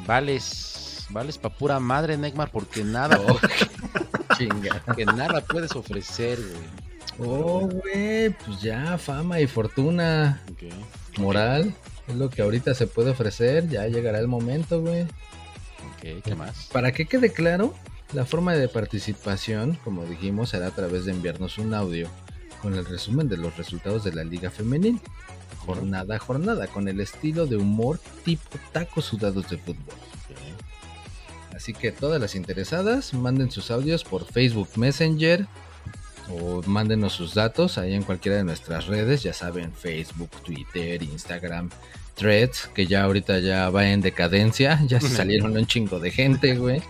Vales, 0.06 1.06
vales 1.10 1.38
pa' 1.38 1.50
pura 1.50 1.80
madre, 1.80 2.18
Neymar, 2.18 2.50
porque 2.52 2.84
nada, 2.84 3.20
Chinga. 4.38 4.82
que 4.96 5.06
nada 5.06 5.42
puedes 5.42 5.72
ofrecer, 5.76 6.40
güey. 6.40 6.88
Oh, 7.30 7.68
güey, 7.68 8.30
pues 8.30 8.62
ya, 8.62 8.98
fama 8.98 9.40
y 9.42 9.48
fortuna 9.48 10.42
moral. 11.18 11.74
Es 12.08 12.16
lo 12.16 12.30
que 12.30 12.42
ahorita 12.42 12.74
se 12.74 12.88
puede 12.88 13.10
ofrecer, 13.10 13.68
ya 13.68 13.86
llegará 13.88 14.20
el 14.20 14.28
momento, 14.28 14.82
güey. 14.82 15.02
ok, 15.04 16.22
¿qué 16.24 16.36
más? 16.36 16.70
Para 16.72 16.92
que 16.92 17.06
quede 17.06 17.34
claro, 17.34 17.74
la 18.14 18.26
forma 18.26 18.54
de 18.54 18.68
participación, 18.68 19.78
como 19.84 20.06
dijimos, 20.06 20.50
será 20.50 20.68
a 20.68 20.72
través 20.72 21.06
de 21.06 21.12
enviarnos 21.12 21.58
un 21.58 21.74
audio 21.74 22.10
con 22.62 22.74
el 22.74 22.86
resumen 22.86 23.28
de 23.28 23.38
los 23.38 23.58
resultados 23.58 24.04
de 24.04 24.14
la 24.14 24.24
Liga 24.24 24.50
Femenil, 24.50 25.00
jornada 25.66 26.16
a 26.16 26.20
jornada, 26.20 26.68
con 26.68 26.88
el 26.88 27.00
estilo 27.02 27.46
de 27.46 27.58
humor 27.58 28.00
tipo 28.24 28.58
tacos 28.72 29.06
sudados 29.06 29.50
de 29.50 29.58
fútbol. 29.58 29.96
Así 31.54 31.74
que 31.74 31.92
todas 31.92 32.22
las 32.22 32.36
interesadas 32.36 33.14
manden 33.14 33.52
sus 33.52 33.72
audios 33.72 34.04
por 34.04 34.26
Facebook 34.26 34.70
Messenger 34.76 35.48
o 36.30 36.62
mándenos 36.66 37.14
sus 37.14 37.34
datos 37.34 37.78
ahí 37.78 37.94
en 37.94 38.04
cualquiera 38.04 38.38
de 38.38 38.44
nuestras 38.44 38.86
redes, 38.86 39.24
ya 39.24 39.34
saben, 39.34 39.74
Facebook, 39.74 40.30
Twitter, 40.44 41.02
Instagram, 41.02 41.70
Threads, 42.16 42.70
que 42.74 42.86
ya 42.86 43.04
ahorita 43.04 43.40
ya 43.40 43.70
va 43.70 43.90
en 43.90 44.02
decadencia, 44.02 44.80
ya 44.88 45.02
se 45.02 45.10
salieron 45.16 45.58
un 45.58 45.66
chingo 45.66 46.00
de 46.00 46.12
gente, 46.12 46.56
güey. 46.56 46.82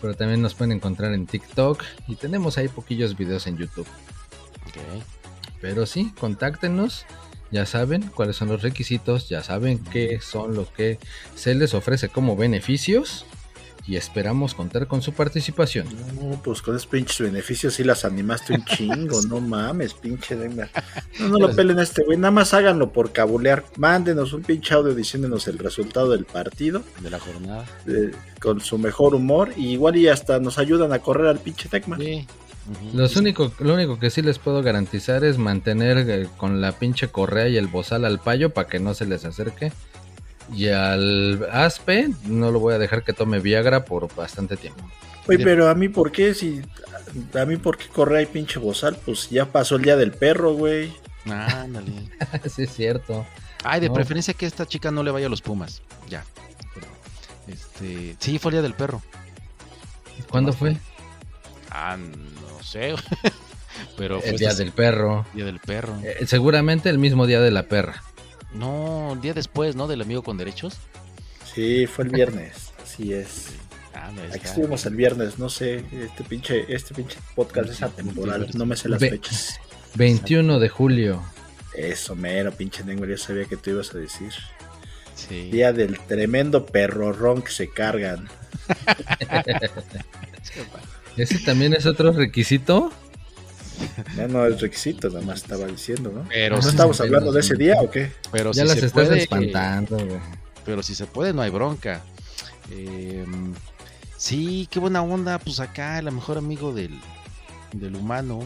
Pero 0.00 0.14
también 0.14 0.42
nos 0.42 0.54
pueden 0.54 0.72
encontrar 0.72 1.12
en 1.14 1.26
TikTok 1.26 1.82
y 2.06 2.16
tenemos 2.16 2.58
ahí 2.58 2.68
poquillos 2.68 3.16
videos 3.16 3.46
en 3.46 3.56
YouTube. 3.56 3.86
Pero 5.60 5.86
sí, 5.86 6.12
contáctenos. 6.18 7.06
Ya 7.52 7.64
saben 7.64 8.02
cuáles 8.02 8.36
son 8.36 8.48
los 8.48 8.62
requisitos, 8.62 9.28
ya 9.28 9.42
saben 9.42 9.78
qué 9.78 10.20
son 10.20 10.56
lo 10.56 10.70
que 10.72 10.98
se 11.36 11.54
les 11.54 11.74
ofrece 11.74 12.08
como 12.08 12.36
beneficios 12.36 13.24
y 13.88 13.96
esperamos 13.96 14.54
contar 14.54 14.86
con 14.88 15.00
su 15.02 15.12
participación. 15.12 15.86
No, 16.20 16.40
pues 16.42 16.60
con 16.60 16.74
esos 16.74 16.88
pinches 16.88 17.20
beneficios 17.20 17.74
sí 17.74 17.84
las 17.84 18.04
animaste 18.04 18.54
un 18.54 18.64
chingo, 18.66 19.22
no 19.22 19.40
mames, 19.40 19.94
pinche 19.94 20.34
Denver. 20.36 20.68
No, 21.20 21.28
no 21.28 21.38
lo 21.38 21.54
pelen 21.54 21.78
a 21.78 21.82
este 21.84 22.02
güey, 22.04 22.18
nada 22.18 22.30
más 22.32 22.52
háganlo 22.54 22.90
por 22.92 23.12
cabulear. 23.12 23.64
Mándenos 23.76 24.32
un 24.32 24.42
pinche 24.42 24.74
audio 24.74 24.94
diciéndonos 24.94 25.46
el 25.48 25.58
resultado 25.58 26.10
del 26.10 26.24
partido 26.24 26.82
De 27.00 27.10
la 27.10 27.20
jornada. 27.20 27.64
eh, 27.86 28.10
con 28.40 28.60
su 28.60 28.76
mejor 28.78 29.14
humor 29.14 29.52
y 29.56 29.68
igual 29.72 29.96
y 29.96 30.08
hasta 30.08 30.38
nos 30.40 30.58
ayudan 30.58 30.92
a 30.92 30.98
correr 30.98 31.26
al 31.28 31.38
pinche 31.38 31.68
Tecma. 31.68 31.96
Sí. 31.96 32.26
Los 32.92 33.14
único, 33.14 33.52
lo 33.60 33.74
único 33.74 34.00
que 34.00 34.10
sí 34.10 34.22
les 34.22 34.40
puedo 34.40 34.60
garantizar 34.60 35.22
es 35.22 35.38
mantener 35.38 35.98
eh, 35.98 36.28
con 36.36 36.60
la 36.60 36.72
pinche 36.72 37.06
correa 37.08 37.48
y 37.48 37.56
el 37.56 37.68
bozal 37.68 38.04
al 38.04 38.18
payo 38.18 38.50
para 38.50 38.66
que 38.68 38.80
no 38.80 38.92
se 38.92 39.06
les 39.06 39.24
acerque. 39.24 39.70
Y 40.52 40.68
al 40.68 41.46
aspe 41.50 42.08
no 42.26 42.50
lo 42.52 42.60
voy 42.60 42.74
a 42.74 42.78
dejar 42.78 43.02
que 43.02 43.12
tome 43.12 43.40
Viagra 43.40 43.84
por 43.84 44.14
bastante 44.14 44.56
tiempo. 44.56 44.88
Oye, 45.28 45.42
pero 45.42 45.68
a 45.68 45.74
mí 45.74 45.88
por 45.88 46.12
qué 46.12 46.34
si 46.34 46.62
a 47.34 47.44
mí 47.44 47.56
por 47.56 47.76
qué 47.76 47.88
corre 47.88 48.18
ahí 48.20 48.26
pinche 48.26 48.58
bozal, 48.60 48.96
pues 49.04 49.28
ya 49.28 49.46
pasó 49.46 49.76
el 49.76 49.82
día 49.82 49.96
del 49.96 50.12
perro, 50.12 50.52
güey. 50.54 50.92
Ándale. 51.24 51.90
sí, 52.48 52.62
es 52.62 52.72
cierto. 52.74 53.26
Ay, 53.64 53.80
de 53.80 53.88
No. 53.88 53.94
preferencia 53.94 54.34
que 54.34 54.46
esta 54.46 54.66
chica 54.66 54.92
no 54.92 55.02
le 55.02 55.10
vaya 55.10 55.26
a 55.26 55.30
los 55.30 55.42
Pumas. 55.42 55.82
Ya. 56.08 56.24
Este, 57.48 58.16
sí, 58.20 58.38
fue 58.38 58.50
el 58.50 58.54
día 58.54 58.62
del 58.62 58.74
perro. 58.74 59.02
¿Cuándo 60.30 60.52
fue? 60.52 60.76
Ah, 61.70 61.96
no 61.96 62.62
sé. 62.62 62.94
Pero 63.98 64.20
fue 64.20 64.30
El 64.30 64.36
día 64.38 64.50
este 64.50 64.62
del 64.64 64.72
perro. 64.72 65.26
día 65.34 65.44
del 65.44 65.60
perro. 65.60 65.96
Eh, 66.02 66.24
seguramente 66.26 66.88
el 66.88 66.98
mismo 66.98 67.26
día 67.26 67.40
de 67.40 67.50
la 67.50 67.64
perra. 67.64 68.02
No, 68.58 69.12
el 69.14 69.20
día 69.20 69.34
después, 69.34 69.76
¿no? 69.76 69.86
Del 69.86 70.02
amigo 70.02 70.22
con 70.22 70.36
derechos. 70.36 70.76
Sí, 71.54 71.86
fue 71.86 72.04
el 72.04 72.10
viernes, 72.10 72.72
así 72.82 73.12
es. 73.12 73.48
Ah, 73.94 74.08
ahí 74.10 74.30
Aquí 74.34 74.46
estuvimos 74.46 74.84
el 74.86 74.94
viernes, 74.94 75.38
no 75.38 75.48
sé, 75.48 75.84
este 75.92 76.22
pinche, 76.24 76.66
este 76.74 76.94
pinche 76.94 77.18
podcast 77.34 77.70
es 77.70 77.82
atemporal, 77.82 78.48
no 78.54 78.66
me 78.66 78.76
sé 78.76 78.88
las 78.88 79.00
Ve- 79.00 79.10
fechas. 79.10 79.58
21 79.94 80.58
de 80.58 80.68
julio. 80.68 81.22
Eso, 81.74 82.14
mero, 82.14 82.52
pinche 82.52 82.84
Nengo, 82.84 83.06
ya 83.06 83.16
sabía 83.16 83.44
que 83.46 83.56
tú 83.56 83.70
ibas 83.70 83.94
a 83.94 83.98
decir. 83.98 84.32
Sí. 85.14 85.50
Día 85.50 85.72
del 85.72 85.98
tremendo 86.00 86.66
perrorrón 86.66 87.40
que 87.42 87.50
se 87.50 87.70
cargan. 87.70 88.28
¿Ese 91.16 91.38
también 91.38 91.72
es 91.74 91.86
otro 91.86 92.12
requisito? 92.12 92.92
Ya 94.16 94.28
no 94.28 94.44
es 94.46 94.60
requisito, 94.60 95.08
nada 95.08 95.20
más 95.24 95.42
estaba 95.42 95.66
diciendo, 95.66 96.10
¿no? 96.14 96.24
Pero 96.28 96.56
¿No 96.56 96.62
sí, 96.62 96.68
estamos 96.68 97.00
hablando 97.00 97.32
de 97.32 97.40
ese 97.40 97.54
día 97.56 97.76
o 97.80 97.90
qué? 97.90 98.10
pero 98.32 98.52
ya 98.52 98.62
si 98.62 98.68
las 98.68 98.78
se 98.80 98.86
estás 98.86 99.06
puede, 99.06 99.22
espantando, 99.22 99.96
güey. 99.96 100.20
Pero 100.64 100.82
si 100.82 100.94
se 100.94 101.06
puede, 101.06 101.32
no 101.32 101.42
hay 101.42 101.50
bronca. 101.50 102.02
Eh, 102.70 103.24
sí, 104.16 104.66
qué 104.70 104.80
buena 104.80 105.02
onda. 105.02 105.38
Pues 105.38 105.60
acá, 105.60 105.98
el 105.98 106.10
mejor 106.12 106.38
amigo 106.38 106.72
del, 106.72 106.98
del 107.72 107.94
humano. 107.94 108.40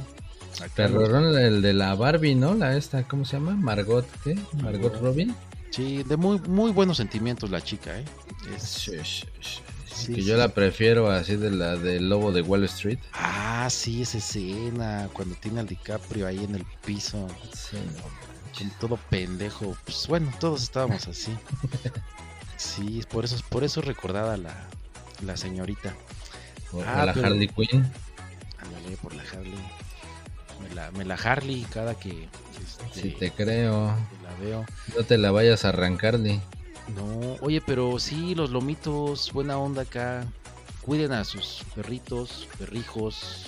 Acá 0.60 0.70
Perrorón, 0.74 1.38
el 1.38 1.62
de 1.62 1.72
la 1.72 1.94
Barbie, 1.94 2.34
¿no? 2.34 2.54
La 2.54 2.76
esta, 2.76 3.04
¿cómo 3.04 3.24
se 3.24 3.34
llama? 3.38 3.52
Margot, 3.52 4.06
¿qué? 4.24 4.34
Margot 4.62 4.62
Margot. 4.92 5.00
Robin. 5.00 5.34
Sí, 5.70 6.02
de 6.02 6.16
muy, 6.16 6.40
muy 6.40 6.72
buenos 6.72 6.96
sentimientos 6.96 7.48
la 7.50 7.62
chica, 7.62 7.98
¿eh? 7.98 8.04
Es- 8.56 8.90
Sí, 9.92 10.14
que 10.14 10.22
sí. 10.22 10.26
yo 10.28 10.36
la 10.36 10.48
prefiero 10.48 11.10
así 11.10 11.36
de 11.36 11.50
la 11.50 11.76
del 11.76 12.08
lobo 12.08 12.32
de 12.32 12.42
Wall 12.42 12.64
Street. 12.64 12.98
Ah, 13.12 13.66
sí, 13.70 14.02
esa 14.02 14.18
escena, 14.18 15.08
cuando 15.12 15.34
tiene 15.36 15.60
al 15.60 15.66
DiCaprio 15.66 16.26
ahí 16.26 16.44
en 16.44 16.54
el 16.54 16.64
piso, 16.84 17.26
Sí, 17.54 17.76
con 18.58 18.70
todo 18.78 18.96
pendejo. 19.10 19.76
Pues 19.84 20.06
bueno, 20.08 20.32
todos 20.40 20.62
estábamos 20.62 21.06
así. 21.08 21.32
Sí, 22.56 23.02
por 23.10 23.24
eso, 23.24 23.36
por 23.48 23.64
eso 23.64 23.80
es 23.80 23.86
recordada 23.86 24.36
la, 24.36 24.54
la 25.24 25.36
señorita. 25.36 25.94
Ah, 26.86 27.02
a 27.02 27.06
la 27.06 27.14
pero- 27.14 27.26
Harley 27.26 27.48
Quinn. 27.48 27.90
Ándale 28.58 28.96
por 29.02 29.14
la 29.14 29.22
Harley. 29.22 29.54
Me 30.68 30.74
la, 30.74 30.90
me 30.92 31.04
la 31.04 31.14
Harley 31.14 31.66
cada 31.72 31.94
que 31.94 32.28
este, 32.92 33.00
Si 33.00 33.10
te 33.12 33.30
creo. 33.30 33.96
que 34.10 34.22
la 34.22 34.34
veo. 34.44 34.66
No 34.96 35.04
te 35.04 35.16
la 35.18 35.30
vayas 35.30 35.64
a 35.64 35.70
arrancar 35.70 36.18
ni. 36.18 36.40
No, 36.94 37.36
oye, 37.40 37.60
pero 37.60 37.98
sí, 37.98 38.34
los 38.34 38.50
lomitos, 38.50 39.32
buena 39.32 39.58
onda 39.58 39.82
acá. 39.82 40.26
Cuiden 40.82 41.12
a 41.12 41.24
sus 41.24 41.62
perritos, 41.74 42.48
perrijos. 42.58 43.46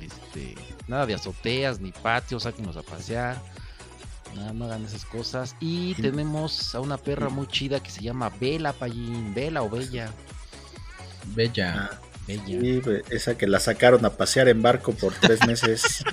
Este, 0.00 0.54
nada 0.88 1.06
de 1.06 1.14
azoteas 1.14 1.80
ni 1.80 1.92
patios, 1.92 2.42
sáquenlos 2.42 2.76
a 2.76 2.82
pasear. 2.82 3.40
Nada, 4.34 4.52
no 4.52 4.66
hagan 4.66 4.84
esas 4.84 5.04
cosas. 5.06 5.56
Y 5.60 5.94
tenemos 5.94 6.74
a 6.74 6.80
una 6.80 6.98
perra 6.98 7.28
muy 7.30 7.46
chida 7.46 7.80
que 7.80 7.90
se 7.90 8.02
llama 8.02 8.30
Bella 8.40 8.72
Payín. 8.72 9.32
Bella 9.34 9.62
o 9.62 9.70
Bella. 9.70 10.10
Bella. 11.34 11.90
Ah, 11.90 12.00
Bella. 12.26 12.60
sí, 12.60 12.82
esa 13.10 13.38
que 13.38 13.46
la 13.46 13.60
sacaron 13.60 14.04
a 14.04 14.10
pasear 14.10 14.48
en 14.48 14.60
barco 14.60 14.92
por 14.92 15.14
tres 15.14 15.46
meses. 15.46 16.04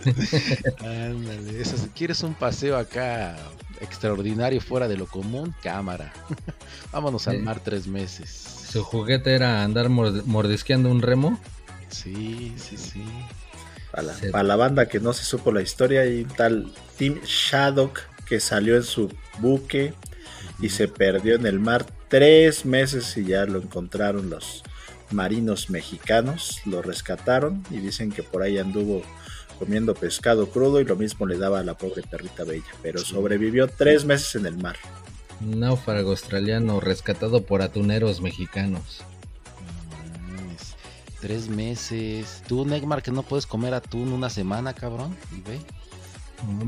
Ándale, 0.80 1.60
eso, 1.60 1.76
si 1.76 1.88
quieres 1.88 2.22
un 2.22 2.34
paseo 2.34 2.76
acá 2.76 3.36
extraordinario 3.80 4.60
fuera 4.60 4.88
de 4.88 4.96
lo 4.96 5.06
común, 5.06 5.54
cámara. 5.62 6.12
Vámonos 6.92 7.26
al 7.28 7.40
mar 7.40 7.60
tres 7.64 7.86
meses. 7.86 8.28
Su 8.70 8.82
juguete 8.84 9.34
era 9.34 9.62
andar 9.64 9.88
mord- 9.88 10.24
mordisqueando 10.24 10.90
un 10.90 11.02
remo. 11.02 11.38
Sí, 11.88 12.54
sí, 12.56 12.76
sí. 12.76 13.02
Para 13.90 14.04
la, 14.04 14.14
para 14.30 14.44
la 14.44 14.56
banda 14.56 14.86
que 14.88 15.00
no 15.00 15.12
se 15.12 15.24
supo 15.24 15.50
la 15.50 15.62
historia, 15.62 16.02
hay 16.02 16.22
un 16.22 16.28
tal 16.28 16.72
Tim 16.96 17.20
Shaddock 17.24 18.00
que 18.26 18.38
salió 18.38 18.76
en 18.76 18.84
su 18.84 19.12
buque 19.40 19.94
y 20.60 20.68
se 20.68 20.86
perdió 20.86 21.34
en 21.34 21.46
el 21.46 21.58
mar 21.58 21.84
tres 22.08 22.64
meses 22.64 23.16
y 23.16 23.24
ya 23.24 23.44
lo 23.46 23.58
encontraron 23.60 24.30
los 24.30 24.62
marinos 25.10 25.70
mexicanos, 25.70 26.60
lo 26.66 26.82
rescataron 26.82 27.64
y 27.70 27.78
dicen 27.78 28.12
que 28.12 28.22
por 28.22 28.42
ahí 28.42 28.58
anduvo 28.58 29.02
comiendo 29.60 29.94
pescado 29.94 30.48
crudo 30.50 30.80
y 30.80 30.84
lo 30.84 30.96
mismo 30.96 31.26
le 31.26 31.38
daba 31.38 31.60
a 31.60 31.62
la 31.62 31.74
pobre 31.76 32.02
perrita 32.02 32.42
bella, 32.42 32.64
pero 32.82 32.98
sobrevivió 32.98 33.68
tres 33.68 34.04
meses 34.04 34.34
en 34.34 34.46
el 34.46 34.56
mar. 34.56 34.74
Náufrago 35.40 36.10
australiano 36.10 36.80
rescatado 36.80 37.44
por 37.44 37.62
atuneros 37.62 38.20
mexicanos. 38.20 39.02
Mames, 40.28 40.74
Tres 41.20 41.48
meses. 41.48 42.42
Tú, 42.48 42.64
Neymar, 42.66 43.02
que 43.02 43.12
no 43.12 43.22
puedes 43.22 43.46
comer 43.46 43.74
atún 43.74 44.12
una 44.12 44.30
semana, 44.30 44.72
cabrón. 44.74 45.16
Y 45.30 45.40
ve. 45.48 45.60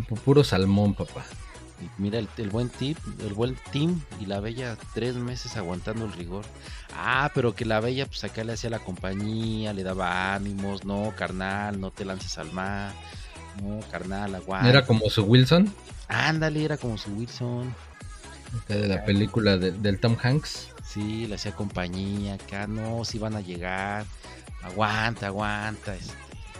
Pu- 0.08 0.18
Puro 0.20 0.44
salmón, 0.44 0.94
papá. 0.94 1.24
Mira 1.98 2.18
el, 2.18 2.28
el 2.36 2.50
buen 2.50 2.68
tip, 2.68 2.98
el 3.20 3.32
buen 3.34 3.56
team 3.72 4.00
y 4.20 4.26
la 4.26 4.40
bella 4.40 4.76
tres 4.94 5.14
meses 5.16 5.56
aguantando 5.56 6.04
el 6.04 6.12
rigor. 6.12 6.44
Ah, 6.96 7.30
pero 7.34 7.54
que 7.54 7.64
la 7.64 7.80
bella 7.80 8.06
pues 8.06 8.22
acá 8.24 8.44
le 8.44 8.52
hacía 8.52 8.70
la 8.70 8.78
compañía, 8.78 9.72
le 9.72 9.82
daba 9.82 10.34
ánimos, 10.34 10.84
no, 10.84 11.12
carnal, 11.16 11.80
no 11.80 11.90
te 11.90 12.04
lances 12.04 12.36
al 12.38 12.52
mar, 12.52 12.92
no, 13.62 13.80
carnal, 13.90 14.34
aguanta. 14.34 14.68
Era 14.68 14.84
como 14.86 15.08
su 15.10 15.24
Wilson, 15.24 15.72
Ándale, 16.08 16.64
era 16.64 16.76
como 16.76 16.98
su 16.98 17.10
Wilson. 17.12 17.74
acá 18.62 18.74
de 18.74 18.88
la 18.88 19.04
película 19.04 19.56
de- 19.56 19.72
del 19.72 19.98
Tom 19.98 20.16
Hanks. 20.22 20.68
Sí, 20.84 21.26
le 21.26 21.36
hacía 21.36 21.52
compañía, 21.52 22.34
acá 22.34 22.66
no, 22.66 23.02
si 23.06 23.18
van 23.18 23.34
a 23.34 23.40
llegar, 23.40 24.04
aguanta, 24.62 25.28
aguanta. 25.28 25.94
Este, 25.94 26.12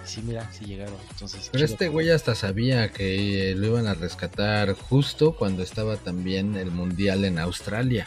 sí, 0.05 0.23
mira, 0.23 0.51
sí 0.53 0.65
llegaron. 0.65 0.95
Entonces, 1.11 1.49
Pero 1.53 1.65
chido 1.65 1.75
este 1.75 1.89
güey 1.89 2.11
hasta 2.11 2.35
sabía 2.35 2.91
que 2.93 3.51
eh, 3.51 3.55
lo 3.55 3.67
iban 3.67 3.87
a 3.87 3.95
rescatar 3.95 4.75
justo 4.75 5.35
cuando 5.35 5.63
estaba 5.63 5.97
también 5.97 6.57
el 6.57 6.71
mundial 6.71 7.25
en 7.25 7.39
Australia 7.39 8.07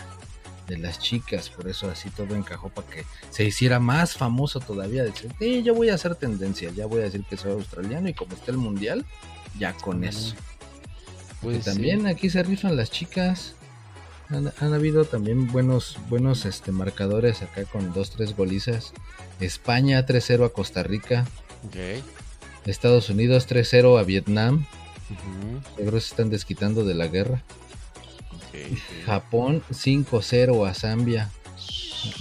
de 0.67 0.77
las 0.77 0.99
chicas, 0.99 1.49
por 1.49 1.67
eso 1.67 1.89
así 1.89 2.09
todo 2.09 2.35
encajó 2.35 2.69
para 2.69 2.87
que 2.87 3.05
se 3.29 3.43
hiciera 3.43 3.79
más 3.79 4.15
famoso 4.15 4.59
todavía. 4.59 5.03
Decir, 5.03 5.31
sí, 5.39 5.63
yo 5.63 5.75
voy 5.75 5.89
a 5.89 5.95
hacer 5.95 6.15
tendencia, 6.15 6.71
ya 6.71 6.85
voy 6.85 7.01
a 7.01 7.05
decir 7.05 7.23
que 7.29 7.37
soy 7.37 7.51
australiano 7.51 8.09
y 8.09 8.13
como 8.13 8.33
está 8.33 8.51
el 8.51 8.57
mundial, 8.57 9.05
ya 9.59 9.73
con 9.73 10.03
eso. 10.03 10.35
Pues, 11.41 11.63
sí. 11.63 11.71
también 11.71 12.07
aquí 12.07 12.29
se 12.29 12.43
rifan 12.43 12.75
las 12.75 12.91
chicas. 12.91 13.53
Han, 14.29 14.51
han 14.59 14.73
habido 14.73 15.05
también 15.05 15.51
buenos, 15.51 15.97
buenos 16.09 16.45
este, 16.45 16.71
marcadores 16.71 17.43
acá 17.43 17.65
con 17.65 17.93
dos, 17.93 18.09
tres 18.09 18.35
golizas. 18.35 18.93
España 19.39 20.03
3-0 20.05 20.45
a 20.45 20.49
Costa 20.49 20.81
Rica. 20.81 21.25
Ok. 21.65 22.03
Estados 22.65 23.09
Unidos 23.09 23.47
3-0 23.47 23.99
a 23.99 24.03
Vietnam. 24.03 24.65
ujú, 25.09 25.75
Seguro 25.77 25.99
se 25.99 26.07
están 26.09 26.29
desquitando 26.29 26.83
de 26.83 26.95
la 26.95 27.07
guerra. 27.07 27.43
ok, 28.31 28.71
ok. 28.71 29.05
Japón 29.05 29.63
5-0 29.71 30.67
a 30.69 30.73
Zambia. 30.73 31.29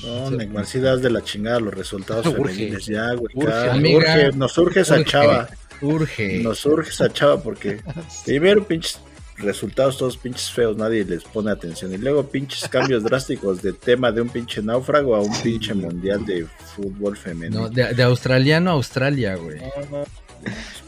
No. 0.03 0.30
Neymar, 0.30 0.64
sí 0.66 0.78
das 0.80 1.03
de 1.03 1.11
la 1.11 1.22
chingada 1.22 1.61
los 1.61 1.74
resultados 1.74 2.24
femeniles 2.34 2.86
ya, 2.86 3.12
güey. 3.14 3.34
Urge, 3.34 3.70
amiga. 3.70 3.99
urge, 3.99 4.32
nos 4.36 4.57
urge 4.59 4.80
esa 4.80 4.95
Urge. 4.95 5.05
chava. 5.11 5.49
Urge. 5.82 6.38
Nos 6.42 6.64
urge 6.66 6.90
esa 6.90 7.12
chava 7.12 7.42
porque 7.42 7.80
primero 8.24 8.66
pinches 8.66 8.99
resultados 9.37 9.99
todos 9.99 10.16
pinches 10.16 10.51
feos, 10.51 10.76
nadie 10.76 11.05
les 11.05 11.24
pone 11.24 11.51
atención. 11.51 11.93
Y 11.93 11.99
luego 11.99 12.26
pinches 12.28 12.68
cambios 12.68 13.03
drásticos 13.03 13.62
de 13.62 13.72
tema 13.72 14.12
de 14.12 14.20
un 14.20 14.28
pinche 14.28 14.62
náufrago 14.62 15.14
a 15.14 15.20
un 15.20 15.32
pinche 15.43 15.74
mundial 15.74 16.24
de 16.24 16.47
fútbol 16.76 17.16
femenino. 17.16 17.62
No, 17.62 17.68
de, 17.68 17.95
de 17.95 18.03
australiano 18.03 18.70
a 18.70 18.74
Australia, 18.74 19.35
güey. 19.37 19.61
No, 19.61 19.99
no. 19.99 20.05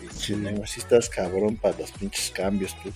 Pinche 0.01 0.37
estás 0.77 1.09
cabrón 1.09 1.57
para 1.57 1.79
los 1.79 1.91
pinches 1.93 2.31
cambios, 2.31 2.75
tú. 2.83 2.91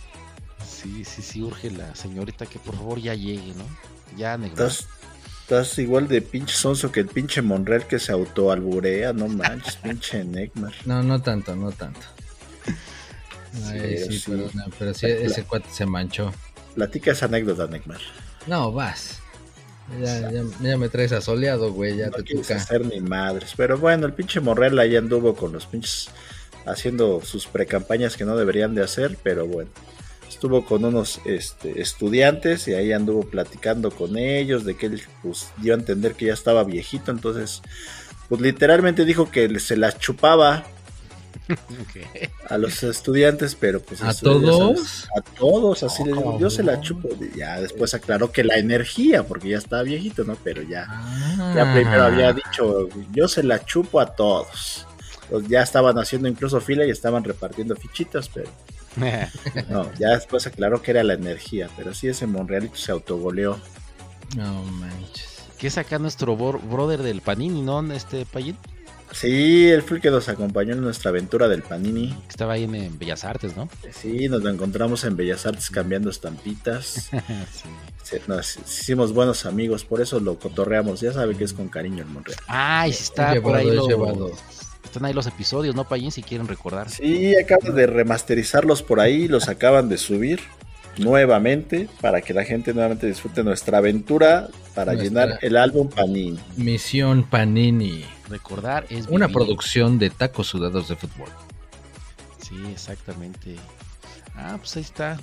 Sí, 0.67 1.05
sí, 1.05 1.23
sí, 1.23 1.43
urge 1.43 1.71
la 1.71 1.95
señorita 1.95 2.47
que 2.47 2.59
por 2.59 2.75
favor 2.75 3.01
ya 3.01 3.15
llegue, 3.15 3.55
¿no? 3.55 3.65
Ya, 4.17 4.37
negro. 4.37 4.67
Estás, 4.67 4.89
estás 5.43 5.79
igual 5.79 6.09
de 6.09 6.23
pinche 6.23 6.55
sonso 6.55 6.91
que 6.91 7.01
el 7.01 7.07
pinche 7.07 7.43
Monreal 7.43 7.87
que 7.87 7.99
se 7.99 8.13
autoalburea, 8.13 9.13
no 9.13 9.29
manches, 9.29 9.77
pinche 9.77 10.25
Neymar. 10.25 10.73
No, 10.87 11.03
no 11.03 11.21
tanto, 11.21 11.55
no 11.55 11.71
tanto. 11.73 12.01
Ay, 13.67 13.99
Sí, 13.99 14.05
sí, 14.13 14.19
sí. 14.21 14.31
perdona, 14.31 14.67
pero 14.79 14.95
sí, 14.95 15.07
ese 15.07 15.45
cuate 15.45 15.69
se 15.73 15.87
manchó. 15.87 16.33
Platica 16.75 17.13
esa 17.13 17.27
anécdota, 17.27 17.67
Neymar. 17.67 18.01
No, 18.47 18.73
vas. 18.73 19.19
Ya, 20.01 20.31
ya, 20.31 20.43
ya 20.61 20.77
me 20.79 20.89
traes 20.89 21.11
asoleado, 21.13 21.73
güey, 21.73 21.97
ya 21.97 22.07
no 22.11 22.23
te 22.23 22.35
toca. 22.35 22.55
hacer 22.57 22.87
ni 22.87 23.01
madres. 23.01 23.55
Pero 23.57 23.77
bueno, 23.77 24.07
el 24.07 24.13
pinche 24.13 24.39
Morrell 24.39 24.79
ahí 24.79 24.95
anduvo 24.97 25.35
con 25.35 25.53
los 25.53 25.67
pinches 25.67 26.09
haciendo 26.65 27.21
sus 27.25 27.47
precampañas 27.47 28.17
que 28.17 28.25
no 28.25 28.37
deberían 28.37 28.75
de 28.75 28.85
hacer, 28.85 29.17
pero 29.23 29.47
bueno. 29.47 29.71
Estuvo 30.29 30.65
con 30.65 30.85
unos 30.85 31.21
este, 31.25 31.81
estudiantes 31.83 32.69
y 32.69 32.75
ahí 32.75 32.93
anduvo 32.93 33.23
platicando 33.29 33.91
con 33.91 34.17
ellos 34.17 34.65
de 34.65 34.77
que 34.77 34.87
él 34.87 35.03
pues, 35.25 35.49
dio 35.57 35.75
a 35.75 35.77
entender 35.77 36.15
que 36.15 36.27
ya 36.27 36.35
estaba 36.35 36.63
viejito, 36.63 37.11
entonces 37.11 37.63
pues 38.29 38.41
literalmente 38.41 39.05
dijo 39.05 39.29
que 39.29 39.59
se 39.59 39.77
las 39.77 39.99
chupaba 39.99 40.65
A 42.49 42.59
los 42.59 42.83
estudiantes, 42.83 43.55
pero 43.55 43.81
pues 43.81 44.03
¿A 44.03 44.13
todos? 44.15 44.77
sabes, 44.79 45.09
a 45.17 45.21
todos, 45.39 45.83
así 45.83 46.05
digo, 46.05 46.39
yo 46.39 46.51
se 46.51 46.63
la 46.63 46.73
cabrón. 46.75 46.87
chupo. 46.87 47.09
Ya 47.37 47.61
después 47.61 47.95
aclaró 47.95 48.33
que 48.33 48.45
la 48.45 48.57
energía, 48.57 49.23
porque 49.25 49.49
ya 49.51 49.59
estaba 49.59 49.83
viejito, 49.83 50.25
¿no? 50.25 50.37
Pero 50.43 50.63
ya 50.63 50.87
Ah. 50.89 51.53
ya 51.57 51.73
primero 51.73 52.03
había 52.05 52.33
dicho, 52.33 52.89
yo 53.13 53.29
se 53.29 53.43
la 53.43 53.65
chupo 53.65 54.01
a 54.01 54.07
todos. 54.15 54.87
Pues 55.29 55.47
ya 55.49 55.63
estaban 55.63 55.97
haciendo 55.99 56.27
incluso 56.29 56.61
fila 56.61 56.85
y 56.85 56.91
estaban 56.91 57.23
repartiendo 57.25 57.77
fichitas, 57.77 58.29
pero 58.29 58.49
no, 59.69 59.89
ya 59.99 60.09
después 60.11 60.47
aclaró 60.47 60.83
que 60.83 60.91
era 60.91 61.05
la 61.05 61.15
energía, 61.15 61.69
pero 61.77 61.95
sí 61.95 62.09
ese 62.09 62.27
Monrealito 62.27 62.75
se 62.77 62.91
autogoleó. 62.93 63.59
No 64.37 64.63
manches. 64.65 65.29
que 65.59 65.67
es 65.69 65.79
acá 65.79 65.99
nuestro 65.99 66.37
brother 66.37 67.03
del 67.03 67.21
Panini, 67.21 67.63
¿no? 67.63 67.81
Este 67.93 68.25
Payín, 68.27 68.57
Sí, 69.13 69.69
él 69.69 69.83
fue 69.83 69.97
el 69.97 70.03
que 70.03 70.11
nos 70.11 70.29
acompañó 70.29 70.73
en 70.75 70.81
nuestra 70.81 71.11
aventura 71.11 71.49
del 71.49 71.63
Panini. 71.63 72.09
que 72.11 72.29
estaba 72.29 72.53
ahí 72.55 72.65
en, 72.65 72.75
en 72.77 72.99
Bellas 72.99 73.25
Artes, 73.25 73.57
¿no? 73.57 73.69
Sí, 73.93 74.29
nos 74.29 74.43
lo 74.43 74.51
encontramos 74.51 75.03
en 75.05 75.17
Bellas 75.17 75.47
Artes 75.47 75.71
cambiando 75.71 76.11
estampitas. 76.11 77.11
Sí. 78.03 78.17
Nos 78.27 78.57
hicimos 78.57 79.13
buenos 79.13 79.47
amigos, 79.47 79.85
por 79.85 80.01
eso 80.01 80.19
lo 80.19 80.37
cotorreamos. 80.37 81.01
Ya 81.01 81.13
sabe 81.13 81.37
que 81.37 81.45
es 81.45 81.53
con 81.53 81.69
cariño 81.69 81.99
el 82.03 82.07
Monreal. 82.07 82.39
Y 82.89 82.93
si 82.93 83.05
está 83.05 83.35
Es 83.35 83.41
por 83.41 83.55
ahí 83.55 83.71
llevado. 83.71 84.33
están 84.83 85.05
ahí 85.05 85.13
los 85.13 85.29
episodios, 85.29 85.77
¿no, 85.77 85.85
Payín? 85.87 86.11
Si 86.11 86.23
quieren 86.23 86.49
recordar. 86.49 86.91
Sí, 86.91 87.37
acaban 87.37 87.77
de 87.77 87.87
remasterizarlos 87.87 88.83
por 88.83 88.99
ahí, 88.99 89.29
los 89.29 89.49
acaban 89.49 89.89
de 89.89 89.97
subir 89.99 90.41
nuevamente 90.99 91.89
para 92.01 92.21
que 92.21 92.35
la 92.35 92.45
gente 92.45 92.75
nuevamente 92.75 93.07
disfrute 93.07 93.45
nuestra 93.45 93.79
aventura 93.79 94.49
para 94.75 94.95
Nuestra- 94.95 95.27
llenar 95.27 95.39
el 95.43 95.57
álbum 95.57 95.89
Panini. 95.89 96.39
Misión 96.57 97.23
Panini. 97.23 98.05
Recordar 98.31 98.87
es 98.89 99.07
Una 99.09 99.27
vivir. 99.27 99.35
producción 99.35 99.99
de 99.99 100.09
tacos 100.11 100.47
sudados 100.47 100.89
de 100.89 100.97
fútbol. 100.97 101.29
Sí, 102.41 102.55
exactamente. 102.73 103.57
Ah, 104.35 104.57
pues 104.59 104.77
ahí 104.77 104.83
está. 104.83 105.19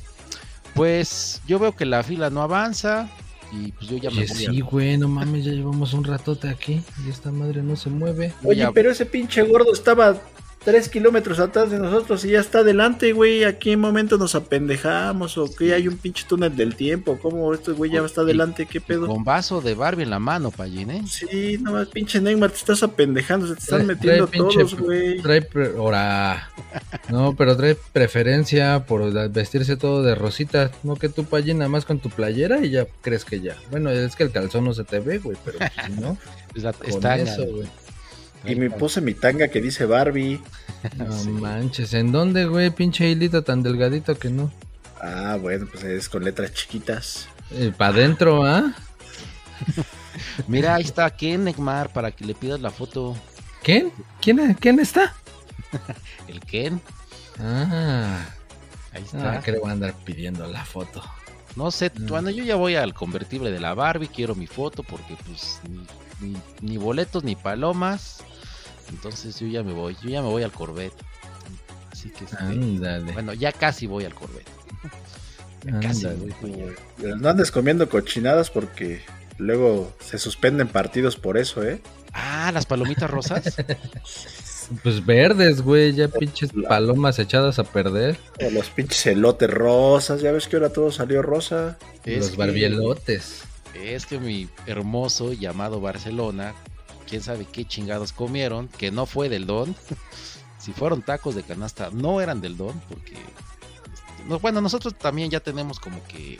Pues 0.74 1.42
yo 1.48 1.58
veo 1.58 1.76
que 1.76 1.86
la 1.86 2.04
fila 2.04 2.30
no 2.30 2.42
avanza. 2.42 3.10
Y 3.52 3.72
pues 3.72 3.90
yo 3.90 3.96
ya 3.98 4.10
me 4.10 4.18
voy 4.18 4.28
sí, 4.28 4.60
güey, 4.60 4.98
no 4.98 5.08
mames, 5.08 5.46
ya 5.46 5.54
llevamos 5.54 5.94
un 5.94 6.04
ratote 6.04 6.50
aquí 6.50 6.82
y 7.06 7.10
esta 7.10 7.32
madre 7.32 7.64
no 7.64 7.78
se 7.78 7.90
mueve. 7.90 8.34
Oye, 8.44 8.60
Ya- 8.60 8.72
pero 8.74 8.92
ese 8.92 9.06
pinche 9.06 9.42
gordo 9.44 9.72
estaba 9.72 10.18
tres 10.64 10.90
kilómetros 10.90 11.40
atrás 11.40 11.72
de 11.72 11.80
nosotros 11.80 12.26
y 12.26 12.32
ya 12.32 12.40
está 12.42 12.60
adelante, 12.60 13.14
güey. 13.14 13.44
¿A 13.46 13.58
qué 13.58 13.78
momento 13.78 14.18
nos 14.18 14.36
apendejamos? 14.36 15.38
¿O 15.38 15.54
que 15.54 15.74
hay 15.74 15.88
un 15.88 15.98
pinche 15.98 16.26
túnel 16.28 16.56
del 16.56 16.76
tiempo? 16.76 17.18
¿Cómo 17.22 17.54
este 17.54 17.72
güey 17.72 17.92
ya 17.92 18.02
está 18.04 18.22
adelante? 18.22 18.66
¿Qué 18.66 18.82
pedo? 18.82 19.08
Con 19.08 19.24
vaso 19.24 19.62
de 19.62 19.76
Barbie 19.76 20.04
en 20.04 20.10
la 20.10 20.20
mano, 20.20 20.52
Pallín, 20.52 20.92
¿eh? 20.92 21.04
Sí, 21.08 21.58
no 21.62 21.72
más, 21.72 21.88
pinche 21.88 22.20
Neymar, 22.20 22.52
te 22.52 22.58
estás 22.58 22.84
apendejando, 22.84 23.48
se 23.48 23.54
te 23.56 23.60
están 23.62 23.80
Trae- 23.84 23.88
metiendo 23.88 24.28
trae 24.28 24.42
pinche- 24.42 24.54
todos, 24.60 24.76
güey. 24.76 25.22
Trae 25.22 25.48
ora. 25.78 26.50
No, 27.10 27.34
pero 27.36 27.56
trae 27.56 27.78
preferencia 27.94 28.86
por 28.86 29.12
vestirse 29.30 29.78
todo 29.78 30.04
de 30.04 30.16
rosita. 30.16 30.72
No 30.84 30.96
que 30.96 31.08
tú 31.10 31.26
allí 31.34 31.54
nada 31.54 31.70
más 31.70 31.86
con 31.86 32.00
tu 32.00 32.10
playera 32.10 32.66
y 32.66 32.72
ya 32.72 32.86
crees 33.02 33.24
que 33.24 33.40
ya. 33.40 33.56
Bueno, 33.72 33.90
es 33.90 34.16
que 34.16 34.24
el 34.24 34.32
calzón 34.32 34.66
no 34.66 34.74
se 34.74 34.84
te 34.84 35.00
ve, 35.00 35.20
güey, 35.20 35.38
pero 35.46 35.60
pues, 35.60 35.72
si 35.86 35.92
no, 36.02 36.18
Es 36.56 36.64
la- 36.64 36.74
con 36.74 36.88
está 36.90 37.16
eso, 37.18 37.46
güey. 37.46 37.68
Y 38.48 38.56
me 38.56 38.70
puse 38.70 39.02
mi 39.02 39.14
tanga 39.14 39.48
que 39.50 39.62
dice 39.62 39.86
Barbie. 39.86 40.42
No 40.98 41.12
Sí. 41.12 41.30
manches, 41.30 41.94
¿en 41.96 42.12
dónde, 42.12 42.46
güey? 42.46 42.70
Pinche 42.70 43.10
hilito 43.10 43.44
tan 43.44 43.64
delgadito 43.64 44.18
que 44.18 44.30
no. 44.30 44.52
Ah, 45.02 45.38
bueno, 45.42 45.68
pues 45.72 45.84
es 45.84 46.08
con 46.08 46.24
letras 46.24 46.54
chiquitas. 46.54 47.28
Eh, 47.52 47.74
pa' 47.76 47.88
adentro, 47.88 48.46
¿ah? 48.46 48.74
Mira, 50.48 50.76
ahí 50.76 50.84
está 50.84 51.10
Ken 51.10 51.44
Neymar 51.44 51.92
para 51.92 52.12
que 52.12 52.26
le 52.26 52.36
pidas 52.36 52.60
la 52.62 52.70
foto. 52.72 53.16
¿Quién? 53.64 53.92
¿Quién, 54.22 54.54
¿Quién 54.56 54.80
está? 54.80 55.16
El 56.28 56.40
Ken, 56.42 56.80
Ah, 57.40 58.26
ahí 58.94 59.04
está. 59.04 59.34
ah, 59.34 59.42
que 59.42 59.52
le 59.52 59.60
voy 59.60 59.70
a 59.70 59.74
andar 59.74 59.94
pidiendo 60.06 60.46
la 60.48 60.64
foto. 60.66 61.04
No 61.56 61.72
sé, 61.72 61.92
Mm. 61.96 62.08
cuando 62.08 62.30
yo 62.30 62.44
ya 62.44 62.56
voy 62.56 62.76
al 62.76 62.94
convertible 62.94 63.52
de 63.52 63.60
la 63.60 63.74
Barbie, 63.74 64.08
quiero 64.10 64.36
mi 64.36 64.46
foto 64.48 64.84
porque 64.84 65.16
pues 65.28 65.60
ni, 65.68 66.30
ni- 66.30 66.38
ni 66.62 66.78
boletos 66.78 67.24
ni 67.24 67.36
palomas. 67.36 68.20
Entonces 68.90 69.40
yo 69.40 69.48
ya 69.48 69.64
me 69.64 69.74
voy, 69.74 69.96
yo 70.02 70.10
ya 70.10 70.22
me 70.22 70.30
voy 70.30 70.44
al 70.44 70.52
Corvette. 70.52 70.94
Así 71.92 72.10
que 72.12 72.26
este, 72.26 73.12
bueno, 73.14 73.34
ya 73.34 73.52
casi 73.52 73.88
voy 73.88 74.06
al 74.06 74.14
Corvette. 74.14 74.48
Ya 75.64 75.80
casi 75.80 76.06
voy 76.06 76.54
allá. 76.54 77.16
No 77.18 77.30
andes 77.30 77.52
comiendo 77.52 77.90
cochinadas 77.90 78.50
porque 78.52 79.02
luego 79.38 79.92
se 80.00 80.18
suspenden 80.20 80.68
partidos 80.68 81.18
por 81.18 81.38
eso, 81.38 81.64
¿eh? 81.64 81.82
Ah, 82.14 82.52
las 82.54 82.66
palomitas 82.66 83.10
rosas. 83.10 83.56
Pues 84.84 85.06
verdes, 85.06 85.62
güey, 85.62 85.94
ya 85.94 86.10
pinches 86.10 86.50
palomas 86.68 87.20
echadas 87.20 87.58
a 87.58 87.64
perder. 87.64 88.20
O 88.46 88.50
los 88.52 88.70
pinches 88.70 89.06
elotes 89.08 89.50
rosas, 89.50 90.20
ya 90.20 90.34
ves 90.34 90.50
que 90.50 90.58
ahora 90.58 90.74
todo 90.74 90.92
salió 90.92 91.22
rosa. 91.22 91.78
Es 92.04 92.18
los 92.18 92.30
que- 92.32 92.36
barbielotes. 92.38 93.44
Es 93.82 94.06
que 94.06 94.20
mi 94.20 94.50
hermoso 94.66 95.32
llamado 95.32 95.80
Barcelona, 95.80 96.54
quién 97.08 97.22
sabe 97.22 97.46
qué 97.46 97.66
chingados 97.66 98.12
comieron, 98.12 98.68
que 98.68 98.92
no 98.92 99.06
fue 99.06 99.30
del 99.30 99.46
don. 99.46 99.76
si 100.60 100.74
fueron 100.74 101.02
tacos 101.02 101.36
de 101.36 101.44
canasta, 101.44 101.90
no 101.92 102.22
eran 102.22 102.42
del 102.42 102.58
don, 102.58 102.80
porque. 102.90 103.14
este, 103.14 104.24
no, 104.28 104.40
bueno, 104.40 104.62
nosotros 104.62 104.96
también 104.98 105.32
ya 105.32 105.40
tenemos 105.40 105.80
como 105.80 106.04
que 106.06 106.40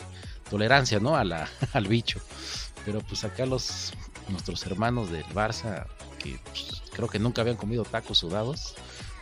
tolerancia, 0.50 1.00
¿no? 1.00 1.16
A 1.16 1.24
la, 1.24 1.48
al 1.72 1.88
bicho. 1.88 2.20
Pero 2.84 3.00
pues 3.00 3.24
acá 3.24 3.44
los 3.44 3.92
nuestros 4.28 4.64
hermanos 4.66 5.10
del 5.10 5.24
Barça, 5.26 5.86
que 6.18 6.38
pues, 6.44 6.82
creo 6.92 7.08
que 7.08 7.18
nunca 7.18 7.42
habían 7.42 7.56
comido 7.56 7.84
tacos 7.84 8.18
sudados, 8.18 8.74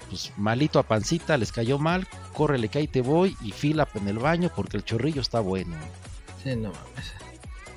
pues 0.09 0.33
malito 0.37 0.79
a 0.79 0.85
pancita, 0.85 1.37
les 1.37 1.53
cayó 1.53 1.79
mal, 1.79 2.07
córrele 2.33 2.69
que 2.69 2.79
ahí 2.79 2.89
te 2.89 3.01
voy 3.01 3.37
y 3.41 3.53
fila 3.53 3.89
en 3.95 4.09
el 4.09 4.19
baño 4.19 4.51
porque 4.55 4.77
el 4.77 4.85
chorrillo 4.85 5.21
está 5.21 5.41
bueno. 5.41 5.77
Sí, 6.43 6.55
no 6.55 6.71
mames. 6.71 7.26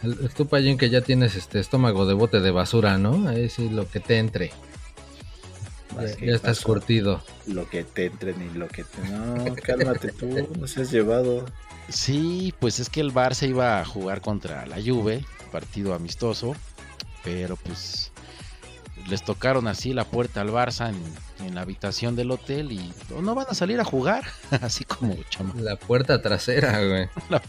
El- 0.04 0.18
el 0.22 0.30
Tú, 0.30 0.48
Payín, 0.48 0.78
que 0.78 0.90
ya 0.90 1.02
tienes 1.02 1.36
este 1.36 1.60
estómago 1.60 2.06
de 2.06 2.14
bote 2.14 2.40
de 2.40 2.52
basura, 2.52 2.98
¿no? 2.98 3.28
Ahí 3.28 3.50
sí, 3.50 3.70
lo 3.70 3.88
que 3.90 4.00
te 4.00 4.18
entre. 4.18 4.52
Ya, 6.22 6.36
estás 6.36 6.62
curtido. 6.62 7.22
Lo 7.48 7.68
que 7.70 7.84
te 7.84 8.06
entre 8.06 8.34
ni 8.36 8.50
lo 8.54 8.68
que 8.68 8.84
te. 8.84 9.10
No, 9.10 9.56
cálmate 9.64 10.12
tú, 10.12 10.48
no 10.58 10.68
seas 10.68 10.92
llevado. 10.92 11.46
Sí, 11.90 12.54
pues 12.60 12.80
es 12.80 12.90
que 12.90 13.02
el 13.02 13.12
Barça 13.14 13.50
iba 13.50 13.80
a 13.82 13.86
jugar 13.86 14.22
contra 14.22 14.66
la 14.68 14.78
Juve, 14.82 15.26
partido 15.52 15.94
amistoso, 15.96 16.56
pero 17.24 17.56
pues 17.58 18.12
les 19.10 19.24
tocaron 19.24 19.68
así 19.68 19.94
la 19.94 20.06
puerta 20.06 20.42
al 20.42 20.50
Barça 20.50 20.90
en, 20.90 21.46
en 21.46 21.56
la 21.56 21.62
habitación 21.62 22.16
del 22.16 22.32
hotel 22.32 22.72
y 22.72 22.94
"Oh, 23.16 23.22
no 23.22 23.36
van 23.36 23.48
a 23.50 23.54
salir 23.54 23.80
a 23.80 23.84
jugar, 23.86 24.24
así 24.62 24.84
como 24.86 25.16
chama. 25.30 25.54
La 25.58 25.76
puerta 25.76 26.22
trasera, 26.22 26.84
güey. 26.86 27.10
La 27.30 27.42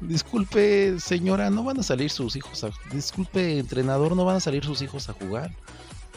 disculpe 0.00 0.98
señora, 1.00 1.50
no 1.50 1.64
van 1.64 1.80
a 1.80 1.82
salir 1.82 2.10
sus 2.10 2.36
hijos 2.36 2.64
a, 2.64 2.70
disculpe 2.92 3.58
entrenador, 3.58 4.14
no 4.16 4.24
van 4.24 4.36
a 4.36 4.40
salir 4.40 4.64
sus 4.64 4.82
hijos 4.82 5.08
a 5.08 5.12
jugar. 5.12 5.50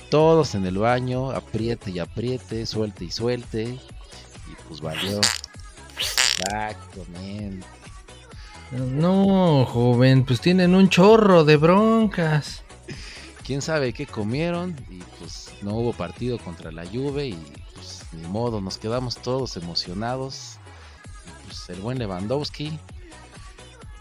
Todos 0.10 0.54
en 0.54 0.66
el 0.66 0.78
baño, 0.78 1.32
apriete 1.32 1.90
y 1.92 2.00
apriete, 2.00 2.66
suelte 2.66 3.06
y 3.06 3.12
suelte 3.12 3.64
y 3.64 3.80
pues 4.68 4.80
valió. 4.80 5.20
Exactamente. 5.98 7.66
No, 8.72 9.66
joven, 9.66 10.26
pues 10.26 10.42
tienen 10.42 10.74
un 10.76 10.90
chorro 10.90 11.44
de 11.44 11.58
broncas. 11.58 12.64
Quién 13.44 13.62
sabe 13.62 13.94
qué 13.94 14.06
comieron 14.06 14.76
y 14.90 15.00
pues 15.20 15.52
no 15.62 15.76
hubo 15.76 15.94
partido 15.94 16.38
contra 16.40 16.72
la 16.72 16.86
Juve 16.86 17.28
y 17.28 17.38
pues 17.76 18.02
ni 18.14 18.28
modo, 18.28 18.62
nos 18.62 18.78
quedamos 18.78 19.18
todos 19.18 19.58
emocionados. 19.58 20.58
Y, 21.26 21.48
pues 21.48 21.70
el 21.70 21.82
buen 21.82 22.00
Lewandowski, 22.00 22.78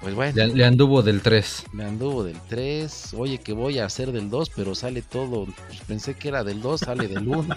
pues 0.01 0.15
bueno, 0.15 0.33
Le, 0.35 0.49
le 0.49 0.65
anduvo 0.65 1.03
del 1.03 1.23
3. 1.23 1.65
me 1.73 1.85
anduvo 1.85 2.25
del 2.25 2.41
3, 2.49 3.15
oye 3.17 3.39
que 3.39 3.53
voy 3.53 3.79
a 3.79 3.85
hacer 3.85 4.11
del 4.13 4.31
2, 4.31 4.51
pero 4.51 4.75
sale 4.75 5.03
todo, 5.03 5.47
pues, 5.47 5.81
pensé 5.87 6.15
que 6.15 6.29
era 6.29 6.43
del 6.43 6.61
2, 6.61 6.81
sale 6.81 7.07
del 7.09 7.29
1. 7.29 7.57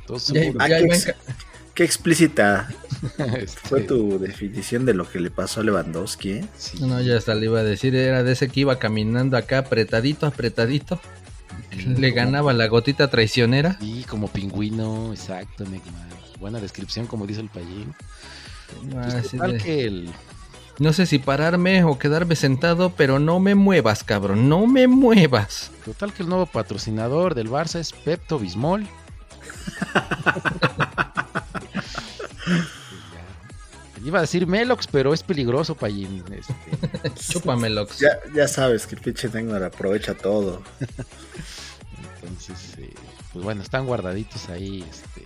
Entonces, 0.00 0.54
Ya, 0.54 0.68
ya 0.68 0.80
iba 0.80 0.94
qué 1.78 1.84
explícita 1.84 2.68
este, 3.36 3.46
fue 3.46 3.82
tu 3.82 4.18
definición 4.18 4.84
de 4.84 4.94
lo 4.94 5.08
que 5.08 5.20
le 5.20 5.30
pasó 5.30 5.60
a 5.60 5.62
Lewandowski, 5.62 6.32
¿eh? 6.32 6.44
sí, 6.56 6.80
No, 6.80 7.00
ya 7.00 7.16
hasta 7.16 7.36
le 7.36 7.46
iba 7.46 7.60
a 7.60 7.62
decir, 7.62 7.94
era 7.94 8.24
de 8.24 8.32
ese 8.32 8.48
que 8.48 8.60
iba 8.60 8.80
caminando 8.80 9.36
acá 9.36 9.58
apretadito, 9.58 10.26
apretadito. 10.26 11.00
Le 11.76 12.10
ganaba 12.10 12.52
la 12.52 12.66
gotita 12.66 13.08
traicionera. 13.08 13.78
Sí, 13.78 14.04
como 14.08 14.26
pingüino, 14.26 15.12
exacto, 15.12 15.62
Neymar. 15.62 16.08
Buena 16.40 16.58
descripción, 16.58 17.06
como 17.06 17.28
dice 17.28 17.42
el 17.42 17.48
payín. 17.48 17.94
Pues, 18.90 19.14
Así 19.14 19.36
total 19.36 19.52
de, 19.52 19.58
que 19.58 19.84
el, 19.84 20.10
No 20.80 20.92
sé 20.92 21.06
si 21.06 21.20
pararme 21.20 21.84
o 21.84 21.96
quedarme 21.96 22.34
sentado, 22.34 22.92
pero 22.96 23.20
no 23.20 23.38
me 23.38 23.54
muevas, 23.54 24.02
cabrón, 24.02 24.48
no 24.48 24.66
me 24.66 24.88
muevas. 24.88 25.70
Total 25.84 26.12
que 26.12 26.24
el 26.24 26.28
nuevo 26.28 26.46
patrocinador 26.46 27.36
del 27.36 27.48
Barça 27.48 27.78
es 27.78 27.92
Pepto 27.92 28.40
Bismol. 28.40 28.84
Iba 34.04 34.18
a 34.18 34.20
decir 34.22 34.46
Melox, 34.46 34.86
pero 34.86 35.12
es 35.12 35.22
peligroso, 35.22 35.74
Payín. 35.74 36.24
Este, 36.30 37.10
Chúpamelox. 37.32 37.98
Ya, 37.98 38.18
ya 38.34 38.46
sabes 38.46 38.86
que 38.86 38.94
el 38.94 39.00
pinche 39.00 39.28
Neymar 39.28 39.62
aprovecha 39.64 40.14
todo. 40.14 40.62
entonces, 42.22 42.78
eh, 42.78 42.94
pues 43.32 43.44
bueno, 43.44 43.62
están 43.62 43.86
guardaditos 43.86 44.48
ahí. 44.48 44.84
Este, 44.88 45.24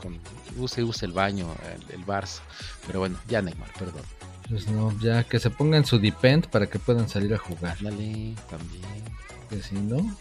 con, 0.00 0.18
use, 0.56 0.84
use 0.84 1.04
el 1.04 1.12
baño, 1.12 1.48
el, 1.90 2.00
el 2.00 2.06
Barça. 2.06 2.40
Pero 2.86 3.00
bueno, 3.00 3.18
ya 3.28 3.42
Neymar, 3.42 3.72
perdón. 3.78 4.02
Pues 4.48 4.68
no, 4.68 4.98
ya 5.00 5.24
que 5.24 5.38
se 5.38 5.50
pongan 5.50 5.84
su 5.84 5.98
depend 5.98 6.46
para 6.46 6.68
que 6.68 6.78
puedan 6.78 7.08
salir 7.08 7.34
a 7.34 7.38
jugar. 7.38 7.76
Ándale, 7.78 8.34
también. 8.48 9.04
Que 9.50 9.62
si 9.62 9.74
no, 9.74 9.96
no, 9.96 10.16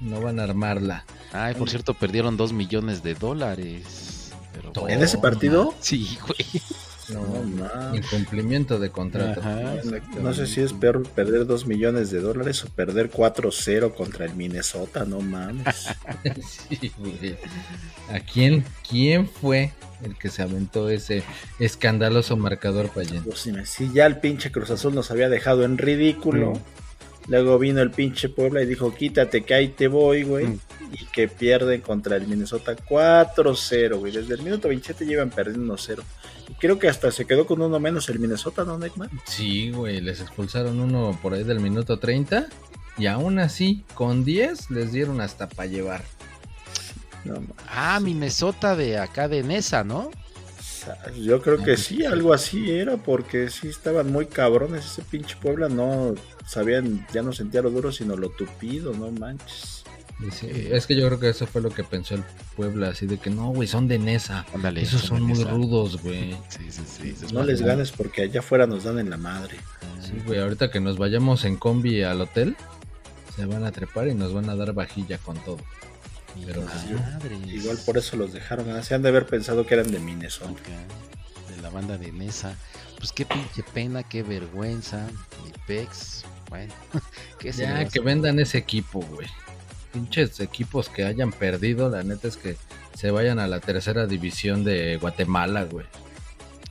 no 0.00 0.20
van 0.20 0.40
a 0.40 0.44
armarla. 0.44 1.04
Ay, 1.32 1.54
por 1.54 1.70
cierto, 1.70 1.94
perdieron 1.94 2.36
dos 2.36 2.52
millones 2.52 3.02
de 3.02 3.14
dólares. 3.14 4.09
¿En 4.88 5.02
ese 5.02 5.18
partido? 5.18 5.74
Sí, 5.80 6.18
güey. 6.26 6.62
No, 7.08 7.26
No, 7.26 7.42
mames. 7.66 8.04
incumplimiento 8.04 8.78
de 8.78 8.90
contrato. 8.90 9.40
Ajá, 9.40 9.74
No 10.22 10.32
sé 10.32 10.46
si 10.46 10.60
es 10.60 10.72
peor 10.72 11.02
perder 11.08 11.44
2 11.44 11.66
millones 11.66 12.10
de 12.12 12.20
dólares 12.20 12.62
o 12.64 12.68
perder 12.68 13.10
4-0 13.10 13.92
contra 13.94 14.26
el 14.26 14.34
Minnesota, 14.34 15.04
no 15.04 15.20
mames. 15.20 15.88
Sí, 16.70 16.92
güey. 16.98 17.36
¿A 18.12 18.20
quién, 18.20 18.64
quién 18.88 19.28
fue 19.28 19.72
el 20.04 20.16
que 20.16 20.28
se 20.28 20.42
aventó 20.42 20.88
ese 20.88 21.24
escandaloso 21.58 22.36
marcador 22.36 22.90
Payén? 22.90 23.24
Pues, 23.24 23.40
si 23.40 23.52
si 23.66 23.92
ya 23.92 24.06
el 24.06 24.18
pinche 24.18 24.52
Cruz 24.52 24.70
Azul 24.70 24.94
nos 24.94 25.10
había 25.10 25.28
dejado 25.28 25.64
en 25.64 25.78
ridículo, 25.78 26.52
luego 27.26 27.58
vino 27.58 27.80
el 27.82 27.90
pinche 27.90 28.28
Puebla 28.28 28.62
y 28.62 28.66
dijo, 28.66 28.94
quítate 28.94 29.42
que 29.42 29.54
ahí 29.54 29.68
te 29.68 29.88
voy, 29.88 30.22
güey. 30.22 30.46
Mm. 30.46 30.60
Y 30.92 31.06
que 31.06 31.28
pierden 31.28 31.80
contra 31.80 32.16
el 32.16 32.26
Minnesota 32.26 32.76
4-0, 32.76 33.98
güey. 33.98 34.12
Desde 34.12 34.34
el 34.34 34.42
minuto 34.42 34.68
27 34.68 35.06
llevan 35.06 35.30
perdiendo 35.30 35.74
1-0. 35.74 36.02
Y 36.48 36.54
creo 36.54 36.78
que 36.78 36.88
hasta 36.88 37.10
se 37.10 37.26
quedó 37.26 37.46
con 37.46 37.62
uno 37.62 37.78
menos 37.78 38.08
el 38.08 38.18
Minnesota, 38.18 38.64
¿no, 38.64 38.78
Neymar? 38.78 39.10
Sí, 39.24 39.70
güey, 39.70 40.00
les 40.00 40.20
expulsaron 40.20 40.80
uno 40.80 41.18
por 41.22 41.34
ahí 41.34 41.44
del 41.44 41.60
minuto 41.60 41.98
30 41.98 42.48
y 42.98 43.06
aún 43.06 43.38
así, 43.38 43.84
con 43.94 44.24
10 44.24 44.70
les 44.70 44.92
dieron 44.92 45.20
hasta 45.20 45.48
para 45.48 45.68
llevar. 45.68 46.02
No. 47.24 47.42
Ah, 47.68 48.00
Minnesota 48.00 48.76
de 48.76 48.98
acá 48.98 49.28
de 49.28 49.42
Nesa, 49.42 49.84
¿no? 49.84 50.10
Yo 51.20 51.42
creo 51.42 51.58
que 51.58 51.76
sí, 51.76 52.04
algo 52.04 52.32
así 52.32 52.70
era, 52.70 52.96
porque 52.96 53.50
sí 53.50 53.68
estaban 53.68 54.10
muy 54.10 54.26
cabrones. 54.26 54.86
Ese 54.86 55.02
pinche 55.02 55.36
Puebla 55.36 55.68
no 55.68 56.14
sabían, 56.46 57.06
ya 57.12 57.22
no 57.22 57.32
sentía 57.32 57.62
lo 57.62 57.70
duro, 57.70 57.92
sino 57.92 58.16
lo 58.16 58.30
tupido, 58.30 58.92
no 58.92 59.10
manches. 59.10 59.84
Es 60.22 60.86
que 60.86 60.96
yo 60.96 61.06
creo 61.06 61.18
que 61.18 61.28
eso 61.30 61.46
fue 61.46 61.62
lo 61.62 61.70
que 61.70 61.82
pensó 61.84 62.14
el 62.14 62.24
Puebla, 62.56 62.88
así 62.88 63.06
de 63.06 63.18
que 63.18 63.30
no, 63.30 63.50
güey, 63.50 63.66
son 63.66 63.88
de 63.88 63.98
Nesa. 63.98 64.44
Esos 64.76 65.02
son 65.02 65.22
muy 65.22 65.42
rudos, 65.44 66.02
güey. 66.02 66.36
Sí, 66.48 66.70
sí, 66.70 66.82
sí. 66.86 67.26
No 67.32 67.42
les 67.42 67.62
ganes 67.62 67.90
porque 67.90 68.22
allá 68.22 68.40
afuera 68.40 68.66
nos 68.66 68.84
dan 68.84 68.98
en 68.98 69.08
la 69.08 69.16
madre. 69.16 69.56
Sí, 70.02 70.12
güey, 70.26 70.40
ahorita 70.40 70.70
que 70.70 70.80
nos 70.80 70.98
vayamos 70.98 71.44
en 71.44 71.56
combi 71.56 72.02
al 72.02 72.20
hotel, 72.20 72.56
se 73.34 73.46
van 73.46 73.64
a 73.64 73.72
trepar 73.72 74.08
y 74.08 74.14
nos 74.14 74.34
van 74.34 74.50
a 74.50 74.56
dar 74.56 74.72
vajilla 74.72 75.18
con 75.18 75.36
todo. 75.38 75.58
Pero 76.44 76.64
igual 77.46 77.78
por 77.84 77.98
eso 77.98 78.16
los 78.16 78.32
dejaron. 78.32 78.82
Se 78.82 78.94
han 78.94 79.02
de 79.02 79.08
haber 79.08 79.26
pensado 79.26 79.66
que 79.66 79.74
eran 79.74 79.90
de 79.90 79.98
Minnesota. 79.98 80.60
De 81.48 81.62
la 81.62 81.70
banda 81.70 81.98
de 81.98 82.12
Mesa. 82.12 82.54
Pues 82.98 83.12
qué 83.12 83.24
pinche 83.24 83.62
pena, 83.74 84.02
qué 84.02 84.22
vergüenza. 84.22 85.06
Mi 85.44 85.52
Pex. 85.66 86.24
Bueno, 86.48 86.72
ya 87.56 87.84
que 87.86 88.00
vendan 88.00 88.38
ese 88.38 88.58
equipo, 88.58 89.00
güey. 89.00 89.28
Pinches 89.92 90.40
equipos 90.40 90.88
que 90.88 91.04
hayan 91.04 91.32
perdido, 91.32 91.88
la 91.88 92.02
neta 92.02 92.28
es 92.28 92.36
que 92.36 92.56
se 92.94 93.10
vayan 93.10 93.38
a 93.38 93.46
la 93.46 93.60
tercera 93.60 94.06
división 94.06 94.64
de 94.64 94.96
Guatemala, 94.96 95.64
güey. 95.64 95.86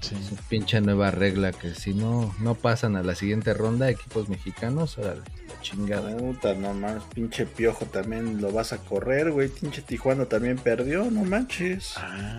Sí. 0.02 0.16
pinche 0.48 0.80
nueva 0.80 1.12
regla 1.12 1.52
que 1.52 1.76
si 1.76 1.94
no 1.94 2.34
no 2.40 2.56
pasan 2.56 2.96
a 2.96 3.04
la 3.04 3.16
siguiente 3.16 3.54
ronda 3.54 3.90
equipos 3.90 4.30
mexicanos, 4.30 4.98
órale. 4.98 5.22
Chingada. 5.62 6.16
Puta, 6.16 6.54
no 6.54 6.74
más, 6.74 7.04
pinche 7.14 7.46
piojo 7.46 7.86
también 7.86 8.40
lo 8.40 8.52
vas 8.54 8.72
a 8.72 8.78
correr, 8.78 9.32
güey. 9.32 9.50
Pinche 9.50 9.82
Tijuana 9.82 10.26
también 10.26 10.58
perdió, 10.58 11.12
no 11.12 11.26
manches. 11.26 11.96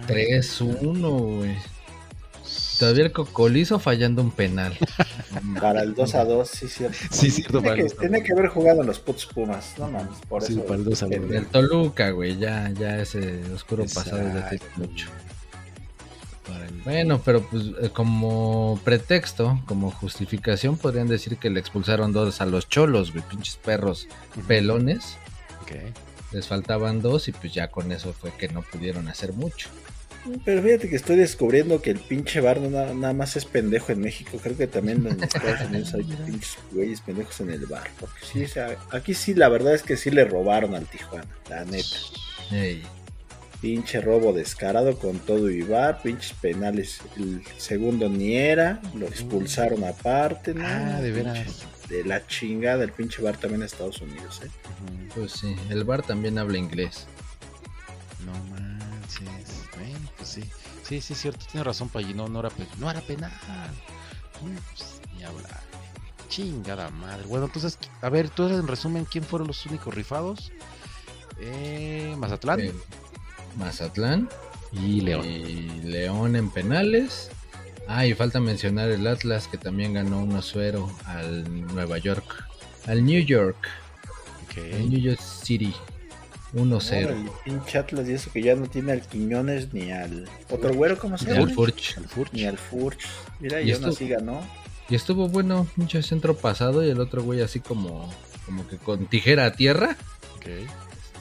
3-1, 0.06 0.78
ah. 0.78 1.36
güey. 1.36 1.56
Todavía 2.80 3.04
el 3.04 3.12
Cocolizo 3.12 3.78
fallando 3.78 4.22
un 4.22 4.30
penal. 4.30 4.74
para 5.60 5.82
el 5.82 5.94
2 5.94 6.14
a 6.14 6.24
2, 6.24 6.48
sí, 6.48 6.66
cierto. 6.66 6.96
Sí, 7.10 7.30
cierto. 7.30 7.60
Tiene, 7.60 7.76
que, 7.76 7.90
tiene 7.90 8.22
que 8.22 8.32
haber 8.32 8.48
jugado 8.48 8.80
en 8.80 8.86
los 8.86 8.98
Puts 8.98 9.26
Pumas, 9.26 9.74
no 9.76 9.88
mames, 9.88 10.18
por 10.26 10.42
sí, 10.42 10.54
eso. 10.54 10.64
Para 10.64 10.76
el 10.76 10.84
2 10.86 11.02
a 11.02 11.06
2. 11.06 11.14
El 11.30 11.46
Toluca, 11.48 12.10
güey, 12.12 12.38
ya, 12.38 12.70
ya 12.70 12.98
ese 12.98 13.42
oscuro 13.54 13.84
pasado 13.84 14.22
ya 14.32 14.48
te 14.48 14.58
mucho. 14.76 15.08
Bueno, 16.82 17.20
pero 17.22 17.42
pues 17.42 17.64
eh, 17.82 17.90
como 17.92 18.80
pretexto, 18.82 19.60
como 19.66 19.90
justificación, 19.90 20.78
podrían 20.78 21.06
decir 21.06 21.36
que 21.36 21.50
le 21.50 21.60
expulsaron 21.60 22.14
dos 22.14 22.40
a 22.40 22.46
los 22.46 22.66
cholos, 22.66 23.12
güey, 23.12 23.22
pinches 23.28 23.56
perros 23.56 24.08
pelones. 24.48 25.18
Les 26.32 26.48
faltaban 26.48 27.02
dos 27.02 27.28
y 27.28 27.32
pues 27.32 27.52
ya 27.52 27.68
con 27.68 27.92
eso 27.92 28.14
fue 28.14 28.32
que 28.32 28.48
no 28.48 28.62
pudieron 28.62 29.06
hacer 29.08 29.34
mucho. 29.34 29.68
Pero 30.44 30.62
fíjate 30.62 30.88
que 30.88 30.96
estoy 30.96 31.16
descubriendo 31.16 31.80
que 31.80 31.90
el 31.90 31.98
pinche 31.98 32.40
bar 32.40 32.60
no 32.60 32.68
nada, 32.70 33.12
más 33.12 33.36
es 33.36 33.44
pendejo 33.44 33.92
en 33.92 34.00
México. 34.00 34.38
Creo 34.42 34.56
que 34.56 34.66
también 34.66 35.06
en 35.06 35.22
Estados 35.22 35.62
Unidos 35.68 35.94
hay 35.94 36.04
pinches 36.04 36.58
güeyes 36.72 37.00
pendejos 37.00 37.40
en 37.40 37.50
el 37.50 37.66
bar. 37.66 37.90
Porque 37.98 38.20
sí, 38.24 38.44
aquí 38.90 39.14
sí, 39.14 39.34
la 39.34 39.48
verdad 39.48 39.74
es 39.74 39.82
que 39.82 39.96
sí 39.96 40.10
le 40.10 40.24
robaron 40.24 40.74
al 40.74 40.86
Tijuana, 40.86 41.26
la 41.48 41.64
neta. 41.64 41.96
Pinche 43.60 44.00
robo 44.00 44.32
descarado 44.32 44.98
con 44.98 45.18
todo 45.18 45.50
Ibar, 45.50 46.00
pinches 46.02 46.32
penales. 46.34 47.00
El 47.16 47.42
segundo 47.58 48.08
ni 48.08 48.36
era, 48.36 48.80
lo 48.94 49.06
expulsaron 49.06 49.84
aparte, 49.84 50.54
¿no? 50.54 50.66
Ah, 50.66 51.00
de 51.00 51.12
veras. 51.12 51.66
De 51.88 52.04
la 52.04 52.26
chingada 52.26 52.84
el 52.84 52.92
pinche 52.92 53.20
bar 53.20 53.36
también 53.36 53.62
en 53.62 53.66
Estados 53.66 54.00
Unidos, 54.00 54.40
¿eh? 54.44 54.50
Pues 55.14 55.32
sí, 55.32 55.56
el 55.68 55.84
bar 55.84 56.02
también 56.02 56.38
habla 56.38 56.56
inglés. 56.56 57.06
No 58.24 58.32
manches. 58.44 59.49
Pues 60.20 60.32
sí. 60.32 60.44
Sí, 60.86 61.00
sí, 61.00 61.14
es 61.14 61.20
cierto, 61.20 61.46
tiene 61.50 61.64
razón, 61.64 61.88
Pallí. 61.88 62.12
No, 62.12 62.26
era, 62.26 62.50
no 62.78 62.90
era 62.90 63.00
penal. 63.00 63.32
Pues, 64.38 65.00
ni 65.16 65.24
hablar. 65.24 65.60
Chingada 66.28 66.90
madre. 66.90 67.24
Bueno, 67.26 67.46
entonces, 67.46 67.78
a 68.02 68.08
ver, 68.10 68.28
tú 68.28 68.46
en 68.46 68.68
resumen, 68.68 69.06
¿quién 69.06 69.24
fueron 69.24 69.48
los 69.48 69.64
únicos 69.64 69.94
rifados? 69.94 70.52
Eh, 71.40 72.14
Mazatlán. 72.18 72.60
Eh, 72.60 72.72
Mazatlán 73.56 74.28
y 74.72 75.00
León. 75.00 75.26
León 75.90 76.36
en 76.36 76.50
penales. 76.50 77.30
Ah, 77.88 78.06
y 78.06 78.14
falta 78.14 78.38
mencionar 78.38 78.90
el 78.90 79.06
Atlas 79.06 79.48
que 79.48 79.56
también 79.56 79.94
ganó 79.94 80.22
1-0 80.24 80.88
al 81.06 81.66
Nueva 81.74 81.98
York, 81.98 82.44
al 82.86 83.04
New 83.04 83.24
York, 83.24 83.56
okay. 84.44 84.86
New 84.86 85.00
York 85.00 85.20
City. 85.20 85.74
1-0. 86.54 86.92
el 86.92 87.30
pinche 87.44 87.78
Atlas 87.78 88.08
y 88.08 88.12
eso 88.12 88.30
que 88.32 88.42
ya 88.42 88.56
no 88.56 88.66
tiene 88.66 88.92
al 88.92 89.02
Quiñones 89.02 89.72
ni 89.72 89.92
al 89.92 90.28
otro 90.50 90.74
güero, 90.74 90.98
¿cómo 90.98 91.16
se 91.16 91.26
llama? 91.26 91.42
Al 91.42 91.52
Furch. 91.52 91.96
Ni 92.32 92.44
al 92.44 92.58
Furch. 92.58 93.06
Mira, 93.38 93.60
y, 93.62 93.72
aún 93.72 93.84
así 93.84 94.08
ganó. 94.08 94.40
Y 94.88 94.96
estuvo 94.96 95.28
bueno, 95.28 95.66
pinche 95.76 96.02
centro 96.02 96.36
pasado 96.36 96.84
y 96.84 96.90
el 96.90 97.00
otro 97.00 97.22
güey 97.22 97.40
así 97.40 97.60
como, 97.60 98.12
como 98.46 98.66
que 98.66 98.76
con 98.76 99.06
tijera 99.06 99.46
a 99.46 99.52
tierra. 99.52 99.96
Okay. 100.36 100.66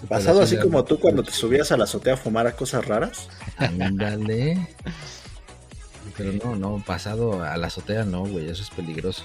Pasado 0.08 0.42
así 0.42 0.58
como 0.58 0.84
tú 0.86 1.00
cuando 1.00 1.24
te 1.24 1.32
subías 1.32 1.72
a 1.72 1.78
la 1.78 1.84
azotea 1.84 2.14
a 2.14 2.18
fumar 2.18 2.48
a 2.48 2.56
cosas 2.56 2.86
raras. 2.86 3.28
Ándale. 3.58 4.68
Pero 6.18 6.32
no, 6.34 6.56
no, 6.56 6.84
pasado 6.86 7.44
a 7.44 7.56
la 7.58 7.68
azotea 7.68 8.04
no, 8.04 8.26
güey, 8.26 8.50
eso 8.50 8.64
es 8.64 8.70
peligroso. 8.72 9.24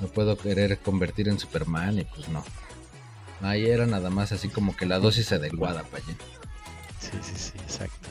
No 0.00 0.08
puedo 0.08 0.36
querer 0.36 0.78
convertir 0.78 1.28
en 1.28 1.38
Superman 1.38 1.98
y 1.98 2.04
pues 2.04 2.28
no. 2.28 2.42
Ahí 3.42 3.66
era 3.66 3.86
nada 3.86 4.08
más 4.08 4.32
así 4.32 4.48
como 4.48 4.76
que 4.76 4.86
la 4.86 4.98
dosis 4.98 5.32
adecuada 5.32 5.82
para 5.82 6.04
allá. 6.04 6.14
Sí, 7.00 7.10
sí, 7.22 7.32
sí, 7.34 7.52
exacto. 7.58 8.08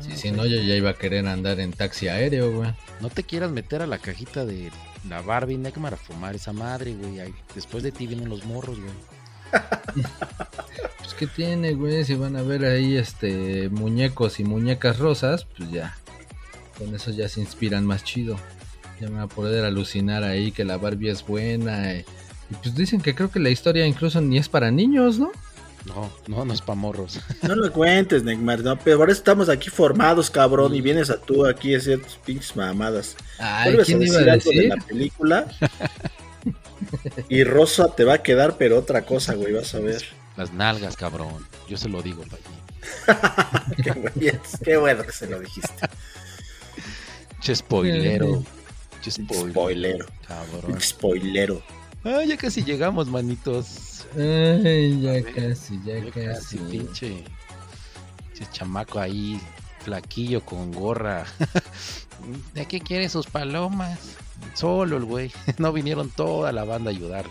sí, 0.00 0.16
si 0.16 0.30
no, 0.32 0.44
yo 0.44 0.60
ya 0.60 0.74
iba 0.74 0.90
a 0.90 0.94
querer 0.94 1.26
andar 1.28 1.60
en 1.60 1.72
taxi 1.72 2.08
aéreo, 2.08 2.52
güey. 2.52 2.74
No 3.00 3.08
te 3.08 3.22
quieras 3.22 3.50
meter 3.52 3.82
a 3.82 3.86
la 3.86 3.98
cajita 3.98 4.44
de 4.44 4.70
la 5.08 5.22
Barbie 5.22 5.58
Neckmar 5.58 5.94
a 5.94 5.96
fumar 5.96 6.34
esa 6.34 6.52
madre, 6.52 6.94
güey. 6.94 7.32
Después 7.54 7.82
de 7.82 7.92
ti 7.92 8.06
vienen 8.06 8.28
los 8.28 8.44
morros, 8.44 8.78
güey. 8.80 8.92
pues 10.98 11.14
que 11.14 11.26
tiene, 11.26 11.72
güey, 11.74 12.04
si 12.04 12.14
van 12.14 12.36
a 12.36 12.42
ver 12.42 12.64
ahí 12.64 12.96
este 12.96 13.68
muñecos 13.70 14.40
y 14.40 14.44
muñecas 14.44 14.98
rosas, 14.98 15.46
pues 15.56 15.70
ya. 15.70 15.96
Con 16.78 16.94
eso 16.94 17.10
ya 17.10 17.28
se 17.28 17.40
inspiran 17.40 17.86
más 17.86 18.04
chido. 18.04 18.36
Ya 19.00 19.08
van 19.08 19.20
a 19.20 19.28
poder 19.28 19.64
alucinar 19.64 20.24
ahí 20.24 20.50
que 20.50 20.64
la 20.64 20.76
Barbie 20.76 21.10
es 21.10 21.24
buena. 21.26 21.92
Y, 22.50 22.54
pues 22.54 22.74
dicen 22.74 23.00
que 23.00 23.14
creo 23.14 23.30
que 23.30 23.38
la 23.38 23.50
historia 23.50 23.86
incluso 23.86 24.20
ni 24.20 24.38
es 24.38 24.48
para 24.48 24.70
niños, 24.70 25.18
¿no? 25.18 25.30
No, 25.86 26.12
no, 26.26 26.44
no 26.44 26.52
es 26.52 26.60
para 26.60 26.76
morros. 26.76 27.20
No 27.42 27.54
lo 27.54 27.72
cuentes, 27.72 28.22
Neymar, 28.22 28.60
no, 28.60 28.78
pero 28.78 28.98
ahora 28.98 29.12
estamos 29.12 29.48
aquí 29.48 29.70
formados, 29.70 30.30
cabrón, 30.30 30.74
y 30.74 30.80
vienes 30.80 31.08
a 31.10 31.18
tú 31.18 31.46
aquí 31.46 31.74
a 31.74 31.78
hacer 31.78 32.02
tus 32.02 32.16
pinches 32.16 32.54
mamadas. 32.54 33.16
Ay, 33.38 33.76
¿quién 33.84 34.02
iba 34.02 34.18
a 34.18 34.22
decir? 34.36 34.62
de 34.62 34.68
la 34.68 34.76
película 34.76 35.46
y 37.28 37.44
Rosa 37.44 37.94
te 37.94 38.04
va 38.04 38.14
a 38.14 38.22
quedar, 38.22 38.56
pero 38.56 38.78
otra 38.78 39.02
cosa, 39.02 39.34
güey, 39.34 39.52
vas 39.52 39.74
a 39.74 39.80
ver. 39.80 40.02
Las 40.36 40.52
nalgas, 40.52 40.96
cabrón. 40.96 41.46
Yo 41.68 41.76
se 41.76 41.88
lo 41.88 42.02
digo, 42.02 42.24
qué, 43.84 44.38
qué, 44.64 44.76
bueno 44.76 45.04
que 45.04 45.12
se 45.12 45.28
lo 45.28 45.38
dijiste. 45.38 45.88
Che 47.40 47.54
spoilero. 47.54 48.42
Che 49.02 49.10
spoilero. 49.10 50.06
Cabrón. 50.26 50.80
Spoilero. 50.80 51.62
Ah, 52.04 52.22
ya 52.26 52.36
casi 52.36 52.62
llegamos, 52.64 53.08
manitos. 53.08 54.06
Ay, 54.16 55.00
ya 55.00 55.22
casi, 55.22 55.78
ya, 55.84 56.02
casi. 56.10 56.56
Pinche, 56.56 57.24
pinche 58.32 58.46
chamaco 58.50 58.98
ahí, 58.98 59.40
flaquillo 59.80 60.44
con 60.44 60.72
gorra. 60.72 61.26
¿De 62.54 62.66
qué 62.66 62.80
quiere 62.80 63.08
sus 63.08 63.26
palomas? 63.26 64.16
Solo 64.54 64.96
el 64.96 65.04
güey. 65.04 65.32
No 65.58 65.72
vinieron 65.72 66.10
toda 66.10 66.52
la 66.52 66.64
banda 66.64 66.90
a 66.90 66.94
ayudar. 66.94 67.26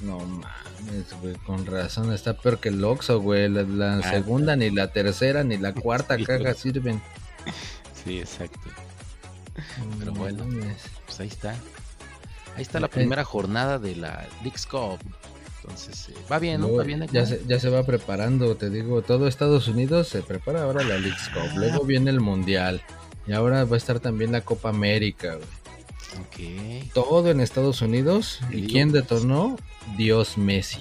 No 0.00 0.18
mames, 0.18 1.12
güey. 1.20 1.34
Con 1.46 1.66
razón. 1.66 2.12
Está 2.12 2.34
peor 2.34 2.58
que 2.60 2.70
el 2.70 2.82
Oxxo, 2.84 3.20
güey. 3.20 3.48
La, 3.48 3.98
ah, 3.98 4.10
segunda, 4.10 4.56
ni 4.56 4.70
la 4.70 4.92
tercera, 4.92 5.44
ni 5.44 5.56
la 5.58 5.74
cuarta 5.74 6.16
caja 6.16 6.54
sirven. 6.54 7.02
Sí, 8.04 8.18
exacto. 8.20 8.60
Pero 9.98 10.12
bueno, 10.12 10.44
pues 11.04 11.20
ahí 11.20 11.28
está. 11.28 11.54
Ahí 12.58 12.62
está 12.62 12.80
la 12.80 12.88
primera 12.88 13.24
jornada 13.24 13.78
de 13.78 13.94
la 13.96 14.26
League's 14.42 14.66
Cup. 14.66 14.98
Entonces, 15.62 16.08
eh, 16.08 16.14
va 16.30 16.38
bien, 16.38 16.60
¿no? 16.60 16.72
Va 16.74 16.82
bien 16.82 17.06
ya, 17.12 17.24
se, 17.24 17.42
ya 17.46 17.60
se 17.60 17.68
va 17.68 17.84
preparando, 17.84 18.56
te 18.56 18.68
digo. 18.68 19.02
Todo 19.02 19.28
Estados 19.28 19.68
Unidos 19.68 20.08
se 20.08 20.22
prepara 20.22 20.64
ahora 20.64 20.82
la 20.82 20.98
League's 20.98 21.28
Cup. 21.28 21.56
Luego 21.56 21.84
viene 21.84 22.10
el 22.10 22.20
Mundial. 22.20 22.82
Y 23.26 23.32
ahora 23.32 23.64
va 23.64 23.74
a 23.74 23.76
estar 23.76 24.00
también 24.00 24.32
la 24.32 24.40
Copa 24.40 24.70
América, 24.70 25.34
güey. 25.34 25.46
Todo 26.94 27.30
en 27.30 27.40
Estados 27.40 27.82
Unidos. 27.82 28.40
¿Y 28.50 28.66
quién 28.66 28.90
detonó? 28.90 29.56
Dios 29.96 30.36
Messi. 30.36 30.80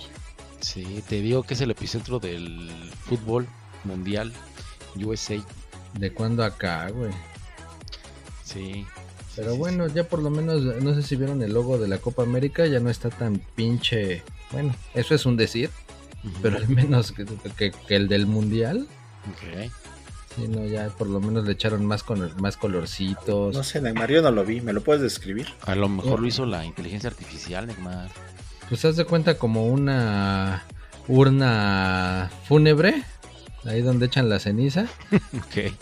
Sí, 0.62 1.04
te 1.08 1.22
digo 1.22 1.44
que 1.44 1.54
es 1.54 1.62
el 1.62 1.72
epicentro 1.72 2.20
del 2.20 2.72
fútbol 3.06 3.48
mundial 3.84 4.34
USA. 4.96 5.36
¿De 5.94 6.12
cuándo 6.12 6.44
acá, 6.44 6.90
güey? 6.90 7.12
Sí. 8.44 8.86
Pero 9.38 9.56
bueno, 9.56 9.88
ya 9.88 10.04
por 10.04 10.20
lo 10.20 10.32
menos, 10.32 10.64
no 10.64 10.96
sé 10.96 11.04
si 11.04 11.16
vieron 11.16 11.44
el 11.44 11.54
logo 11.54 11.78
de 11.78 11.88
la 11.88 12.00
Copa 12.00 12.24
América, 12.24 12.66
ya 12.66 12.80
no 12.80 12.90
está 12.90 13.12
tan 13.12 13.40
pinche. 13.56 14.24
Bueno, 14.52 14.76
eso 14.96 15.14
es 15.14 15.28
un 15.28 15.38
decir, 15.38 15.70
pero 16.42 16.58
al 16.58 16.68
menos 16.68 17.14
que, 17.56 17.72
el 17.90 18.08
del 18.08 18.26
Mundial. 18.26 18.88
Sí, 20.36 20.48
no, 20.48 20.66
ya 20.66 20.88
por 20.90 21.08
lo 21.08 21.20
menos 21.20 21.46
le 21.46 21.52
echaron 21.52 21.86
más 21.86 22.02
con 22.02 22.32
más 22.42 22.58
colorcitos. 22.58 23.56
No 23.56 23.64
sé, 23.64 23.80
Neymar, 23.80 24.10
yo 24.10 24.24
no 24.24 24.32
lo 24.32 24.44
vi. 24.44 24.60
¿Me 24.60 24.74
lo 24.74 24.82
puedes 24.82 25.04
describir? 25.04 25.48
A 25.62 25.76
lo 25.76 25.88
mejor 25.88 26.20
lo 26.20 26.28
hizo 26.28 26.48
la 26.48 26.66
inteligencia 26.66 27.12
artificial, 27.12 27.68
Neymar. 27.68 28.10
Pues 28.70 28.86
haz 28.86 28.96
de 28.96 29.06
cuenta 29.06 29.38
como 29.38 29.68
una 29.68 30.66
urna 31.08 32.32
fúnebre, 32.48 33.04
ahí 33.68 33.82
donde 33.82 34.08
echan 34.08 34.30
la 34.30 34.40
ceniza. 34.40 34.88
Ok. 35.38 35.74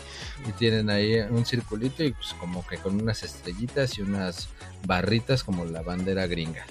Y 0.48 0.52
tienen 0.58 0.90
ahí 0.90 1.16
un 1.22 1.46
circulito 1.46 2.04
y 2.04 2.12
pues 2.12 2.34
como 2.40 2.66
que 2.68 2.78
con 2.78 3.02
unas 3.02 3.24
estrellitas 3.24 3.98
y 3.98 4.02
unas 4.02 4.50
barritas 4.86 5.44
como 5.44 5.66
la 5.66 5.82
bandera 5.82 6.28
gringa. 6.28 6.66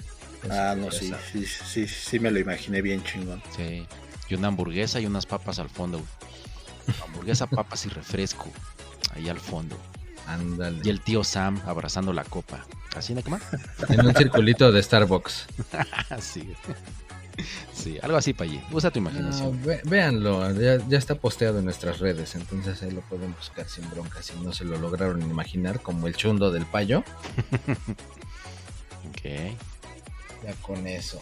Ah, 0.49 0.75
no, 0.77 0.91
sí, 0.91 1.11
sí, 1.31 1.45
sí, 1.45 1.87
sí, 1.87 2.19
me 2.19 2.31
lo 2.31 2.39
imaginé 2.39 2.81
bien 2.81 3.03
chingón. 3.03 3.41
Sí. 3.55 3.85
Y 4.29 4.35
una 4.35 4.47
hamburguesa 4.47 4.99
y 4.99 5.05
unas 5.05 5.25
papas 5.25 5.59
al 5.59 5.69
fondo. 5.69 5.97
güey. 5.97 6.97
Hamburguesa, 7.03 7.47
papas 7.47 7.85
y 7.85 7.89
refresco. 7.89 8.51
Ahí 9.13 9.27
al 9.27 9.39
fondo. 9.39 9.77
Ándale. 10.27 10.79
Y 10.83 10.89
el 10.89 11.01
tío 11.01 11.23
Sam 11.23 11.61
abrazando 11.65 12.13
la 12.13 12.23
copa. 12.23 12.65
¿Así, 12.95 13.13
Neymar? 13.13 13.41
En 13.89 14.05
un 14.05 14.15
circulito 14.15 14.71
de 14.71 14.81
Starbucks. 14.81 15.47
sí. 16.19 16.53
Sí, 17.73 17.97
algo 18.01 18.17
así 18.17 18.33
para 18.33 18.49
allí. 18.49 18.61
Usa 18.71 18.89
tu 18.91 18.99
No, 19.01 19.09
imaginación. 19.09 19.61
ve- 19.63 19.81
véanlo, 19.85 20.51
ya, 20.59 20.77
ya 20.87 20.97
está 20.97 21.15
posteado 21.15 21.59
en 21.59 21.65
nuestras 21.65 21.99
redes, 21.99 22.35
entonces 22.35 22.81
ahí 22.81 22.91
lo 22.91 23.01
pueden 23.01 23.33
buscar 23.35 23.67
sin 23.69 23.89
bronca 23.89 24.21
si 24.23 24.33
no 24.39 24.53
se 24.53 24.63
lo 24.65 24.77
lograron 24.77 25.21
imaginar, 25.21 25.81
como 25.81 26.07
el 26.07 26.15
chundo 26.15 26.51
del 26.51 26.65
payo. 26.65 27.03
Ok. 29.09 29.55
Ya 30.43 30.53
con 30.61 30.87
eso. 30.87 31.19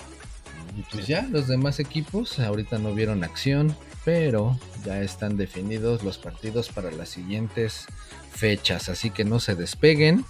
Y 0.78 0.82
pues 0.84 1.08
ya, 1.08 1.24
los 1.30 1.48
demás 1.48 1.80
equipos 1.80 2.40
ahorita 2.40 2.78
no 2.80 2.94
vieron 2.94 3.24
acción, 3.24 3.76
pero 4.06 4.58
ya 4.86 5.02
están 5.02 5.38
definidos 5.38 6.04
los 6.04 6.18
partidos 6.18 6.70
para 6.70 6.92
las 6.92 7.10
siguientes 7.10 7.86
fechas, 8.32 8.90
así 8.90 9.10
que 9.10 9.24
no 9.26 9.40
se 9.40 9.56
despeguen, 9.56 10.26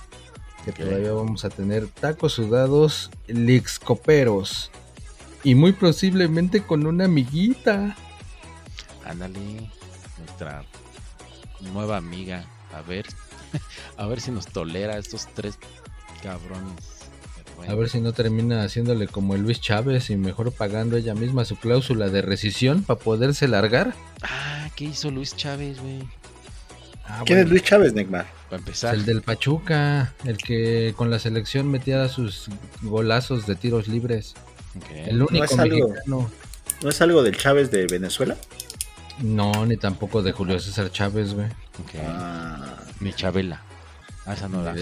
que 0.65 0.71
todavía 0.71 1.11
vamos 1.13 1.45
a 1.45 1.49
tener 1.49 1.87
tacos 1.87 2.33
sudados, 2.33 3.11
leaks 3.27 3.79
coperos 3.79 4.71
y 5.43 5.55
muy 5.55 5.73
posiblemente 5.73 6.63
con 6.63 6.85
una 6.85 7.05
amiguita. 7.05 7.95
Ándale. 9.05 9.69
Nuestra 10.19 10.63
nueva 11.73 11.97
amiga. 11.97 12.45
A 12.73 12.81
ver. 12.81 13.05
A 13.97 14.07
ver 14.07 14.21
si 14.21 14.31
nos 14.31 14.47
tolera 14.47 14.97
estos 14.97 15.27
tres 15.33 15.57
cabrones. 16.21 17.09
Bueno. 17.55 17.71
A 17.71 17.75
ver 17.75 17.89
si 17.89 17.99
no 17.99 18.13
termina 18.13 18.63
haciéndole 18.63 19.07
como 19.07 19.35
el 19.35 19.41
Luis 19.41 19.61
Chávez 19.61 20.09
y 20.09 20.15
mejor 20.15 20.51
pagando 20.51 20.97
ella 20.97 21.13
misma 21.13 21.45
su 21.45 21.55
cláusula 21.55 22.09
de 22.09 22.23
rescisión 22.23 22.83
para 22.83 22.99
poderse 22.99 23.47
largar. 23.47 23.93
Ah, 24.23 24.69
¿qué 24.75 24.85
hizo 24.85 25.11
Luis 25.11 25.35
Chávez, 25.35 25.79
güey? 25.79 25.99
Ah, 27.05 27.21
¿Quién 27.25 27.39
es 27.39 27.49
Luis 27.49 27.61
Chávez, 27.61 27.93
Neymar? 27.93 28.25
Para 28.49 28.55
es 28.55 28.67
empezar. 28.67 28.95
el 28.95 29.05
del 29.05 29.21
Pachuca, 29.21 30.15
el 30.25 30.37
que 30.37 30.93
con 30.97 31.11
la 31.11 31.19
selección 31.19 31.69
metía 31.69 32.09
sus 32.09 32.49
golazos 32.81 33.45
de 33.45 33.55
tiros 33.55 33.87
libres. 33.87 34.33
El 35.05 35.21
único 35.21 35.45
es 35.45 35.57
algo- 35.59 35.89
mexicano. 35.89 36.31
¿No 36.81 36.89
es 36.89 37.01
algo 37.01 37.23
del 37.23 37.37
Chávez 37.37 37.71
de 37.71 37.85
Venezuela? 37.87 38.35
No, 39.19 39.65
ni 39.65 39.77
tampoco 39.77 40.21
de 40.21 40.31
Julio 40.31 40.59
César 40.59 40.91
Chávez, 40.91 41.33
güey. 41.33 41.47
Ok. 41.47 41.91
Ah, 42.05 42.77
Mi 42.99 43.13
Chabela. 43.13 43.61
Ah, 44.25 44.33
esa 44.33 44.47
no 44.47 44.61
la. 44.63 44.73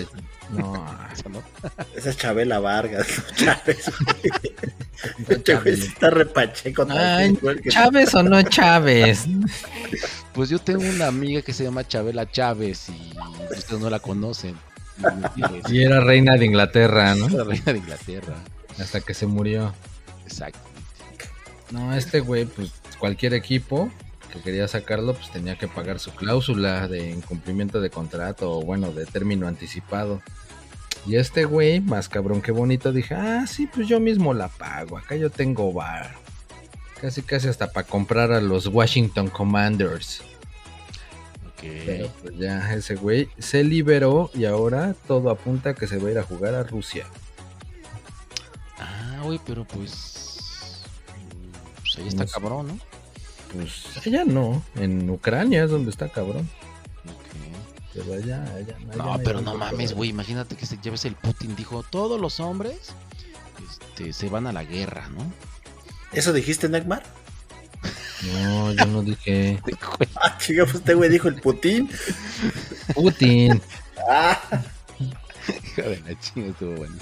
No, 0.51 0.85
Esa 1.13 1.29
no. 1.29 1.41
esa 1.95 2.09
es 2.11 2.17
Chabela 2.17 2.59
Vargas, 2.59 3.07
no 3.31 3.35
Chávez. 3.45 3.85
Chávez. 5.43 5.79
está 5.83 6.09
repacheco. 6.09 6.85
Ay, 6.89 7.37
¿Chávez 7.69 8.13
o 8.15 8.23
no 8.23 8.41
Chávez? 8.43 9.25
Pues 10.33 10.49
yo 10.49 10.59
tengo 10.59 10.81
una 10.81 11.07
amiga 11.07 11.41
que 11.41 11.53
se 11.53 11.63
llama 11.63 11.87
Chabela 11.87 12.29
Chávez 12.29 12.89
y 12.89 13.13
ustedes 13.57 13.79
no 13.81 13.89
la 13.89 13.99
conocen. 13.99 14.55
Y- 15.69 15.81
era 15.83 15.99
reina 16.01 16.35
de 16.37 16.45
Inglaterra, 16.45 17.15
¿no? 17.15 17.27
Reina 17.43 17.73
de 17.73 17.77
Inglaterra. 17.79 18.35
Hasta 18.79 19.01
que 19.01 19.13
se 19.13 19.25
murió. 19.27 19.73
Exacto. 20.23 20.59
No, 21.71 21.95
este 21.95 22.19
güey, 22.19 22.45
pues 22.45 22.71
cualquier 22.99 23.33
equipo 23.33 23.91
que 24.31 24.41
quería 24.41 24.67
sacarlo, 24.67 25.13
pues 25.13 25.29
tenía 25.31 25.57
que 25.57 25.67
pagar 25.67 25.99
su 25.99 26.11
cláusula 26.11 26.87
de 26.87 27.11
incumplimiento 27.11 27.81
de 27.81 27.89
contrato 27.89 28.51
o 28.51 28.61
bueno, 28.61 28.91
de 28.91 29.05
término 29.05 29.47
anticipado. 29.47 30.21
Y 31.05 31.15
este 31.15 31.45
güey, 31.45 31.81
más 31.81 32.09
cabrón 32.09 32.41
que 32.41 32.51
bonito, 32.51 32.91
dije, 32.91 33.15
ah, 33.15 33.45
sí, 33.47 33.67
pues 33.67 33.87
yo 33.87 33.99
mismo 33.99 34.33
la 34.33 34.47
pago, 34.47 34.97
acá 34.97 35.15
yo 35.15 35.29
tengo 35.29 35.73
bar. 35.73 36.13
Casi, 36.99 37.23
casi 37.23 37.47
hasta 37.47 37.71
para 37.71 37.87
comprar 37.87 38.31
a 38.31 38.39
los 38.39 38.67
Washington 38.67 39.29
Commanders. 39.29 40.21
Ok. 41.47 41.63
Pero 41.85 42.09
pues 42.21 42.37
ya 42.37 42.73
ese 42.73 42.95
güey 42.95 43.29
se 43.39 43.63
liberó 43.63 44.29
y 44.33 44.45
ahora 44.45 44.95
todo 45.07 45.31
apunta 45.31 45.71
a 45.71 45.73
que 45.73 45.87
se 45.87 45.97
va 45.97 46.09
a 46.09 46.11
ir 46.11 46.19
a 46.19 46.23
jugar 46.23 46.53
a 46.53 46.63
Rusia. 46.63 47.07
Ah, 49.21 49.25
güey, 49.25 49.39
pero 49.45 49.65
pues. 49.65 50.81
Pues 51.81 51.97
ahí 51.97 52.07
está 52.07 52.23
No 52.23 52.27
sé. 52.27 52.33
cabrón, 52.33 52.67
¿no? 52.67 52.79
Pues 53.53 53.85
allá 54.05 54.23
no, 54.25 54.63
en 54.75 55.09
Ucrania 55.09 55.63
es 55.63 55.69
donde 55.71 55.91
está 55.91 56.09
cabrón. 56.09 56.49
Ok. 57.05 57.93
Pero 57.93 58.13
allá, 58.13 58.43
allá, 58.55 58.75
allá 58.77 58.95
No, 58.95 59.19
pero 59.23 59.41
no 59.41 59.55
mames, 59.57 59.93
güey. 59.93 60.09
Imagínate 60.09 60.55
que 60.55 60.65
se, 60.65 60.79
ya 60.81 60.89
ves 60.91 61.05
el 61.05 61.15
Putin 61.15 61.55
dijo: 61.55 61.83
todos 61.83 62.19
los 62.19 62.39
hombres 62.39 62.93
este, 63.69 64.13
se 64.13 64.29
van 64.29 64.47
a 64.47 64.51
la 64.53 64.63
guerra, 64.63 65.09
¿no? 65.09 65.31
¿Eso 66.13 66.33
dijiste, 66.33 66.67
Neymar? 66.69 67.03
No, 68.33 68.71
yo 68.73 68.85
no 68.85 69.01
dije 69.01 69.59
Ah, 70.15 70.37
chica, 70.37 70.63
pues 70.63 70.75
este 70.75 70.93
güey 70.93 71.09
dijo 71.09 71.27
el 71.27 71.35
Putin. 71.35 71.89
Putin. 72.93 73.61
Ah, 74.09 74.39
hija 75.55 75.81
de 75.83 75.99
la 76.01 76.19
chinga, 76.19 76.49
estuvo 76.49 76.75
bueno. 76.75 76.95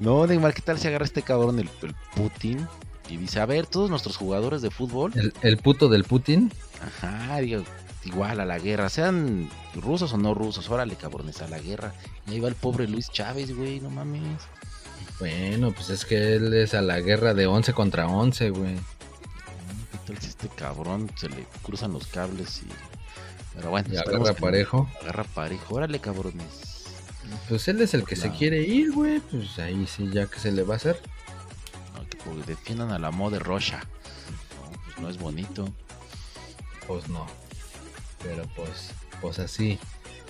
No, 0.00 0.26
Neymar, 0.26 0.54
¿qué 0.54 0.62
tal 0.62 0.78
si 0.78 0.88
agarra 0.88 1.04
este 1.04 1.22
cabrón 1.22 1.58
el, 1.58 1.68
el 1.82 1.94
Putin 2.14 2.66
y 3.08 3.16
dice: 3.16 3.40
A 3.40 3.46
ver, 3.46 3.66
todos 3.66 3.90
nuestros 3.90 4.16
jugadores 4.16 4.62
de 4.62 4.70
fútbol 4.70 5.12
El, 5.14 5.32
el 5.42 5.56
puto 5.58 5.88
del 5.88 6.04
Putin. 6.04 6.52
Ajá, 6.82 7.38
digo, 7.38 7.62
igual 8.04 8.40
a 8.40 8.44
la 8.44 8.58
guerra, 8.58 8.88
sean 8.88 9.48
rusos 9.74 10.12
o 10.12 10.18
no 10.18 10.34
rusos, 10.34 10.68
órale 10.70 10.96
cabrones, 10.96 11.40
a 11.42 11.48
la 11.48 11.58
guerra. 11.58 11.92
Y 12.26 12.32
ahí 12.32 12.40
va 12.40 12.48
el 12.48 12.54
pobre 12.54 12.86
Luis 12.88 13.10
Chávez, 13.10 13.54
güey, 13.56 13.80
no 13.80 13.90
mames. 13.90 14.42
Bueno, 15.18 15.72
pues 15.72 15.88
es 15.90 16.04
que 16.04 16.34
él 16.36 16.52
es 16.52 16.74
a 16.74 16.82
la 16.82 17.00
guerra 17.00 17.32
de 17.32 17.46
11 17.46 17.72
contra 17.72 18.06
11, 18.06 18.50
güey. 18.50 18.74
¿Qué 18.74 19.98
tal 20.12 20.18
si 20.18 20.28
este 20.28 20.48
cabrón 20.48 21.10
se 21.16 21.28
le 21.30 21.46
cruzan 21.62 21.92
los 21.92 22.06
cables 22.08 22.62
y... 22.62 22.68
Pero 23.54 23.70
bueno, 23.70 23.88
Y 23.90 23.96
agarra 23.96 24.18
no. 24.18 24.34
parejo. 24.34 24.90
Agarra 25.00 25.24
parejo, 25.24 25.74
órale 25.76 25.98
cabrones. 26.00 26.65
Pues 27.48 27.68
él 27.68 27.80
es 27.80 27.94
el 27.94 28.04
que 28.04 28.16
se 28.16 28.30
quiere 28.30 28.60
ir, 28.62 28.92
güey. 28.92 29.20
Pues 29.20 29.58
ahí 29.58 29.86
sí, 29.86 30.08
ya 30.12 30.26
que 30.26 30.38
se 30.38 30.52
le 30.52 30.62
va 30.62 30.74
a 30.74 30.76
hacer. 30.76 31.00
No, 31.94 32.08
que 32.08 32.16
pues, 32.18 32.46
defiendan 32.46 32.90
a 32.90 32.98
la 32.98 33.10
moda 33.10 33.38
de 33.38 33.44
Rocha. 33.44 33.80
No, 33.80 34.78
pues 34.84 34.98
no 34.98 35.08
es 35.08 35.18
bonito. 35.18 35.68
Pues 36.86 37.08
no. 37.08 37.26
Pero 38.22 38.44
pues, 38.56 38.90
pues 39.20 39.38
así. 39.38 39.78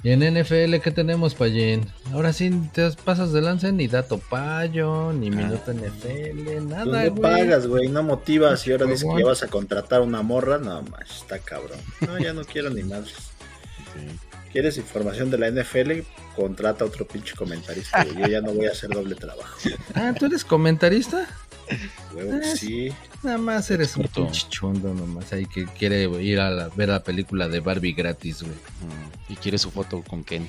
Y 0.03 0.11
en 0.11 0.21
NFL, 0.21 0.79
¿qué 0.83 0.91
tenemos, 0.95 1.35
Payín? 1.35 1.91
Ahora 2.13 2.33
sí 2.33 2.51
te 2.73 2.91
pasas 2.93 3.33
de 3.33 3.41
lanza 3.41 3.73
ni 3.73 3.89
dato 3.89 4.19
payo, 4.19 5.13
ni 5.13 5.31
minuto 5.31 5.73
NFL, 5.73 6.69
nada, 6.69 6.85
¿Dónde 6.85 7.09
güey. 7.09 7.23
pagas, 7.23 7.67
güey? 7.67 7.89
No 7.89 8.03
motivas 8.03 8.65
y 8.67 8.73
ahora 8.73 8.87
dices 8.87 9.09
que 9.11 9.23
ya 9.23 9.27
vas 9.27 9.43
a 9.43 9.49
contratar 9.49 10.03
una 10.03 10.23
morra. 10.23 10.59
No, 10.59 10.83
más, 10.83 11.11
está 11.11 11.39
cabrón. 11.39 11.79
No, 12.07 12.19
ya 12.19 12.33
no 12.33 12.45
quiero 12.45 12.71
ni 12.71 12.83
más. 12.83 13.09
Sí. 13.09 14.19
¿Quieres 14.53 14.79
información 14.79 15.31
de 15.31 15.39
la 15.39 15.51
NFL? 15.51 16.01
Contrata 16.35 16.85
a 16.85 16.87
otro 16.87 17.07
pinche 17.07 17.35
comentarista. 17.35 18.05
güey. 18.05 18.17
Yo 18.19 18.27
ya 18.29 18.41
no 18.41 18.53
voy 18.53 18.67
a 18.67 18.71
hacer 18.73 18.91
doble 18.91 19.15
trabajo. 19.15 19.55
Ah, 19.95 20.13
¿tú 20.19 20.27
eres 20.27 20.45
comentarista? 20.45 21.27
Ah, 21.71 22.41
sí. 22.55 22.91
Nada 23.23 23.39
más 23.39 23.71
eres 23.71 23.97
un 23.97 24.07
pinche 24.07 24.47
chondo 24.49 24.95
nomás 24.95 25.33
ahí 25.33 25.47
que 25.47 25.65
quiere 25.67 26.05
ir 26.23 26.39
a 26.41 26.51
la- 26.51 26.69
ver 26.69 26.89
la 26.91 27.03
película 27.03 27.49
de 27.49 27.61
Barbie 27.61 27.93
gratis, 27.93 28.43
güey. 28.43 28.55
Mm, 28.55 29.33
Y 29.33 29.37
quiere 29.37 29.59
su 29.59 29.71
foto 29.71 30.03
con 30.03 30.23
Ken. 30.25 30.49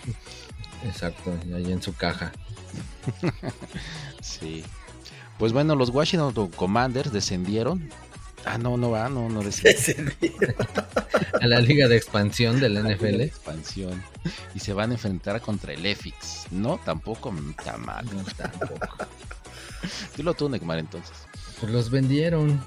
Exacto, 0.86 1.34
ahí 1.56 1.72
en 1.72 1.82
su 1.82 1.93
caja. 1.95 2.32
Sí. 4.22 4.64
Pues 5.39 5.54
bueno, 5.54 5.76
los 5.76 5.89
Washington 5.89 6.52
Commanders 6.56 7.12
descendieron. 7.12 7.89
Ah, 8.50 8.58
no, 8.58 8.78
no 8.78 8.91
va, 8.91 9.10
no, 9.10 9.28
no 9.28 9.41
día. 10.22 10.56
A 11.41 11.48
la 11.48 11.60
liga 11.60 11.88
de 11.89 11.98
expansión 11.98 12.62
del 12.62 12.82
NFL. 12.82 13.22
expansión 13.22 14.02
y 14.56 14.60
se 14.60 14.72
van 14.72 14.91
a 14.91 14.93
enfrentar 14.93 15.41
contra 15.41 15.74
el 15.74 15.86
EFIX. 15.86 16.48
No, 16.52 16.80
tampoco 16.84 17.32
mm, 17.32 17.56
está 17.58 17.78
mal. 17.78 18.06
No, 18.06 18.24
tampoco. 18.38 18.88
Dilo 20.18 20.34
tú, 20.34 20.48
Neymar, 20.48 20.80
entonces. 20.80 21.14
Pues 21.60 21.72
los 21.74 21.89
vendieron, 21.91 22.62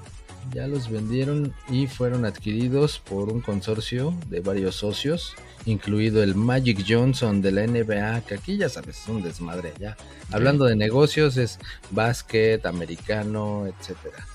ya 0.53 0.67
los 0.67 0.89
vendieron 0.89 1.53
y 1.67 1.87
fueron 1.87 2.25
adquiridos 2.25 2.99
por 2.99 3.29
un 3.29 3.41
consorcio 3.41 4.13
de 4.29 4.41
varios 4.41 4.75
socios, 4.75 5.33
incluido 5.65 6.21
el 6.21 6.35
Magic 6.35 6.85
Johnson 6.87 7.41
de 7.41 7.51
la 7.51 7.65
NBA, 7.65 8.21
que 8.21 8.35
aquí 8.35 8.57
ya 8.57 8.69
sabes, 8.69 9.01
es 9.01 9.07
un 9.07 9.23
desmadre 9.23 9.73
ya. 9.79 9.97
Hablando 10.31 10.65
de 10.65 10.75
negocios, 10.75 11.37
es 11.37 11.57
básquet, 11.89 12.65
americano, 12.67 13.65
etcétera. 13.65 14.27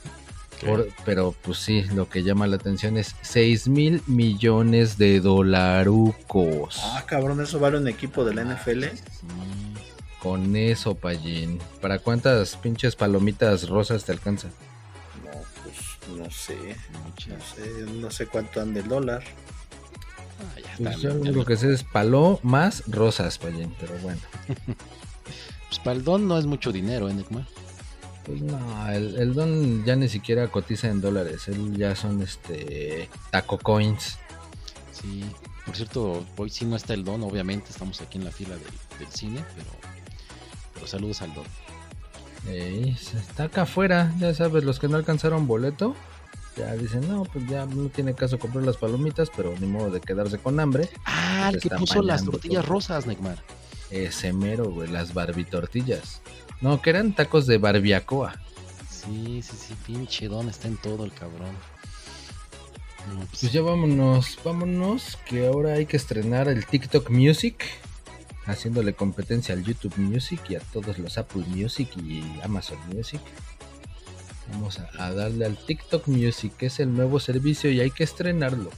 Por- 0.65 0.89
pero 1.05 1.35
pues 1.43 1.59
sí, 1.59 1.83
lo 1.95 2.09
que 2.09 2.23
llama 2.23 2.47
la 2.47 2.57
atención 2.57 2.97
es 2.97 3.15
6 3.23 3.69
mil 3.69 4.03
millones 4.07 4.97
de 4.97 5.21
dolarucos. 5.21 6.79
Ah, 6.83 7.05
cabrón, 7.07 7.41
eso 7.43 7.59
vale 7.59 7.79
un 7.79 7.89
equipo 7.89 8.25
de 8.25 8.35
la 8.35 8.43
NFL. 8.43 8.85
Sí. 8.85 9.27
Con 10.23 10.57
eso, 10.57 10.95
Pallín. 10.95 11.59
¿Para 11.81 11.99
cuántas 11.99 12.57
pinches 12.57 12.97
palomitas 12.97 13.69
rosas 13.69 14.05
te 14.05 14.13
alcanza? 14.13 14.49
No, 15.25 15.31
pues 15.63 16.19
no 16.19 16.31
sé. 16.31 16.77
Muchas. 17.05 17.29
No 17.29 17.45
sé, 17.65 17.71
no 17.93 18.11
sé 18.11 18.27
cuánto 18.27 18.61
anda 18.61 18.81
el 18.81 18.89
dólar. 18.89 19.23
Ah, 20.41 20.61
ya 20.61 20.77
Pues 20.91 21.01
yo 21.01 21.15
lo 21.15 21.45
que 21.45 21.57
sé 21.57 21.73
es 21.73 21.83
paló 21.85 22.41
más 22.43 22.83
rosas, 22.89 23.39
Pallín. 23.39 23.75
Pero 23.81 23.95
bueno. 24.03 24.21
Pues 25.69 25.81
para 25.81 25.97
el 25.97 26.05
don 26.05 26.29
no 26.29 26.39
es 26.39 26.47
mucho 26.47 26.71
dinero, 26.71 27.09
¿eh, 27.09 27.13
Neymar? 27.15 27.45
Pues 28.27 28.43
no, 28.43 28.89
el, 28.91 29.17
el 29.17 29.35
don 29.35 29.85
ya 29.85 29.95
ni 29.95 30.09
siquiera 30.09 30.49
cotiza 30.49 30.89
en 30.89 31.01
dólares. 31.01 31.47
Él 31.47 31.77
ya 31.77 31.95
son 31.95 32.21
este 32.23 33.09
taco 33.31 33.57
coins. 33.59 34.19
Sí. 34.93 35.25
Por 35.65 35.77
cierto, 35.77 36.27
hoy 36.37 36.51
sí 36.51 36.65
no 36.65 36.75
está 36.77 36.95
el 36.95 37.05
don, 37.05 37.23
obviamente. 37.23 37.71
Estamos 37.71 38.01
aquí 38.01 38.19
en 38.19 38.25
la 38.25 38.33
fila 38.33 38.57
del, 38.57 38.99
del 38.99 39.09
cine, 39.09 39.45
pero, 39.55 39.71
pero 40.75 40.87
saludos 40.87 41.23
al 41.23 41.33
don. 41.35 41.45
Ey, 42.49 42.97
está 43.15 43.45
acá 43.45 43.63
afuera, 43.63 44.13
ya 44.19 44.33
sabes, 44.33 44.63
los 44.63 44.79
que 44.79 44.87
no 44.87 44.97
alcanzaron 44.97 45.49
boleto, 45.49 45.97
ya 46.57 46.73
dicen, 46.75 47.09
no, 47.09 47.25
pues 47.25 47.45
ya 47.49 47.67
no 47.67 47.89
tiene 47.89 48.15
caso 48.15 48.39
comprar 48.39 48.65
las 48.65 48.77
palomitas, 48.77 49.31
pero 49.37 49.55
ni 49.59 49.67
modo 49.67 49.91
de 49.91 50.01
quedarse 50.01 50.39
con 50.39 50.61
hambre. 50.61 50.89
Ah, 51.05 51.51
el 51.53 51.61
que 51.61 51.71
puso 51.71 52.03
las 52.03 52.25
tortillas 52.25 52.65
todo. 52.65 52.75
rosas, 52.75 53.07
Neymar. 53.07 53.43
Ese 53.91 54.33
mero, 54.33 54.71
güey, 54.71 54.89
las 54.89 55.13
barbitortillas. 55.13 56.23
No, 56.61 56.81
que 56.81 56.91
eran 56.91 57.15
tacos 57.15 57.47
de 57.47 57.59
barbiacoa. 57.59 58.35
Sí, 58.89 59.43
sí, 59.43 59.57
sí, 59.57 59.75
pinche 59.87 60.29
don 60.29 60.49
está 60.49 60.69
en 60.69 60.77
todo 60.79 61.05
el 61.05 61.13
cabrón. 61.13 61.55
Pues, 63.17 63.29
Pues 63.41 63.53
ya 63.53 63.63
vámonos, 63.63 64.39
vámonos, 64.45 65.17
que 65.27 65.47
ahora 65.47 65.75
hay 65.75 65.87
que 65.87 65.97
estrenar 65.97 66.49
el 66.49 66.67
TikTok 66.67 67.11
Music, 67.11 67.65
haciéndole 68.47 68.95
competencia 68.95 69.55
al 69.55 69.63
YouTube 69.65 69.97
Music 69.99 70.41
y 70.49 70.57
a 70.57 70.61
todos 70.61 70.99
los 70.99 71.19
Apple 71.19 71.45
Music 71.47 71.91
y 71.97 72.23
Amazon 72.43 72.79
Music. 72.93 73.21
Vamos 74.49 74.79
a, 74.81 74.89
a 74.99 75.13
darle 75.13 75.45
al 75.47 75.57
TikTok 75.57 76.07
Music, 76.09 76.53
que 76.57 76.67
es 76.67 76.81
el 76.81 76.93
nuevo 76.95 77.21
servicio 77.21 77.71
y 77.71 77.81
hay 77.81 77.91
que 77.91 78.05
estrenarlo. 78.05 78.71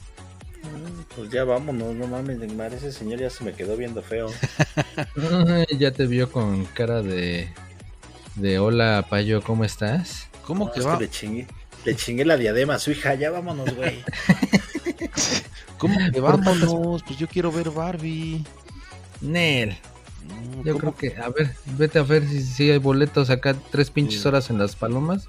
Mm, 0.63 1.03
Pues 1.15 1.29
ya 1.31 1.43
vámonos, 1.43 1.95
no 1.95 2.07
mames, 2.07 2.37
Neymar, 2.39 2.73
ese 2.73 2.91
señor 2.91 3.19
ya 3.19 3.29
se 3.29 3.43
me 3.43 3.53
quedó 3.53 3.77
viendo 3.77 4.01
feo. 4.03 4.39
Ay, 5.47 5.77
ya 5.77 5.91
te 5.91 6.07
vio 6.07 6.31
con 6.31 6.65
cara 6.65 7.01
de, 7.01 7.49
de 8.39 8.59
hola 8.59 9.05
Payo, 9.09 9.41
¿cómo 9.43 9.63
estás? 9.65 10.27
¿Cómo 10.45 10.65
No, 10.65 10.71
que 10.71 10.79
es 10.79 10.85
va? 10.87 10.99
le 10.99 11.09
chingué, 11.09 11.47
le 11.85 11.95
chingué 11.95 12.25
la 12.25 12.37
diadema 12.37 12.75
a 12.75 12.79
su 12.79 12.91
hija, 12.91 13.13
ya 13.15 13.31
vámonos, 13.31 13.75
güey. 13.75 14.03
¿Cómo 15.77 15.97
que 16.11 16.19
vámonos? 16.19 17.03
Pues 17.03 17.17
yo 17.17 17.27
quiero 17.27 17.51
ver 17.51 17.69
Barbie. 17.71 18.43
Nel, 19.21 19.77
Mm, 20.21 20.63
yo 20.63 20.73
¿cómo 20.77 20.93
creo 20.93 21.13
que, 21.15 21.19
a 21.21 21.29
ver, 21.29 21.55
vete 21.77 21.97
a 21.97 22.03
ver 22.03 22.27
si, 22.27 22.43
si 22.43 22.69
hay 22.69 22.77
boletos 22.77 23.29
acá, 23.31 23.55
tres 23.71 23.89
pinches 23.89 24.21
Sí. 24.21 24.27
horas 24.27 24.49
en 24.51 24.59
las 24.59 24.75
palomas. 24.75 25.27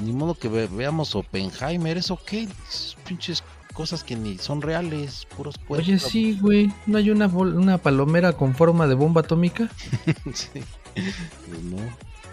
Ni 0.00 0.12
modo 0.12 0.34
que 0.34 0.48
ve- 0.48 0.68
veamos 0.72 1.14
Oppenheimer, 1.14 1.96
¿eso 1.98 2.18
qué? 2.26 2.48
Es 2.68 2.96
Pinches 3.06 3.44
cosas 3.72 4.02
que 4.02 4.16
ni 4.16 4.38
son 4.38 4.60
reales, 4.62 5.26
puros 5.36 5.56
cuerpos. 5.58 5.86
Oye, 5.86 5.98
sí, 5.98 6.38
güey, 6.40 6.72
¿no 6.86 6.98
hay 6.98 7.10
una, 7.10 7.26
una 7.28 7.78
palomera 7.78 8.32
con 8.32 8.54
forma 8.56 8.86
de 8.88 8.94
bomba 8.94 9.20
atómica? 9.20 9.70
Sí. 10.34 10.48
Pues 10.94 11.62
no, 11.62 11.76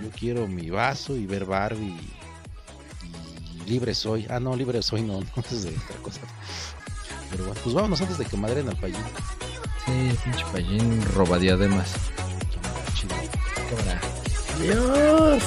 yo 0.02 0.10
quiero 0.18 0.48
mi 0.48 0.70
vaso 0.70 1.16
y 1.16 1.26
ver 1.26 1.46
Barbie 1.46 1.86
y, 1.86 3.56
y 3.56 3.70
libre 3.70 3.94
soy. 3.94 4.26
Ah, 4.30 4.40
no, 4.40 4.56
libre 4.56 4.82
soy 4.82 5.02
no, 5.02 5.20
no 5.36 5.44
es 5.52 5.64
de 5.64 5.70
otra 5.70 5.98
cosa. 6.02 6.22
Pero 7.32 7.46
bueno, 7.46 7.60
pues 7.64 7.76
vámonos 7.76 8.02
antes 8.02 8.18
de 8.18 8.26
que 8.26 8.38
madren 8.38 8.70
al 8.70 8.78
país. 8.78 8.96
Sí, 9.86 10.18
pinche 10.24 10.46
payín 10.52 11.04
robadiademas. 11.14 11.94
Chido. 12.96 13.16
Cámara. 13.70 14.02
Adiós. 14.56 15.44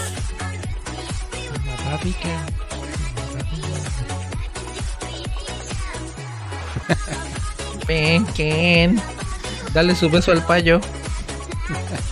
Ven, 7.86 8.24
Ken. 8.34 9.00
Dale 9.74 9.94
su 9.94 10.08
beso 10.08 10.32
al 10.32 10.42
payo. 10.44 10.80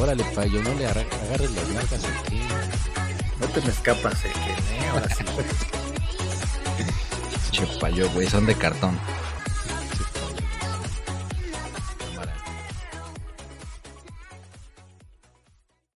Órale, 0.00 0.24
payo, 0.34 0.62
no 0.62 0.74
le 0.74 0.86
agarres 0.86 1.50
las 1.50 1.68
nalgas 1.68 2.04
aquí. 2.04 2.40
No 3.40 3.46
te 3.48 3.60
me 3.60 3.68
escapas, 3.68 4.24
el 4.24 4.32
que, 4.32 4.38
¿eh? 4.38 4.88
Ahora 4.92 5.08
sí. 5.08 5.24
Che 7.50 7.66
payo, 7.80 8.08
güey, 8.10 8.28
son 8.28 8.46
de 8.46 8.54
cartón. 8.54 8.98